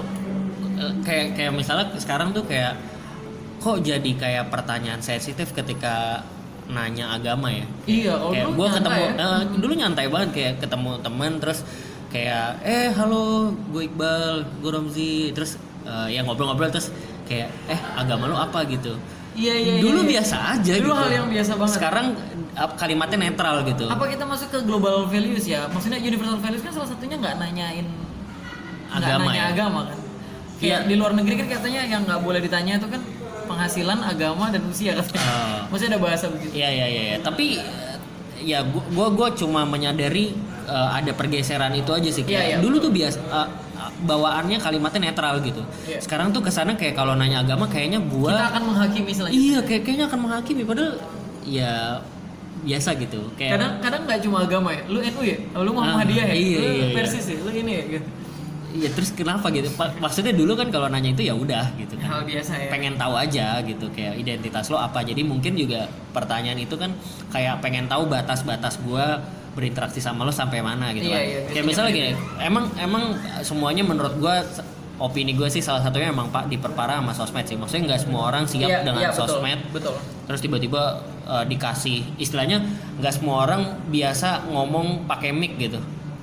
eh, 0.78 0.94
kayak 1.02 1.28
kayak 1.36 1.52
misalnya 1.52 1.92
sekarang 1.96 2.32
tuh 2.32 2.42
kayak 2.44 2.74
kok 3.58 3.78
jadi 3.80 4.12
kayak 4.16 4.50
pertanyaan 4.50 4.98
sensitif 5.00 5.52
ketika 5.52 6.26
nanya 6.68 7.12
agama 7.12 7.52
ya. 7.52 7.66
iya 7.86 8.14
kalau 8.16 8.32
kayak 8.32 8.48
gue 8.50 8.68
ketemu 8.72 9.02
ya. 9.02 9.12
eh, 9.20 9.42
dulu 9.54 9.74
nyantai 9.76 10.08
banget 10.08 10.30
kayak 10.32 10.54
ketemu 10.58 10.92
teman 10.98 11.32
terus 11.38 11.60
kayak 12.08 12.48
eh 12.62 12.88
halo 12.90 13.52
gue 13.68 13.84
Iqbal 13.86 14.26
gue 14.64 14.72
Romzi 14.72 15.12
terus 15.32 15.58
eh, 15.84 16.08
ya 16.10 16.24
ngobrol-ngobrol 16.24 16.72
terus 16.72 16.88
kayak 17.28 17.52
eh 17.68 17.80
agama 17.94 18.26
lu 18.26 18.36
apa 18.36 18.64
gitu 18.66 18.96
iya 19.34 19.54
iya 19.56 19.74
dulu 19.80 20.02
iya, 20.02 20.06
iya. 20.06 20.12
biasa 20.18 20.36
aja 20.56 20.72
dulu 20.76 20.92
gitu 20.92 21.00
hal 21.00 21.10
yang 21.12 21.28
biasa 21.32 21.52
banget 21.56 21.76
sekarang 21.80 22.08
kalimatnya 22.76 23.18
netral 23.32 23.56
gitu 23.64 23.86
apa 23.88 24.04
kita 24.06 24.24
masuk 24.28 24.48
ke 24.52 24.60
global 24.68 25.08
values 25.08 25.48
ya 25.48 25.72
maksudnya 25.72 26.00
universal 26.00 26.38
values 26.38 26.62
kan 26.62 26.72
salah 26.76 26.90
satunya 26.92 27.16
nggak 27.16 27.36
nanyain 27.40 27.88
Agama 28.92 29.32
nanya 29.32 29.40
ya? 29.40 29.46
agama 29.56 29.80
kan 29.88 29.98
kayak 30.60 30.80
Iya. 30.84 30.90
di 30.92 30.96
luar 31.00 31.12
negeri 31.16 31.34
kan 31.42 31.48
katanya 31.48 31.82
yang 31.88 32.02
nggak 32.06 32.22
boleh 32.22 32.38
ditanya 32.44 32.78
itu 32.78 32.88
kan 32.92 33.02
penghasilan 33.48 34.00
agama 34.04 34.52
dan 34.52 34.62
usia 34.68 34.92
katanya 35.00 35.24
Oh. 35.24 35.60
maksudnya 35.74 35.96
ada 35.96 36.02
bahasa 36.04 36.26
begitu 36.28 36.52
Iya 36.54 36.70
iya 36.70 36.86
iya. 36.86 37.02
iya. 37.08 37.18
Tapi 37.24 37.58
ya 38.42 38.60
gua 38.68 38.84
gua, 38.92 39.08
gua 39.10 39.28
cuma 39.32 39.64
menyadari 39.64 40.36
eh, 40.68 40.90
ada 40.92 41.12
pergeseran 41.16 41.72
itu 41.74 41.90
aja 41.90 42.10
sih. 42.12 42.24
Kayak 42.28 42.36
Iya, 42.36 42.44
iya. 42.52 42.58
Dulu 42.60 42.76
tuh 42.78 42.92
biasa 42.92 43.18
eh, 43.22 43.48
bawaannya 44.02 44.58
kalimatnya 44.58 45.12
netral 45.12 45.40
gitu. 45.46 45.62
Iya. 45.86 46.02
Sekarang 46.02 46.34
tuh 46.34 46.42
ke 46.42 46.52
sana 46.52 46.74
kayak 46.74 46.98
kalau 46.98 47.14
nanya 47.14 47.46
agama 47.46 47.70
kayaknya 47.70 48.02
kita 48.02 48.12
gua 48.14 48.34
akan 48.50 48.64
menghakimi 48.74 49.12
selanjutnya 49.14 49.42
iya 49.42 49.60
kayak 49.62 49.82
kayaknya 49.86 50.06
akan 50.10 50.20
menghakimi 50.26 50.62
padahal 50.66 50.92
ya 51.46 51.74
biasa 52.62 52.90
gitu. 52.98 53.22
Kayak 53.38 53.52
kadang 53.58 53.74
kadang 53.82 54.02
nggak 54.10 54.20
cuma 54.26 54.38
agama 54.46 54.70
ya 54.74 54.82
lu 54.90 55.00
NU 55.02 55.22
ya 55.26 55.38
lu 55.58 55.70
Ah, 55.72 55.76
Muhammadiyah 55.78 56.26
ya 56.30 56.36
iya, 56.36 56.58
lu 56.58 56.66
iya, 56.68 56.86
iya. 56.90 56.96
persis 56.98 57.26
ya 57.30 57.38
lu 57.42 57.52
ini 57.54 57.72
ya 57.74 57.84
gitu 57.98 58.10
ya 58.72 58.88
terus 58.96 59.12
kenapa 59.12 59.52
gitu? 59.52 59.68
Maksudnya 59.76 60.32
dulu 60.32 60.56
kan 60.56 60.72
kalau 60.72 60.88
nanya 60.88 61.12
itu 61.12 61.28
ya 61.28 61.36
udah 61.36 61.76
gitu 61.76 62.00
kan. 62.00 62.08
hal 62.08 62.22
biasa 62.24 62.52
ya 62.56 62.70
pengen 62.72 62.96
tahu 62.96 63.14
aja 63.20 63.60
gitu 63.68 63.86
kayak 63.92 64.16
identitas 64.16 64.72
lo 64.72 64.80
apa 64.80 65.04
jadi 65.04 65.20
mungkin 65.28 65.60
juga 65.60 65.92
pertanyaan 66.16 66.56
itu 66.56 66.80
kan 66.80 66.96
kayak 67.36 67.60
pengen 67.60 67.92
tahu 67.92 68.08
batas-batas 68.08 68.80
gua 68.80 69.20
berinteraksi 69.52 70.00
sama 70.00 70.24
lo 70.24 70.32
sampai 70.32 70.60
mana 70.60 70.90
gitu 70.92 71.06
Iya, 71.06 71.14
kan. 71.14 71.22
iya, 71.22 71.28
kayak 71.28 71.44
biasanya 71.44 71.68
misalnya 71.68 71.92
gini 71.92 72.12
emang 72.40 72.66
emang 72.78 73.04
semuanya 73.42 73.84
menurut 73.84 74.16
gua 74.16 74.42
se- 74.42 74.64
opini 74.98 75.34
gue 75.34 75.50
sih 75.50 75.60
salah 75.60 75.82
satunya 75.82 76.08
emang 76.08 76.30
pak 76.30 76.46
diperparah 76.46 77.02
sama 77.02 77.10
sosmed 77.12 77.42
sih. 77.44 77.58
Maksudnya 77.58 77.90
nggak 77.90 78.02
semua 78.02 78.30
orang 78.30 78.46
siap 78.46 78.70
Iya, 78.70 78.86
dengan 78.86 79.02
iya, 79.02 79.10
betul, 79.10 79.26
sosmed. 79.26 79.60
betul. 79.74 79.98
Terus 80.30 80.40
tiba-tiba 80.40 80.82
eh, 81.26 81.44
dikasih 81.48 81.98
istilahnya 82.16 82.62
nggak 82.96 83.10
semua 83.12 83.42
orang 83.42 83.62
biasa 83.90 84.46
ngomong 84.48 85.10
pakai 85.10 85.34
mic 85.34 85.58
gitu. 85.58 85.82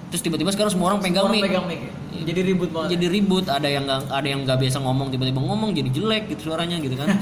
Terus 0.08 0.22
tiba-tiba 0.22 0.54
sekarang 0.54 0.70
semua 0.70 0.94
orang 0.94 1.02
pegang 1.02 1.26
mic. 1.26 1.42
pegang 1.42 1.66
mic 1.66 1.80
ya. 1.82 1.92
jadi 2.22 2.40
ribut 2.46 2.70
banget. 2.70 2.88
Jadi 2.94 3.06
ribut 3.10 3.44
ada 3.44 3.66
yang 3.66 3.82
nggak 3.82 4.00
ada 4.08 4.28
yang 4.30 4.40
nggak 4.46 4.58
biasa 4.58 4.78
ngomong 4.78 5.10
tiba-tiba 5.10 5.40
ngomong 5.40 5.70
jadi 5.74 5.90
jelek 5.90 6.22
gitu 6.30 6.40
suaranya 6.46 6.78
gitu 6.78 6.94
kan 6.94 7.10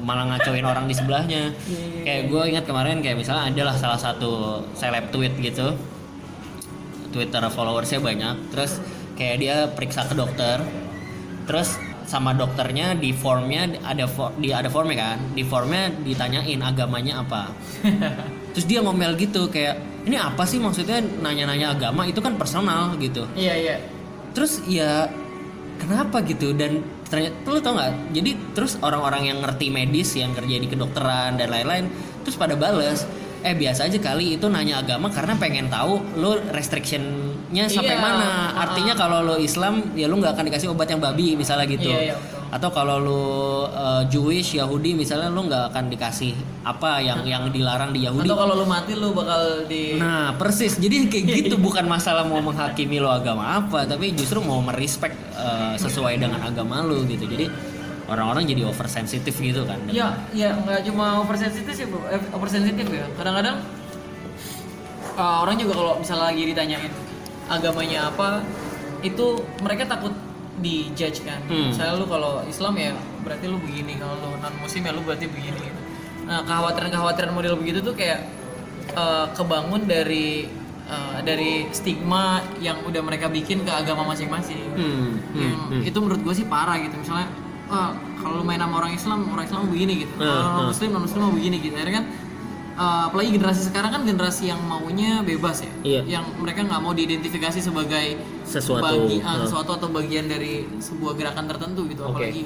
malah 0.00 0.24
ngacoin 0.32 0.64
orang 0.64 0.84
di 0.88 0.94
sebelahnya. 0.96 1.52
Iya, 1.68 2.02
kayak 2.04 2.22
gue 2.28 2.42
ingat 2.50 2.64
kemarin 2.64 2.98
kayak 3.00 3.16
misalnya 3.20 3.52
adalah 3.52 3.74
salah 3.76 4.00
satu 4.00 4.64
seleb 4.72 5.12
tweet 5.12 5.36
gitu. 5.38 5.76
Twitter 7.10 7.42
followersnya 7.50 7.98
banyak. 7.98 8.54
Terus 8.54 8.78
kayak 9.14 9.36
dia 9.38 9.56
periksa 9.70 10.06
ke 10.06 10.14
dokter. 10.14 10.62
Terus 11.46 11.74
sama 12.06 12.34
dokternya 12.34 12.98
di 12.98 13.14
formnya 13.14 13.70
ada 13.86 14.06
for- 14.10 14.34
di 14.38 14.50
ada 14.50 14.66
formnya 14.66 14.96
kan? 14.98 15.18
Di 15.34 15.42
formnya 15.46 15.90
ditanyain 16.02 16.58
agamanya 16.58 17.22
apa. 17.22 17.50
Terus 18.54 18.66
dia 18.66 18.82
ngomel 18.82 19.14
gitu 19.14 19.46
kayak 19.46 19.78
ini 20.06 20.18
apa 20.18 20.42
sih 20.42 20.58
maksudnya 20.58 20.98
nanya-nanya 21.22 21.74
agama? 21.78 22.06
Itu 22.06 22.18
kan 22.18 22.34
personal 22.34 22.98
gitu. 22.98 23.26
Iya 23.38 23.54
iya. 23.54 23.76
Terus 24.34 24.62
ya 24.66 25.10
kenapa 25.80 26.20
gitu 26.28 26.52
dan 26.52 26.84
ternyata 27.08 27.34
lu 27.48 27.58
tau 27.64 27.72
nggak 27.74 28.12
jadi 28.12 28.30
terus 28.52 28.76
orang-orang 28.84 29.32
yang 29.32 29.38
ngerti 29.40 29.72
medis 29.72 30.12
yang 30.14 30.36
kerja 30.36 30.56
di 30.60 30.68
kedokteran 30.68 31.40
dan 31.40 31.48
lain-lain 31.48 31.88
terus 32.22 32.36
pada 32.36 32.54
bales 32.54 33.08
eh 33.40 33.56
biasa 33.56 33.88
aja 33.88 33.96
kali 33.96 34.36
itu 34.36 34.46
nanya 34.52 34.84
agama 34.84 35.08
karena 35.08 35.32
pengen 35.40 35.72
tahu 35.72 35.96
lo 36.20 36.36
restrictionnya 36.52 37.72
sampai 37.72 37.96
Iya, 37.96 38.04
mana 38.04 38.52
ah. 38.52 38.62
artinya 38.68 38.92
kalau 38.92 39.24
lo 39.24 39.40
Islam 39.40 39.96
ya 39.96 40.04
lo 40.12 40.20
nggak 40.20 40.36
akan 40.36 40.44
dikasih 40.52 40.68
obat 40.68 40.92
yang 40.92 41.00
babi 41.00 41.40
misalnya 41.40 41.64
gitu 41.64 41.88
Iya, 41.88 42.12
iya, 42.12 42.14
betul. 42.20 42.39
Atau 42.50 42.66
kalau 42.74 42.98
lo 42.98 43.22
uh, 43.70 44.02
Jewish 44.10 44.58
Yahudi 44.58 44.98
misalnya 44.98 45.30
lo 45.30 45.46
nggak 45.46 45.70
akan 45.70 45.86
dikasih 45.86 46.34
apa 46.66 46.98
yang 46.98 47.22
yang 47.22 47.46
dilarang 47.54 47.94
di 47.94 48.02
Yahudi 48.02 48.26
atau 48.26 48.42
kalau 48.42 48.58
lu 48.58 48.66
mati 48.66 48.98
lu 48.98 49.14
bakal 49.14 49.70
di 49.70 49.94
Nah 49.94 50.34
persis, 50.34 50.74
jadi 50.82 51.06
kayak 51.06 51.24
gitu 51.46 51.54
bukan 51.62 51.86
masalah 51.86 52.26
mau 52.26 52.42
menghakimi 52.42 52.98
lo 52.98 53.06
agama 53.06 53.62
apa, 53.62 53.86
tapi 53.86 54.10
justru 54.18 54.42
mau 54.42 54.58
merespek 54.58 55.14
uh, 55.38 55.78
sesuai 55.78 56.18
dengan 56.18 56.42
agama 56.42 56.82
lo 56.82 57.06
gitu. 57.06 57.22
Jadi 57.30 57.46
orang-orang 58.10 58.42
jadi 58.42 58.66
oversensitif 58.66 59.38
gitu 59.38 59.62
kan. 59.62 59.78
ya 59.86 60.18
ya 60.34 60.50
nggak 60.58 60.82
cuma 60.90 61.22
oversensitif 61.22 61.70
sih 61.70 61.86
bro 61.86 62.02
eh, 62.10 62.18
oversensitif 62.34 62.90
ya 62.90 63.06
kadang-kadang 63.14 63.62
uh, 65.14 65.46
orang 65.46 65.54
juga 65.54 65.78
kalau 65.78 65.94
misalnya 66.02 66.34
lagi 66.34 66.42
ditanyain 66.50 66.90
agamanya 67.46 68.10
apa 68.10 68.42
itu 69.06 69.46
mereka 69.62 69.86
takut 69.86 70.10
dijudge 70.60 71.24
kan 71.24 71.40
Hmm. 71.48 71.72
misalnya 71.72 71.98
lu 71.98 72.06
kalau 72.06 72.44
Islam 72.44 72.76
ya 72.76 72.92
berarti 73.20 73.44
lu 73.48 73.58
begini 73.58 73.96
kalau 73.96 74.14
lu 74.16 74.28
non 74.38 74.54
muslim 74.60 74.82
ya 74.84 74.92
lu 74.92 75.02
berarti 75.02 75.26
begini 75.26 75.58
gitu. 75.58 75.80
nah 76.24 76.44
kekhawatiran-kekhawatiran 76.44 77.32
model 77.32 77.54
begitu 77.58 77.78
tuh 77.80 77.92
kayak 77.92 78.28
uh, 78.94 79.26
kebangun 79.34 79.84
dari 79.84 80.46
uh, 80.86 81.18
dari 81.22 81.66
stigma 81.74 82.38
yang 82.60 82.78
udah 82.86 83.02
mereka 83.02 83.26
bikin 83.26 83.64
ke 83.66 83.72
agama 83.72 84.06
masing-masing 84.06 84.60
Hmm, 84.76 85.18
hmm, 85.34 85.40
yang 85.40 85.56
hmm. 85.74 85.88
itu 85.88 85.98
menurut 85.98 86.20
gue 86.22 86.34
sih 86.36 86.46
parah 86.46 86.78
gitu 86.78 86.94
misalnya 86.94 87.28
ah, 87.70 87.90
kalau 88.18 88.40
lu 88.40 88.44
main 88.44 88.60
sama 88.60 88.78
orang 88.82 88.92
Islam 88.94 89.18
orang 89.30 89.44
Islam 89.46 89.60
begini 89.70 89.92
gitu 90.06 90.12
Hmm, 90.16 90.26
kalau 90.26 90.40
orang 90.40 90.54
hmm. 90.66 90.70
Muslim 90.72 90.88
non 90.92 91.02
Muslim 91.06 91.20
begini 91.34 91.56
gitu 91.58 91.74
akhirnya 91.74 91.96
kan 92.02 92.06
ah, 92.74 93.06
apalagi 93.06 93.34
generasi 93.34 93.62
sekarang 93.66 93.90
kan 93.90 94.02
generasi 94.04 94.46
yang 94.46 94.60
maunya 94.60 95.22
bebas 95.22 95.62
ya 95.62 95.72
Iya. 95.80 96.00
yang 96.18 96.24
mereka 96.36 96.62
nggak 96.62 96.80
mau 96.80 96.92
diidentifikasi 96.92 97.58
sebagai 97.58 98.18
Sesuatu, 98.42 98.82
bagi, 98.82 99.18
hmm. 99.18 99.46
sesuatu 99.46 99.70
atau 99.72 99.88
bagian 99.88 100.26
dari 100.26 100.66
sebuah 100.76 101.14
gerakan 101.14 101.46
tertentu 101.46 101.86
gitu 101.86 102.02
apalagi 102.04 102.42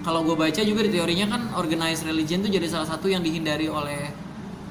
kalau 0.00 0.20
gue 0.20 0.36
baca 0.36 0.60
juga 0.60 0.80
di 0.80 0.90
teorinya 0.90 1.26
kan 1.28 1.42
organized 1.54 2.04
religion 2.04 2.40
tuh 2.40 2.48
jadi 2.48 2.66
salah 2.66 2.84
satu 2.86 3.08
yang 3.08 3.20
dihindari 3.20 3.68
oleh 3.68 4.12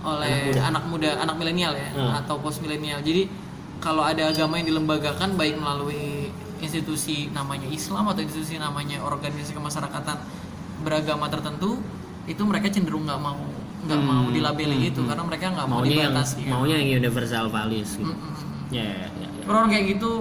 oleh 0.04 0.30
Anak 0.30 0.52
muda. 0.52 0.62
anak 0.68 0.84
muda 0.86 1.10
anak 1.18 1.36
milenial 1.38 1.74
ya 1.74 1.90
Hmm. 1.90 2.12
atau 2.20 2.36
post 2.38 2.60
milenial 2.60 3.00
jadi 3.00 3.26
kalau 3.80 4.04
ada 4.04 4.30
agama 4.30 4.58
yang 4.58 4.68
dilembagakan 4.70 5.36
baik 5.36 5.56
melalui 5.56 6.32
institusi 6.60 7.28
namanya 7.30 7.68
Islam 7.68 8.08
atau 8.08 8.20
institusi 8.20 8.56
namanya 8.56 9.04
organisasi 9.04 9.52
kemasyarakatan 9.52 10.16
beragama 10.82 11.28
tertentu 11.28 11.80
itu 12.24 12.40
mereka 12.44 12.68
cenderung 12.68 13.04
nggak 13.04 13.20
mau 13.20 13.40
nggak 13.84 14.00
Hmm, 14.00 14.08
mau 14.08 14.26
dilabeli 14.32 14.78
hmm, 14.80 14.90
itu 14.96 15.02
hmm. 15.04 15.10
karena 15.12 15.24
mereka 15.28 15.46
nggak 15.52 15.68
mau 15.68 15.80
maunya 15.84 15.98
yang 16.08 16.14
dibatasi 16.16 16.36
kan. 16.40 16.52
maunya 16.56 16.76
yang 16.80 16.90
universal 17.04 17.46
values 17.52 17.92
gitu. 18.00 18.14
Mm, 18.14 18.16
mm, 18.16 18.32
mm. 18.32 18.74
Ya, 18.74 18.84
ya, 18.88 19.08
ya, 19.12 19.28
ya. 19.28 19.44
orang 19.52 19.66
kayak 19.70 19.86
gitu 19.98 20.12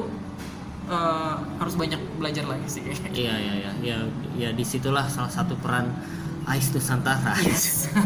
eh, 0.91 1.35
harus 1.63 1.75
banyak 1.79 2.01
belajar 2.19 2.45
lagi 2.51 2.67
sih 2.69 2.81
kayaknya. 2.83 3.11
Iya, 3.23 3.35
iya, 3.39 3.55
iya, 3.55 3.73
ya, 3.81 3.97
ya 4.35 4.49
di 4.51 4.65
situlah 4.67 5.07
salah 5.07 5.31
satu 5.31 5.55
peran 5.63 5.95
Ais 6.43 6.67
Nusantara. 6.75 7.39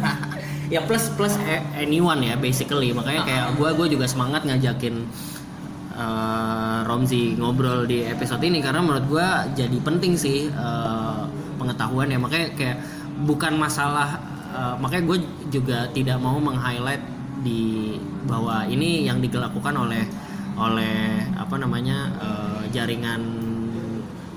ya 0.73 0.83
plus 0.85 1.09
plus 1.15 1.35
anyone 1.79 2.21
ya 2.21 2.35
basically 2.37 2.91
makanya 2.91 3.23
kayak 3.25 3.47
gue 3.57 3.71
gue 3.81 3.87
juga 3.97 4.07
semangat 4.11 4.45
ngajakin 4.45 5.09
eh, 5.97 6.79
Romzi 6.85 7.33
ngobrol 7.39 7.89
di 7.89 8.05
episode 8.05 8.45
ini 8.45 8.61
karena 8.61 8.85
menurut 8.85 9.07
gue 9.09 9.29
jadi 9.57 9.79
penting 9.81 10.21
sih 10.21 10.53
eh, 10.53 11.23
pengetahuan 11.57 12.13
ya 12.13 12.19
makanya 12.21 12.53
kayak 12.53 12.77
bukan 13.25 13.57
masalah 13.57 14.21
eh, 14.57 14.75
makanya 14.77 15.05
gue 15.07 15.19
juga 15.51 15.79
tidak 15.91 16.17
mau 16.19 16.37
meng-highlight 16.39 17.05
di 17.39 17.95
bahwa 18.25 18.65
ini 18.67 19.05
yang 19.05 19.21
dilakukan 19.21 19.77
oleh 19.77 20.03
oleh 20.57 20.97
apa 21.37 21.55
namanya 21.55 21.99
eh, 22.17 22.63
jaringan 22.71 23.21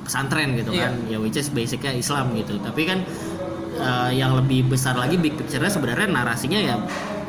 pesantren 0.03 0.53
gitu 0.53 0.71
Iya. 0.71 0.83
kan 0.83 0.93
ya 1.07 1.17
which 1.17 1.37
is 1.37 1.47
basicnya 1.47 1.93
Islam 1.93 2.33
gitu 2.33 2.57
tapi 2.59 2.83
kan 2.83 2.99
eh, 3.75 4.11
yang 4.13 4.35
lebih 4.35 4.67
besar 4.67 4.93
lagi 4.93 5.15
big 5.15 5.33
picture-nya 5.35 5.69
sebenarnya 5.69 6.07
narasinya 6.07 6.59
ya 6.59 6.75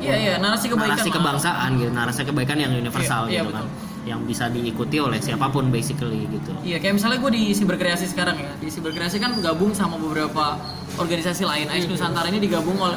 Iya 0.01 0.17
iya 0.17 0.35
narasi 0.37 0.67
kebaikan. 0.67 0.97
narasi 0.97 1.11
kebangsaan 1.13 1.71
gitu 1.77 1.93
narasi 1.93 2.21
kebaikan 2.25 2.57
yang 2.57 2.73
universal 2.73 3.29
Iya, 3.29 3.31
iya, 3.31 3.41
gitu 3.43 3.53
kan 3.53 3.67
yang 4.01 4.21
bisa 4.25 4.49
diikuti 4.49 4.97
oleh 4.97 5.21
siapa 5.21 5.47
pun 5.47 5.69
basically 5.69 6.25
gitu 6.27 6.57
Iya, 6.65 6.81
kayak 6.81 6.97
misalnya 6.97 7.21
gue 7.21 7.31
di 7.31 7.53
Siberkreasi 7.53 8.09
sekarang 8.09 8.33
ya. 8.35 8.49
Di 8.57 8.73
Siberkreasi 8.73 9.21
kan 9.21 9.37
gabung 9.39 9.77
sama 9.77 10.01
beberapa 10.01 10.57
organisasi 10.97 11.43
lain. 11.43 11.67
Ais 11.69 11.85
Nusantara 11.85 12.27
ini 12.27 12.39
digabung 12.39 12.75
oleh 12.77 12.97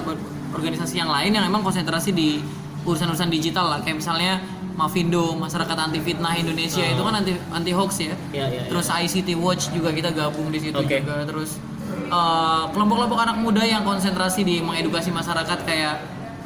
organisasi 0.51 0.97
yang 0.97 1.09
lain 1.09 1.33
yang 1.33 1.43
emang 1.43 1.61
konsentrasi 1.61 2.09
di 2.09 2.41
urusan-urusan 2.83 3.29
digital 3.29 3.69
lah. 3.69 3.79
Kayak 3.81 4.01
misalnya 4.01 4.33
Mavindo, 4.73 5.37
Masyarakat 5.37 5.77
Anti 5.77 6.01
Fitnah 6.01 6.33
Indonesia 6.33 6.81
itu 6.81 6.97
kan 6.97 7.13
anti 7.13 7.33
anti 7.49 7.71
hoax 7.71 7.91
ya. 8.01 8.15
Iya, 8.31 8.45
iya, 8.49 8.61
Terus 8.65 8.89
ICT 8.89 9.37
Watch 9.37 9.69
juga 9.69 9.93
kita 9.93 10.09
gabung 10.09 10.49
di 10.49 10.57
situ 10.57 10.73
Oke. 10.73 10.97
juga. 10.99 11.21
Terus 11.23 11.61
eh, 12.09 12.63
kelompok-kelompok 12.69 13.19
anak 13.19 13.37
muda 13.37 13.61
yang 13.61 13.85
konsentrasi 13.85 14.41
di 14.41 14.59
mengedukasi 14.59 15.09
masyarakat 15.09 15.59
kayak 15.61 15.95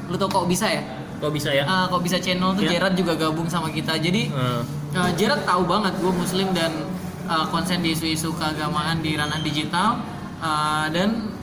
lu 0.08 0.16
tau 0.16 0.28
kok 0.28 0.48
bisa 0.48 0.68
ya? 0.68 0.84
kok 1.18 1.34
bisa 1.34 1.50
ya 1.50 1.66
Ah, 1.66 1.90
kok 1.90 2.00
bisa 2.00 2.22
channel 2.22 2.54
tuh 2.54 2.62
Iya. 2.62 2.78
Gerard 2.78 2.94
juga 2.94 3.18
gabung 3.18 3.48
sama 3.48 3.68
kita. 3.70 3.96
Jadi 3.98 4.28
Eh, 4.30 4.62
Uh, 4.88 5.12
Gerard 5.14 5.44
tahu 5.44 5.68
banget 5.68 5.94
gue 6.00 6.10
muslim 6.10 6.48
dan 6.56 6.72
uh, 7.28 7.46
konsen 7.52 7.84
di 7.84 7.92
isu-isu 7.92 8.32
keagamaan 8.34 8.98
di 8.98 9.14
ranah 9.14 9.44
digital 9.44 10.00
uh, 10.40 10.88
dan 10.90 11.37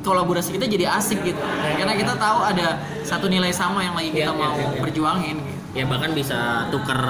kolaborasi 0.00 0.50
kita 0.52 0.66
jadi 0.66 0.86
asik 0.92 1.20
gitu 1.22 1.40
karena 1.74 1.92
kita 1.92 2.14
tahu 2.14 2.38
ada 2.42 2.68
satu 3.02 3.26
nilai 3.26 3.50
sama 3.50 3.80
yang 3.80 3.92
lagi 3.92 4.10
kita 4.10 4.30
Iya, 4.30 4.38
mau 4.38 4.54
iya, 4.54 4.68
iya. 4.68 4.80
perjuangin 4.80 5.36
gitu. 5.38 5.62
ya 5.74 5.84
bahkan 5.84 6.10
bisa 6.12 6.38
tuker 6.68 7.00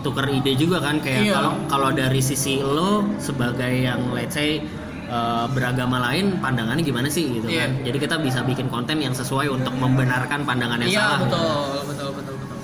tuker 0.00 0.26
ide 0.28 0.52
juga 0.54 0.78
kan 0.78 0.98
kayak 0.98 1.22
Iya. 1.22 1.34
kalau 1.34 1.52
kalau 1.66 1.88
dari 1.90 2.20
sisi 2.20 2.58
lo 2.58 3.06
sebagai 3.18 3.70
yang 3.70 4.10
let's 4.10 4.32
say 4.32 4.60
eh, 5.04 5.44
beragama 5.48 5.98
lain 6.02 6.38
pandangannya 6.38 6.80
gimana 6.80 7.06
sih 7.06 7.24
gitu 7.32 7.46
Iya. 7.46 7.64
kan 7.64 7.70
jadi 7.82 7.98
kita 7.98 8.16
bisa 8.18 8.40
bikin 8.42 8.66
konten 8.66 8.98
yang 8.98 9.12
sesuai 9.12 9.48
untuk 9.48 9.74
membenarkan 9.74 10.42
pandangan 10.42 10.78
yang 10.80 10.90
Iya 10.90 11.00
salah 11.00 11.18
betul 11.20 11.54
betul 11.86 12.08
betul 12.12 12.34
betul 12.36 12.58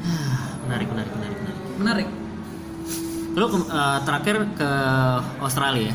menarik 0.64 0.88
menarik 0.88 1.12
menarik 1.12 1.36
menarik 1.36 1.58
menarik. 1.76 2.08
lo 3.32 3.46
eh, 3.46 3.98
terakhir 4.02 4.36
ke 4.52 4.70
Australia 5.38 5.90
ya? 5.90 5.94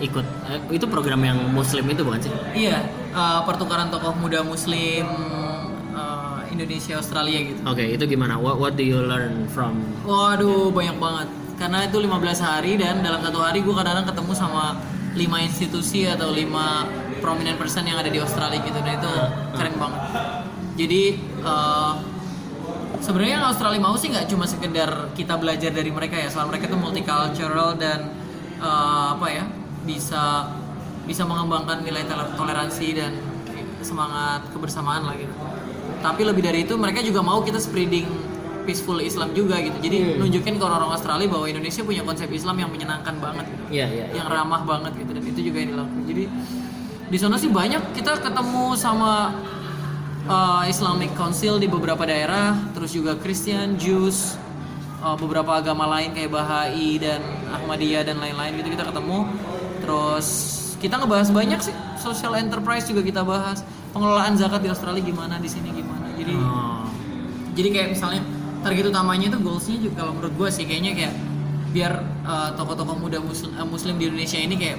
Ikut. 0.00 0.26
Eh, 0.48 0.80
itu 0.80 0.84
program 0.88 1.20
yang 1.22 1.38
muslim 1.52 1.84
itu 1.92 2.02
bukan 2.02 2.20
sih? 2.24 2.32
Iya 2.56 3.00
uh, 3.14 3.40
pertukaran 3.46 3.90
tokoh 3.92 4.14
muda 4.18 4.42
muslim 4.42 5.06
uh, 5.94 6.40
Indonesia 6.50 6.98
Australia 6.98 7.38
gitu. 7.52 7.60
oke 7.66 7.84
itu 7.84 8.04
gimana? 8.06 8.38
What 8.38 8.58
what 8.58 8.74
do 8.74 8.84
you 8.84 9.00
learn 9.02 9.46
from? 9.50 9.80
Waduh 10.06 10.70
banyak 10.72 10.96
banget. 10.98 11.28
Karena 11.60 11.84
itu 11.84 12.00
15 12.00 12.40
hari 12.40 12.80
dan 12.80 13.04
dalam 13.04 13.20
satu 13.20 13.44
hari 13.44 13.60
gue 13.60 13.74
kadang-kadang 13.76 14.08
ketemu 14.08 14.32
sama 14.32 14.80
lima 15.12 15.44
institusi 15.44 16.08
atau 16.08 16.32
lima 16.32 16.88
prominent 17.20 17.60
person 17.60 17.84
yang 17.84 18.00
ada 18.00 18.08
di 18.08 18.16
Australia 18.16 18.64
gitu. 18.64 18.80
Dan 18.80 18.96
itu 18.96 19.12
keren 19.52 19.76
banget. 19.76 20.02
Jadi 20.80 21.02
eh, 21.20 21.92
sebenarnya 23.04 23.34
yang 23.36 23.46
Australia 23.52 23.76
mau 23.76 23.92
sih 24.00 24.08
nggak 24.08 24.24
cuma 24.32 24.48
sekedar 24.48 25.12
kita 25.12 25.36
belajar 25.36 25.68
dari 25.68 25.92
mereka 25.92 26.16
ya. 26.16 26.32
Soal 26.32 26.48
mereka 26.48 26.64
tuh 26.64 26.80
multicultural 26.80 27.76
dan 27.76 28.08
eh, 28.56 29.06
apa 29.12 29.26
ya 29.28 29.44
bisa 29.84 30.52
bisa 31.04 31.22
mengembangkan 31.24 31.82
nilai 31.82 32.04
tol- 32.06 32.32
toleransi 32.36 32.88
dan 32.94 33.12
semangat 33.80 34.44
kebersamaan 34.52 35.08
lah 35.08 35.16
gitu. 35.16 35.32
Tapi 36.00 36.22
lebih 36.24 36.42
dari 36.44 36.64
itu 36.64 36.76
mereka 36.76 37.00
juga 37.00 37.20
mau 37.20 37.40
kita 37.40 37.56
spreading 37.56 38.06
peaceful 38.64 39.00
Islam 39.00 39.32
juga 39.32 39.56
gitu. 39.58 39.74
Jadi 39.80 40.20
nunjukin 40.20 40.60
ke 40.60 40.62
orang-orang 40.62 40.94
Australia 40.94 41.28
bahwa 41.28 41.48
Indonesia 41.48 41.82
punya 41.82 42.04
konsep 42.04 42.28
Islam 42.30 42.60
yang 42.60 42.70
menyenangkan 42.70 43.16
banget 43.18 43.44
gitu 43.48 43.64
Iya 43.72 43.86
iya. 43.88 44.04
yang 44.14 44.28
ramah 44.28 44.62
banget 44.62 44.92
gitu 45.00 45.10
dan 45.16 45.24
itu 45.24 45.40
juga 45.40 45.56
yang 45.64 45.70
dilakukan 45.74 46.04
jadi 46.06 46.24
di 47.10 47.18
sana 47.18 47.34
sih 47.38 47.50
banyak 47.50 47.82
kita 47.90 48.22
ketemu 48.22 48.78
sama 48.78 49.34
uh, 50.26 50.62
Islamic 50.66 51.10
Council 51.14 51.58
di 51.58 51.66
beberapa 51.66 52.02
daerah 52.06 52.54
terus 52.70 52.94
juga 52.94 53.18
Christian 53.18 53.74
Jews 53.74 54.38
uh, 55.02 55.16
beberapa 55.18 55.58
agama 55.58 55.86
lain 55.90 56.14
kayak 56.14 56.30
Bahai 56.30 56.98
dan 57.02 57.18
Ahmadiyah 57.50 58.06
dan 58.06 58.22
lain-lain 58.22 58.58
gitu 58.62 58.74
kita 58.74 58.86
ketemu 58.86 59.26
terus 59.80 60.26
kita 60.78 60.96
ngebahas 60.96 61.28
banyak 61.28 61.60
sih 61.60 61.74
social 61.96 62.36
enterprise 62.36 62.88
juga 62.88 63.00
kita 63.00 63.20
bahas 63.20 63.60
pengelolaan 63.90 64.36
zakat 64.36 64.60
di 64.60 64.68
Australia 64.68 65.02
gimana 65.02 65.36
di 65.36 65.48
sini 65.48 65.68
gimana 65.72 66.08
jadi 66.14 66.32
Oh. 66.32 66.84
jadi 67.52 67.68
kayak 67.68 67.88
misalnya 67.92 68.22
target 68.60 68.88
utamanya 68.88 69.26
itu 69.28 69.38
goalsnya 69.40 69.76
juga 69.76 70.04
kalau 70.04 70.12
menurut 70.14 70.34
gue 70.36 70.48
sih 70.50 70.64
kayaknya 70.64 70.92
kayak 70.94 71.14
biar 71.70 71.92
uh, 72.24 72.50
tokoh-tokoh 72.54 72.98
muda 72.98 73.18
muslim, 73.18 73.54
uh, 73.54 73.64
muslim 73.64 73.94
di 73.96 74.08
Indonesia 74.08 74.36
ini 74.36 74.54
kayak 74.56 74.78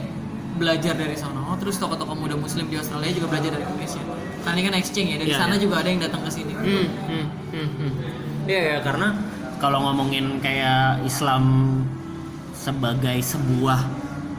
belajar 0.58 0.94
dari 0.94 1.16
sana 1.16 1.40
oh, 1.42 1.58
terus 1.58 1.78
tokoh-tokoh 1.78 2.14
muda 2.14 2.36
muslim 2.36 2.68
di 2.68 2.78
Australia 2.78 3.10
juga 3.10 3.28
belajar 3.32 3.58
dari 3.58 3.64
Indonesia 3.66 4.02
karena 4.42 4.58
ini 4.58 4.64
kan 4.70 4.76
exchange 4.78 5.10
ya 5.10 5.18
dari 5.18 5.32
Iya, 5.32 5.40
sana 5.40 5.54
iya. 5.56 5.62
juga 5.62 5.76
ada 5.82 5.90
yang 5.90 6.02
datang 6.02 6.22
ke 6.26 6.32
sini 6.32 6.54
Hmm, 6.54 6.88
hmm, 7.08 7.26
hmm, 7.54 7.70
hmm. 7.78 7.92
Iya 8.46 8.62
ya 8.62 8.78
karena 8.82 9.08
kalau 9.62 9.86
ngomongin 9.86 10.42
kayak 10.42 11.06
Islam 11.06 11.44
sebagai 12.52 13.18
sebuah 13.22 13.80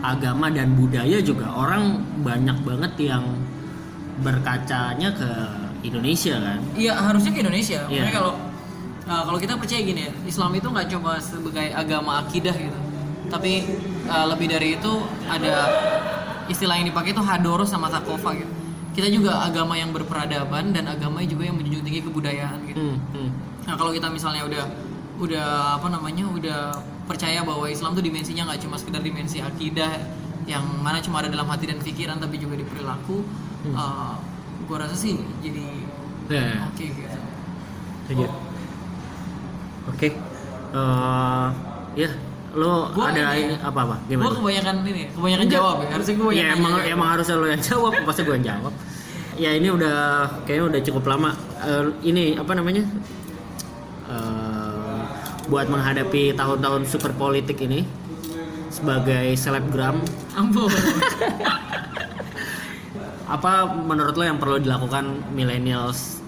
agama 0.02 0.50
dan 0.50 0.74
budaya 0.74 1.22
juga 1.22 1.46
orang 1.54 2.02
banyak 2.26 2.58
banget 2.66 2.92
yang 2.98 3.24
berkacanya 4.20 5.14
ke 5.14 5.30
Indonesia 5.82 6.38
kan. 6.38 6.58
iya 6.78 6.94
harusnya 6.94 7.32
ke 7.34 7.40
Indonesia. 7.42 7.80
Makanya 7.86 8.14
kalau 8.14 8.32
uh, 9.06 9.22
kalau 9.26 9.38
kita 9.38 9.54
percaya 9.58 9.82
gini 9.82 10.06
ya 10.06 10.12
Islam 10.26 10.50
itu 10.54 10.68
nggak 10.70 10.86
cuma 10.90 11.18
sebagai 11.18 11.66
agama 11.74 12.22
akidah 12.22 12.54
gitu. 12.54 12.78
Tapi 13.30 13.66
uh, 14.06 14.26
lebih 14.34 14.46
dari 14.50 14.78
itu 14.78 14.92
ada 15.26 15.54
istilah 16.46 16.78
yang 16.78 16.86
dipakai 16.90 17.14
itu 17.14 17.22
hadoro 17.22 17.64
sama 17.66 17.90
takofa 17.90 18.34
gitu. 18.36 18.52
Kita 18.92 19.08
juga 19.08 19.40
agama 19.40 19.74
yang 19.74 19.88
berperadaban 19.90 20.76
dan 20.76 20.84
agama 20.84 21.24
juga 21.24 21.48
yang 21.48 21.56
menjunjung 21.56 21.82
tinggi 21.82 22.04
kebudayaan 22.04 22.58
gitu. 22.68 22.78
Hmm, 22.78 22.98
hmm. 23.16 23.30
Nah 23.64 23.74
kalau 23.80 23.90
kita 23.94 24.12
misalnya 24.12 24.44
udah 24.44 24.64
udah 25.22 25.48
apa 25.80 25.88
namanya 25.88 26.24
udah 26.28 26.60
percaya 27.04 27.42
bahwa 27.42 27.66
Islam 27.66 27.92
tuh 27.92 28.00
dimensinya 28.00 28.46
nggak 28.46 28.60
cuma 28.60 28.76
sekedar 28.76 29.00
dimensi 29.00 29.38
akidah 29.38 29.98
yang 30.44 30.62
mana 30.78 30.98
cuma 30.98 31.18
ada 31.18 31.28
dalam 31.28 31.46
hati 31.46 31.66
dan 31.66 31.78
pikiran 31.78 32.16
tapi 32.16 32.34
juga 32.36 32.54
di 32.54 32.62
perilaku, 32.62 33.22
uh, 33.70 34.18
gua 34.64 34.76
rasa 34.80 34.94
sih 34.94 35.14
jadi 35.38 35.64
Ya, 36.26 36.42
ya. 36.48 36.58
oke 36.66 36.84
gitu. 36.84 37.18
Oke. 39.84 40.08
Eh, 40.72 41.46
ya, 41.96 42.10
lo 42.54 42.88
Gua 42.90 43.10
ada 43.10 43.34
ini- 43.34 43.50
ini 43.50 43.56
apa 43.58 43.80
apa? 43.82 43.96
Gua 43.98 44.08
Gimana? 44.08 44.32
kebanyakan 44.32 44.74
ini, 44.82 45.02
kebanyakan 45.10 45.44
Enggak. 45.44 45.58
jawab 45.58 45.76
ya. 45.78 45.88
Harusnya 45.90 46.14
gua 46.16 46.30
ya 46.30 46.38
yang 46.38 46.50
emang 46.56 46.72
nanya. 46.72 46.90
emang 46.90 47.08
harusnya 47.10 47.36
lo 47.36 47.46
yang 47.46 47.62
jawab 47.62 47.92
pasti 48.02 48.20
gue 48.22 48.34
yang 48.34 48.46
jawab 48.46 48.72
ya 49.32 49.50
ini 49.50 49.68
udah 49.68 49.96
kayaknya 50.44 50.64
udah 50.68 50.80
cukup 50.82 51.04
lama 51.08 51.30
Eh, 51.62 51.82
ini 52.04 52.34
apa 52.34 52.52
namanya 52.52 52.82
Eh, 52.82 53.21
buat 55.46 55.66
menghadapi 55.66 56.34
tahun-tahun 56.34 56.86
super 56.86 57.12
politik 57.12 57.58
ini 57.60 57.82
sebagai 58.68 59.34
selebgram 59.34 60.00
Ampun. 60.34 60.70
apa 63.32 63.52
menurut 63.72 64.12
lo 64.12 64.24
yang 64.24 64.36
perlu 64.36 64.60
dilakukan 64.60 65.32
millennials 65.32 66.20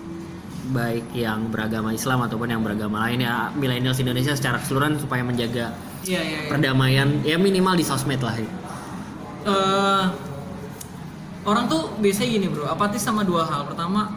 baik 0.73 1.05
yang 1.13 1.53
beragama 1.53 1.93
Islam 1.93 2.25
ataupun 2.25 2.49
yang 2.49 2.65
beragama 2.65 3.05
lain 3.05 3.21
ya 3.21 3.53
millennials 3.53 4.01
Indonesia 4.01 4.33
secara 4.33 4.57
keseluruhan 4.57 4.97
supaya 4.97 5.21
menjaga 5.21 5.77
Iya 6.05 6.21
iya. 6.21 6.39
iya. 6.45 6.49
perdamaian 6.49 7.21
ya 7.21 7.37
minimal 7.37 7.77
di 7.77 7.85
sosmed 7.85 8.21
lah 8.21 8.37
Eh, 9.45 10.05
orang 11.45 11.69
tuh 11.69 11.93
biasanya 12.01 12.29
gini 12.33 12.47
bro, 12.49 12.65
apatis 12.65 13.05
sama 13.05 13.29
dua 13.29 13.45
hal. 13.45 13.69
Pertama, 13.69 14.09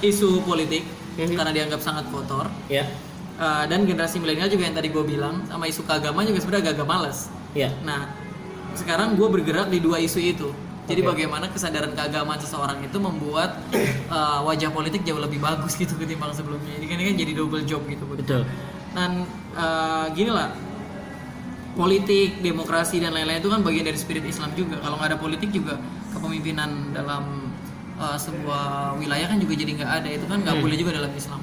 isu 0.00 0.40
politik 0.40 0.88
Mhm. 1.20 1.36
karena 1.36 1.52
dianggap 1.52 1.84
sangat 1.84 2.08
kotor. 2.08 2.48
Ya. 2.72 2.88
Uh, 3.40 3.64
dan 3.64 3.88
generasi 3.88 4.20
milenial 4.20 4.52
juga 4.52 4.68
yang 4.68 4.76
tadi 4.76 4.92
gue 4.92 5.00
bilang 5.00 5.40
sama 5.48 5.64
isu 5.64 5.88
keagamaan 5.88 6.28
juga 6.28 6.44
sebenarnya 6.44 6.76
agak 6.76 6.84
males. 6.84 7.32
Ya. 7.56 7.72
Nah, 7.80 8.12
sekarang 8.76 9.16
gue 9.16 9.24
bergerak 9.24 9.72
di 9.72 9.80
dua 9.80 9.96
isu 9.96 10.20
itu. 10.20 10.52
Jadi 10.84 11.00
Oke. 11.00 11.08
bagaimana 11.16 11.48
kesadaran 11.48 11.96
keagamaan 11.96 12.36
seseorang 12.36 12.84
itu 12.84 13.00
membuat 13.00 13.56
uh, 14.12 14.44
wajah 14.44 14.68
politik 14.68 15.08
jauh 15.08 15.16
lebih 15.16 15.40
bagus 15.40 15.72
gitu 15.72 15.96
ketimbang 15.96 16.36
sebelumnya. 16.36 16.76
Ini 16.76 16.84
kan, 16.84 16.96
ini 17.00 17.04
kan 17.08 17.16
jadi 17.16 17.32
double 17.32 17.64
job 17.64 17.80
gitu. 17.88 18.04
Betul. 18.12 18.44
dan 18.90 19.22
uh, 19.54 20.10
gini 20.10 20.34
lah 20.34 20.50
politik 21.78 22.42
demokrasi 22.42 22.98
dan 22.98 23.14
lain-lain 23.14 23.38
itu 23.38 23.46
kan 23.46 23.62
bagian 23.62 23.86
dari 23.86 23.94
spirit 23.94 24.26
Islam 24.26 24.50
juga 24.58 24.82
kalau 24.82 24.98
nggak 24.98 25.14
ada 25.14 25.18
politik 25.22 25.54
juga 25.54 25.78
kepemimpinan 26.10 26.90
dalam 26.90 27.54
uh, 27.96 28.18
sebuah 28.18 28.98
wilayah 28.98 29.30
kan 29.30 29.38
juga 29.38 29.54
jadi 29.54 29.78
nggak 29.78 29.90
ada 30.02 30.08
itu 30.10 30.26
kan 30.26 30.42
nggak 30.42 30.56
Hmm. 30.58 30.64
boleh 30.66 30.76
juga 30.76 30.90
dalam 30.98 31.12
Islam 31.14 31.38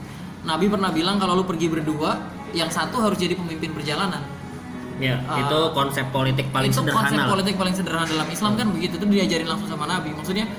Nabi 0.47 0.65
pernah 0.65 0.89
bilang 0.89 1.15
kalau 1.17 1.35
lu 1.35 1.43
pergi 1.43 1.67
berdua 1.67 2.11
yang 2.51 2.69
satu 2.69 2.97
harus 2.97 3.17
jadi 3.17 3.35
pemimpin 3.35 3.71
perjalanan 3.71 4.23
Ya, 4.97 5.21
Ah. 5.21 5.37
itu 5.37 5.59
konsep 5.71 6.09
politik 6.09 6.49
paling 6.49 6.73
itu 6.73 6.81
sederhana. 6.81 7.05
konsep 7.05 7.17
lah. 7.19 7.29
politik 7.29 7.53
paling 7.53 7.69
sederhana 7.71 8.07
dalam 8.07 8.25
Islam 8.27 8.51
kan 8.55 8.65
begitu 8.67 8.97
itu 8.97 9.05
diajarin 9.05 9.45
langsung 9.45 9.67
sama 9.67 9.85
Nabi 9.85 10.09
maksudnya 10.09 10.49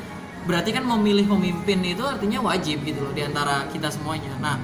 berarti 0.45 0.71
kan 0.71 0.87
memilih 0.87 1.27
pemimpin 1.27 1.83
itu 1.83 2.01
artinya 2.01 2.39
wajib 2.45 2.81
gitu 2.81 3.03
loh 3.03 3.11
di 3.11 3.21
antara 3.21 3.67
kita 3.67 3.91
semuanya 3.91 4.31
nah 4.39 4.55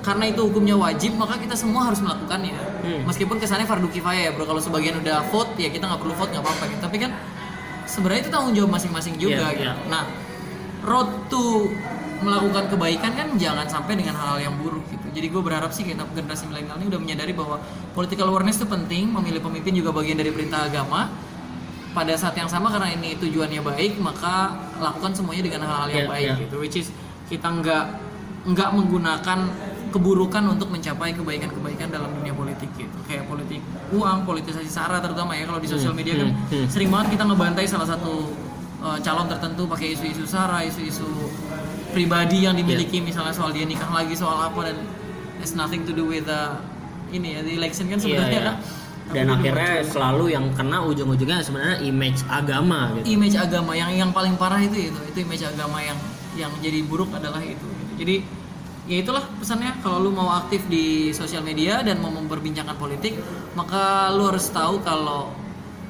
karena 0.00 0.28
itu 0.28 0.44
hukumnya 0.44 0.76
wajib 0.76 1.16
maka 1.16 1.34
kita 1.36 1.54
semua 1.54 1.88
harus 1.88 1.98
melakukannya 1.98 2.52
Hmm. 2.82 3.06
meskipun 3.06 3.38
kesannya 3.38 3.64
fardu 3.64 3.88
kifayah 3.88 4.22
ya 4.22 4.30
bro 4.30 4.44
kalau 4.44 4.60
sebagian 4.60 4.98
udah 4.98 5.24
vote 5.24 5.56
ya 5.56 5.70
kita 5.70 5.86
nggak 5.86 6.00
perlu 6.00 6.12
vote 6.12 6.28
nggak 6.28 6.44
apa-apa 6.44 6.64
gitu 6.68 6.80
tapi 6.82 6.96
kan 6.98 7.10
sebenarnya 7.84 8.20
itu 8.20 8.30
tanggung 8.30 8.52
jawab 8.52 8.70
masing-masing 8.70 9.16
juga 9.16 9.48
Iya, 9.48 9.56
gitu 9.56 9.64
iya. 9.64 9.88
nah 9.88 10.02
road 10.82 11.08
to 11.28 11.72
melakukan 12.22 12.70
kebaikan 12.70 13.12
kan 13.12 13.28
jangan 13.36 13.66
sampai 13.66 13.98
dengan 13.98 14.14
hal-hal 14.16 14.38
yang 14.50 14.54
buruk 14.56 14.86
gitu. 14.88 15.06
Jadi 15.12 15.26
gue 15.28 15.42
berharap 15.42 15.70
sih 15.74 15.84
kita 15.84 16.06
generasi 16.14 16.48
milenial 16.48 16.78
ini 16.80 16.86
udah 16.88 17.00
menyadari 17.02 17.32
bahwa 17.36 17.60
political 17.92 18.30
awareness 18.32 18.56
itu 18.62 18.66
penting, 18.70 19.10
memilih 19.10 19.42
pemimpin 19.42 19.74
juga 19.74 19.90
bagian 19.92 20.16
dari 20.16 20.30
perintah 20.32 20.64
agama. 20.70 21.10
Pada 21.92 22.16
saat 22.16 22.32
yang 22.40 22.48
sama 22.48 22.72
karena 22.72 22.88
ini 22.88 23.20
tujuannya 23.20 23.60
baik, 23.60 24.00
maka 24.00 24.56
lakukan 24.80 25.12
semuanya 25.12 25.44
dengan 25.44 25.60
hal-hal 25.68 25.88
yang 25.92 26.06
Iya, 26.08 26.12
baik 26.16 26.28
iya. 26.32 26.42
gitu. 26.48 26.56
Which 26.56 26.76
is 26.80 26.88
kita 27.28 27.52
nggak 27.52 27.84
nggak 28.48 28.68
menggunakan 28.72 29.38
keburukan 29.92 30.42
untuk 30.48 30.72
mencapai 30.72 31.12
kebaikan-kebaikan 31.12 31.92
dalam 31.92 32.08
dunia 32.16 32.32
politik 32.32 32.72
gitu. 32.80 32.96
Kayak 33.04 33.28
politik 33.28 33.60
uang, 33.92 34.24
politisasi 34.24 34.72
sara 34.72 35.04
terutama 35.04 35.36
ya 35.36 35.44
kalau 35.44 35.60
di 35.60 35.68
sosial 35.68 35.92
Hmm, 35.92 36.00
media 36.00 36.16
kan 36.16 36.32
hmm, 36.32 36.48
hmm. 36.48 36.66
sering 36.72 36.88
banget 36.88 37.20
kita 37.20 37.28
ngebantai 37.28 37.68
salah 37.68 37.84
satu 37.84 38.32
uh, 38.80 38.96
calon 39.04 39.28
tertentu 39.28 39.68
pakai 39.68 39.92
isu-isu 39.92 40.24
sara, 40.24 40.64
isu-isu 40.64 41.04
pribadi 41.92 42.48
yang 42.48 42.56
dimiliki 42.56 42.98
misalnya 42.98 43.30
soal 43.36 43.52
dia 43.52 43.68
nikah 43.68 43.88
lagi 43.92 44.16
soal 44.16 44.40
apa 44.40 44.72
dan 44.72 44.76
has 45.38 45.52
nothing 45.52 45.84
to 45.84 45.92
do 45.92 46.08
with 46.08 46.24
the 46.24 46.42
ini 47.12 47.36
ya 47.36 47.40
the 47.44 47.52
election 47.54 47.86
kan 47.92 48.00
sebenarnya 48.00 48.40
iya. 48.40 48.48
kan 48.48 48.56
Dan 49.12 49.28
akhirnya 49.28 49.84
selalu 49.84 50.32
yang 50.32 50.48
kena 50.56 50.80
ujung-ujungnya 50.88 51.44
sebenarnya 51.44 51.84
image 51.84 52.24
agama 52.32 52.96
gitu. 52.96 53.12
image 53.12 53.36
agama 53.36 53.76
yang 53.76 53.92
yang 53.92 54.10
paling 54.14 54.40
parah 54.40 54.62
itu 54.62 54.88
itu 54.88 55.00
itu 55.12 55.18
image 55.20 55.44
agama 55.44 55.84
yang 55.84 55.98
yang 56.32 56.48
jadi 56.64 56.80
buruk 56.88 57.12
adalah 57.12 57.44
itu 57.44 57.60
gitu. 57.60 57.92
jadi 58.00 58.14
ya 58.88 58.96
itulah 59.04 59.22
pesannya 59.36 59.78
kalau 59.84 60.00
lu 60.00 60.10
mau 60.16 60.32
aktif 60.32 60.64
di 60.66 61.12
sosial 61.12 61.44
media 61.44 61.84
dan 61.84 62.00
mau 62.00 62.08
memperbincangkan 62.08 62.74
politik 62.80 63.20
maka 63.52 64.08
lu 64.16 64.26
harus 64.26 64.48
tahu 64.48 64.80
kalau 64.80 65.30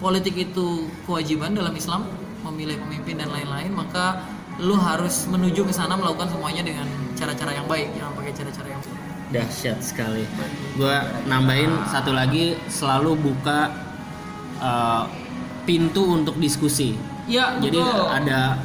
politik 0.02 0.34
itu 0.34 0.90
kewajiban 1.06 1.54
dalam 1.54 1.72
Islam 1.78 2.04
memilih 2.42 2.76
pemimpin 2.82 3.22
dan 3.22 3.30
lain-lain 3.30 3.70
maka 3.70 4.26
lu 4.62 4.78
harus 4.78 5.26
menuju 5.26 5.66
ke 5.66 5.72
sana 5.74 5.98
melakukan 5.98 6.30
semuanya 6.30 6.62
dengan 6.62 6.86
cara-cara 7.18 7.50
yang 7.58 7.66
baik 7.66 7.90
jangan 7.98 8.12
pakai 8.14 8.32
cara-cara 8.32 8.68
yang 8.70 8.82
Dahsyat 9.32 9.80
sekali. 9.80 10.28
Gue 10.76 10.92
nambahin 11.24 11.72
satu 11.88 12.12
lagi 12.12 12.52
selalu 12.68 13.16
buka 13.16 13.72
uh, 14.60 15.08
pintu 15.64 16.20
untuk 16.20 16.36
diskusi. 16.36 16.92
ya 17.24 17.56
Jadi 17.56 17.80
betul. 17.80 18.12
ada 18.12 18.60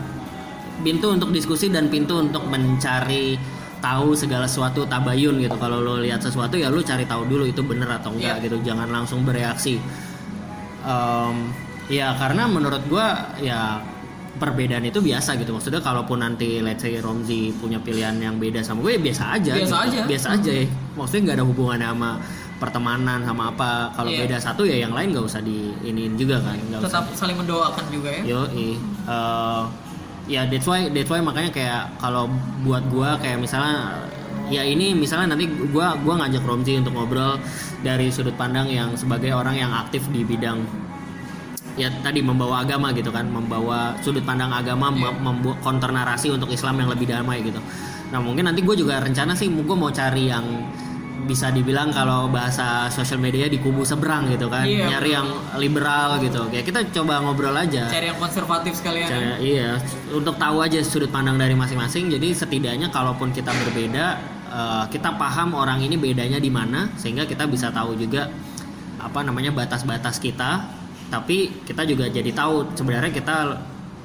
pintu 0.83 1.07
untuk 1.15 1.31
diskusi 1.31 1.71
dan 1.71 1.87
pintu 1.87 2.19
untuk 2.19 2.43
mencari 2.51 3.39
tahu 3.79 4.11
segala 4.11 4.43
sesuatu 4.43 4.83
tabayun 4.83 5.39
gitu. 5.39 5.55
Kalau 5.55 5.79
lo 5.79 6.03
lihat 6.03 6.19
sesuatu 6.19 6.59
ya 6.59 6.67
lo 6.67 6.83
cari 6.83 7.07
tahu 7.07 7.23
dulu 7.23 7.47
itu 7.47 7.63
bener 7.63 7.87
atau 7.87 8.11
enggak 8.11 8.43
Iya. 8.43 8.45
gitu. 8.51 8.57
Jangan 8.67 8.91
langsung 8.91 9.23
bereaksi. 9.23 9.79
Em, 10.83 11.35
ya 11.87 12.11
karena 12.19 12.43
menurut 12.43 12.83
gua 12.91 13.31
ya 13.39 13.79
perbedaan 14.37 14.85
itu 14.85 15.01
biasa 15.01 15.35
gitu. 15.41 15.51
Maksudnya 15.51 15.81
kalaupun 15.81 16.21
nanti 16.21 16.61
let's 16.61 16.85
say 16.85 16.95
Romzi 17.01 17.51
punya 17.57 17.81
pilihan 17.81 18.15
yang 18.21 18.37
beda 18.37 18.61
sama 18.61 18.85
gue 18.85 18.95
ya 18.95 19.01
biasa 19.01 19.23
aja. 19.35 19.51
Biasa 19.57 19.75
gitu. 19.75 19.85
aja. 19.89 19.99
Biasa 20.05 20.27
aja 20.37 20.51
ya. 20.53 20.65
Maksudnya 20.95 21.21
nggak 21.25 21.37
ada 21.41 21.45
hubungannya 21.45 21.87
sama 21.91 22.11
pertemanan 22.57 23.19
sama 23.25 23.43
apa. 23.53 23.71
Kalau 23.93 24.09
Iya. 24.13 24.19
beda 24.25 24.37
satu 24.41 24.61
ya 24.65 24.77
yang 24.81 24.93
lain 24.93 25.13
nggak 25.13 25.25
usah 25.25 25.41
diiniin 25.41 26.13
juga 26.15 26.41
kan. 26.41 26.57
Usah 26.57 26.81
tetap 26.85 27.05
saling 27.13 27.37
mendoakan 27.37 27.85
juga 27.89 28.09
ya 28.13 28.21
Yo, 28.25 28.41
ya 30.27 30.43
that's 30.51 30.67
why 30.67 30.91
that's 30.91 31.07
why 31.07 31.23
makanya 31.23 31.51
kayak 31.55 31.81
kalau 32.03 32.27
buat 32.67 32.83
gua 32.91 33.15
kayak 33.23 33.39
misalnya 33.39 33.95
ya 34.51 34.59
ini 34.63 34.91
misalnya 34.91 35.35
nanti 35.35 35.47
gua 35.71 35.95
gua 36.03 36.19
ngajak 36.23 36.43
Romzi 36.43 36.75
untuk 36.75 36.93
ngobrol 36.99 37.39
dari 37.79 38.11
sudut 38.11 38.35
pandang 38.35 38.67
yang 38.67 38.91
sebagai 38.99 39.31
orang 39.31 39.55
yang 39.55 39.71
aktif 39.71 40.03
di 40.11 40.27
bidang 40.27 40.67
ya 41.77 41.93
tadi 42.01 42.19
membawa 42.19 42.65
agama 42.65 42.89
gitu 42.91 43.07
kan 43.07 43.23
membawa 43.23 43.93
sudut 44.01 44.21
pandang 44.21 44.49
agama 44.49 44.89
Iya. 44.89 45.13
membuat 45.15 45.61
counter 45.61 45.89
narasi 45.89 46.27
untuk 46.29 46.49
Islam 46.49 46.81
yang 46.81 46.89
lebih 46.89 47.05
damai 47.05 47.39
gitu 47.39 47.61
nah 48.09 48.17
mungkin 48.17 48.45
nanti 48.45 48.61
gue 48.61 48.73
juga 48.73 48.97
rencana 48.97 49.31
sih 49.31 49.45
gue 49.47 49.77
mau 49.77 49.91
cari 49.91 50.25
yang 50.25 50.45
bisa 51.23 51.51
dibilang 51.51 51.91
kalau 51.91 52.31
bahasa 52.31 52.87
sosial 52.87 53.19
media 53.19 53.45
di 53.45 53.59
kubu 53.59 53.83
seberang 53.83 54.31
gitu 54.31 54.47
kan 54.47 54.63
Iya, 54.63 54.87
nyari 54.89 55.11
yang 55.11 55.27
liberal 55.55 56.17
gitu 56.17 56.47
kayak 56.47 56.63
kita 56.63 56.79
coba 56.93 57.19
ngobrol 57.19 57.51
aja 57.51 57.83
cari 57.85 58.07
yang 58.07 58.15
konservatif 58.15 58.73
sekalian 58.73 59.05
ya. 59.05 59.11
Cara- 59.11 59.39
iya, 59.39 59.69
untuk 60.09 60.33
tahu 60.35 60.63
aja 60.63 60.79
sudut 60.81 61.09
pandang 61.09 61.35
dari 61.35 61.51
masing-masing. 61.51 62.07
Jadi 62.07 62.31
setidaknya 62.31 62.87
kalaupun 62.87 63.29
kita 63.29 63.51
berbeda, 63.51 64.05
eh, 64.47 64.83
kita 64.87 65.19
paham 65.19 65.51
orang 65.51 65.83
ini 65.83 65.99
bedanya 65.99 66.39
di 66.39 66.47
mana, 66.47 66.87
sehingga 66.95 67.27
kita 67.27 67.43
bisa 67.43 67.69
tahu 67.69 67.93
juga 67.93 68.31
apa 68.97 69.19
namanya 69.19 69.51
batas-batas 69.51 70.15
kita. 70.17 70.76
Tapi 71.07 71.37
kita 71.63 71.81
juga 71.83 72.05
jadi 72.05 72.27
tahu 72.29 72.67
sebenarnya 72.73 73.09
kita 73.09 73.35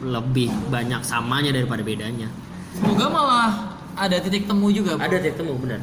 lebih 0.01 0.51
banyak 0.69 1.03
samanya 1.03 1.51
daripada 1.51 1.81
bedanya. 1.81 2.27
semoga 2.73 3.05
malah 3.07 3.51
ada 3.95 4.17
titik 4.17 4.45
temu 4.45 4.67
juga 4.69 4.97
bro. 4.97 5.05
Ada 5.05 5.17
titik 5.21 5.37
temu 5.37 5.53
benar. 5.57 5.81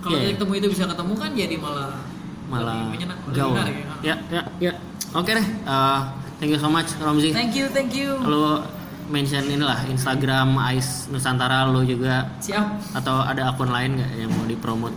kalau 0.00 0.16
Iya. 0.16 0.22
titik 0.24 0.38
temu 0.38 0.52
itu 0.54 0.66
bisa 0.70 0.84
ketemu 0.86 1.12
kan 1.14 1.30
jadi 1.32 1.56
malah 1.56 1.90
Malah 2.46 2.94
gaul. 3.30 3.58
ya. 3.58 3.66
Ya, 4.02 4.16
ya, 4.30 4.42
ya. 4.60 4.72
Oke 5.12 5.30
deh. 5.30 5.44
eh, 5.44 6.00
thank 6.38 6.48
you 6.48 6.56
so 6.56 6.68
much 6.68 6.88
Romzi. 6.96 7.30
thank 7.30 7.52
you 7.52 7.66
thank 7.68 7.92
you 7.92 8.16
Lo 8.18 8.62
mention 9.06 9.44
inilah 9.44 9.86
Instagram 9.86 10.56
Ais 10.56 11.06
Nusantara 11.06 11.62
lo 11.64 11.82
juga 11.82 12.32
siap 12.38 12.80
atau 12.92 13.20
ada 13.20 13.50
akun 13.50 13.68
lain 13.68 13.94
nggak 13.94 14.10
yang 14.16 14.30
mau 14.30 14.44
dipromot? 14.44 14.94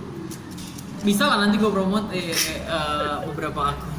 bisa 0.99 1.23
lah 1.25 1.39
nanti 1.39 1.55
gue 1.55 1.67
promote 1.67 2.11
eh, 2.11 2.31
eh, 2.61 3.15
beberapa 3.25 3.71
akun 3.71 3.91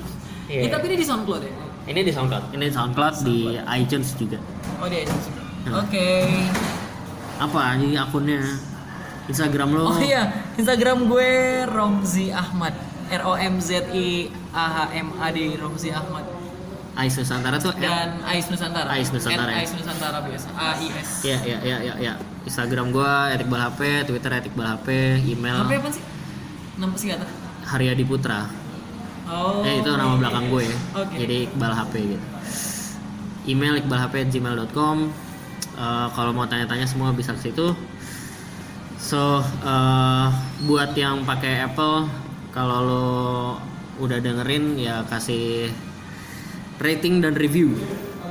Iya. 0.50 0.66
Eh, 0.66 0.68
tapi 0.68 0.84
ini 0.88 0.96
di 0.98 1.06
SoundCloud 1.06 1.42
ya 1.42 1.52
Ini 1.86 2.00
di 2.02 2.10
SoundCloud. 2.10 2.44
Ini 2.50 2.64
di 2.64 2.74
SoundCloud 2.74 3.14
di 3.22 3.38
iTunes 3.72 4.08
juga. 4.14 4.38
oh 4.76 4.86
di 4.86 4.96
iTunes 4.98 5.24
juga 5.24 5.38
Hmm. 5.60 5.76
oke 5.78 6.08
Apa 7.38 7.76
ini 7.76 7.92
akunnya? 7.94 8.40
Instagram 9.26 9.68
lo? 9.72 9.82
oh 9.88 10.00
iya 10.00 10.26
Instagram 10.56 11.06
gue 11.06 11.30
Romzi 11.64 12.28
Ahmad 12.28 12.74
R 13.08 13.22
O 13.22 13.34
M 13.34 13.56
Z 13.58 13.86
I 13.88 14.26
A 14.50 14.66
H 14.66 14.96
M 14.96 15.14
A 15.16 15.28
D 15.28 15.54
Romzi 15.54 15.88
Ahmad 15.90 16.26
Ais 16.92 17.14
Nusantara 17.14 17.56
tuh 17.56 17.70
at- 17.70 17.78
dan 17.78 18.18
Ais 18.24 18.44
Nusantara 18.44 18.88
Ais 18.90 19.08
Nusantara, 19.08 19.46
ya. 19.48 19.58
Ais 19.58 19.70
Nusantara 19.70 20.18
biasa 20.20 20.48
A 20.52 20.74
I 20.76 20.88
S 20.96 21.10
Ya, 21.22 21.38
ya, 21.40 21.58
ya, 21.60 21.76
ya, 21.80 21.94
ya. 22.00 22.12
Instagram 22.42 22.90
gua 22.90 23.30
Etikbal 23.30 23.60
HP, 23.62 23.80
Twitter 24.04 24.30
Etikbal 24.34 24.66
HP, 24.74 24.88
email 25.24 25.62
HP 25.62 25.72
apa 25.76 25.88
sih 25.92 26.02
nama 26.74 26.94
singkatan 26.94 27.28
Haryadi 27.62 28.02
Putra. 28.02 28.50
Oh 29.30 29.62
Eh 29.62 29.80
itu 29.80 29.90
nama 29.94 30.18
belakang 30.18 30.50
gue. 30.50 30.66
Oke. 30.98 31.14
Jadi 31.14 31.36
Iqbal 31.46 31.72
HP 31.72 31.94
gitu. 32.18 32.26
Email 33.48 33.80
iqbalhp@gmail.com. 33.80 34.96
Eh, 35.80 36.06
kalau 36.12 36.30
mau 36.36 36.44
tanya-tanya 36.44 36.84
semua 36.84 37.14
bisa 37.14 37.32
ke 37.32 37.50
situ. 37.50 37.72
So 39.00 39.40
eh, 39.42 40.26
buat 40.68 40.92
yang 40.92 41.24
pakai 41.24 41.64
Apple, 41.64 42.10
kalau 42.52 42.78
lo 42.84 43.08
udah 44.00 44.18
dengerin 44.20 44.80
ya 44.80 45.04
kasih 45.08 45.68
rating 46.80 47.20
dan 47.20 47.36
review 47.36 47.76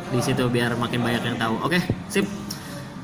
di 0.10 0.22
situ 0.22 0.50
biar 0.50 0.74
makin 0.78 1.02
banyak 1.02 1.24
yang 1.26 1.38
tahu. 1.38 1.62
Oke, 1.62 1.82
sip. 2.10 2.26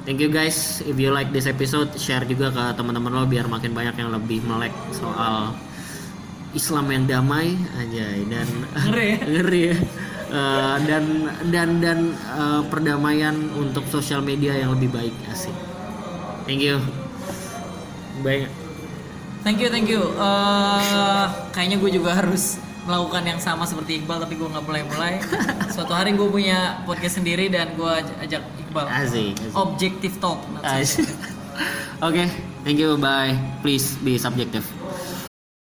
Thank 0.05 0.21
you 0.21 0.29
guys. 0.29 0.85
If 0.85 1.01
you 1.01 1.09
like 1.09 1.33
this 1.33 1.49
episode, 1.49 1.89
share 1.97 2.29
juga 2.29 2.53
ke 2.53 2.63
teman-teman 2.77 3.09
lo 3.09 3.25
biar 3.25 3.49
makin 3.49 3.73
banyak 3.73 3.97
yang 3.97 4.13
lebih 4.13 4.45
melek 4.45 4.73
soal 4.93 5.57
Islam 6.55 6.87
yang 6.89 7.03
damai 7.05 7.53
aja 7.75 8.05
dan 8.31 8.47
Ngeri 8.89 9.05
ya? 9.05 9.17
ngeri 9.21 9.61
ya. 9.69 9.77
Eh, 10.25 10.75
dan 10.89 11.03
dan 11.53 11.69
dan 11.79 11.99
eh, 12.15 12.61
perdamaian 12.67 13.35
untuk 13.53 13.85
sosial 13.87 14.25
media 14.25 14.57
yang 14.57 14.73
lebih 14.73 14.89
baik 14.89 15.15
asik. 15.29 15.53
Thank 16.49 16.65
you. 16.65 16.81
Banyak. 18.25 18.49
Thank 19.45 19.61
you, 19.61 19.69
thank 19.69 19.85
you. 19.85 20.01
Eh, 20.01 21.25
kayaknya 21.53 21.77
gue 21.77 21.91
juga 21.93 22.17
harus 22.17 22.57
melakukan 22.85 23.23
yang 23.25 23.41
sama 23.41 23.65
seperti 23.65 24.01
Iqbal, 24.01 24.21
tapi 24.25 24.37
gue 24.37 24.45
nggak 24.45 24.65
mulai-mulai. 24.65 25.17
Suatu 25.73 25.93
hari 25.93 26.13
gue 26.13 26.25
punya 26.25 26.81
podcast 26.85 27.17
sendiri 27.17 27.49
dan 27.49 27.73
gue 27.77 27.93
ajak 28.21 28.41
Iqbal. 28.65 28.85
Asik, 28.89 29.37
asik. 29.37 29.53
Objective 29.53 30.15
talk. 30.17 30.41
Asik. 30.61 31.05
Oke, 32.07 32.27
thank 32.65 32.77
you. 32.77 32.97
Bye. 32.97 33.37
Please 33.61 33.95
be 34.01 34.17
subjective. 34.17 34.65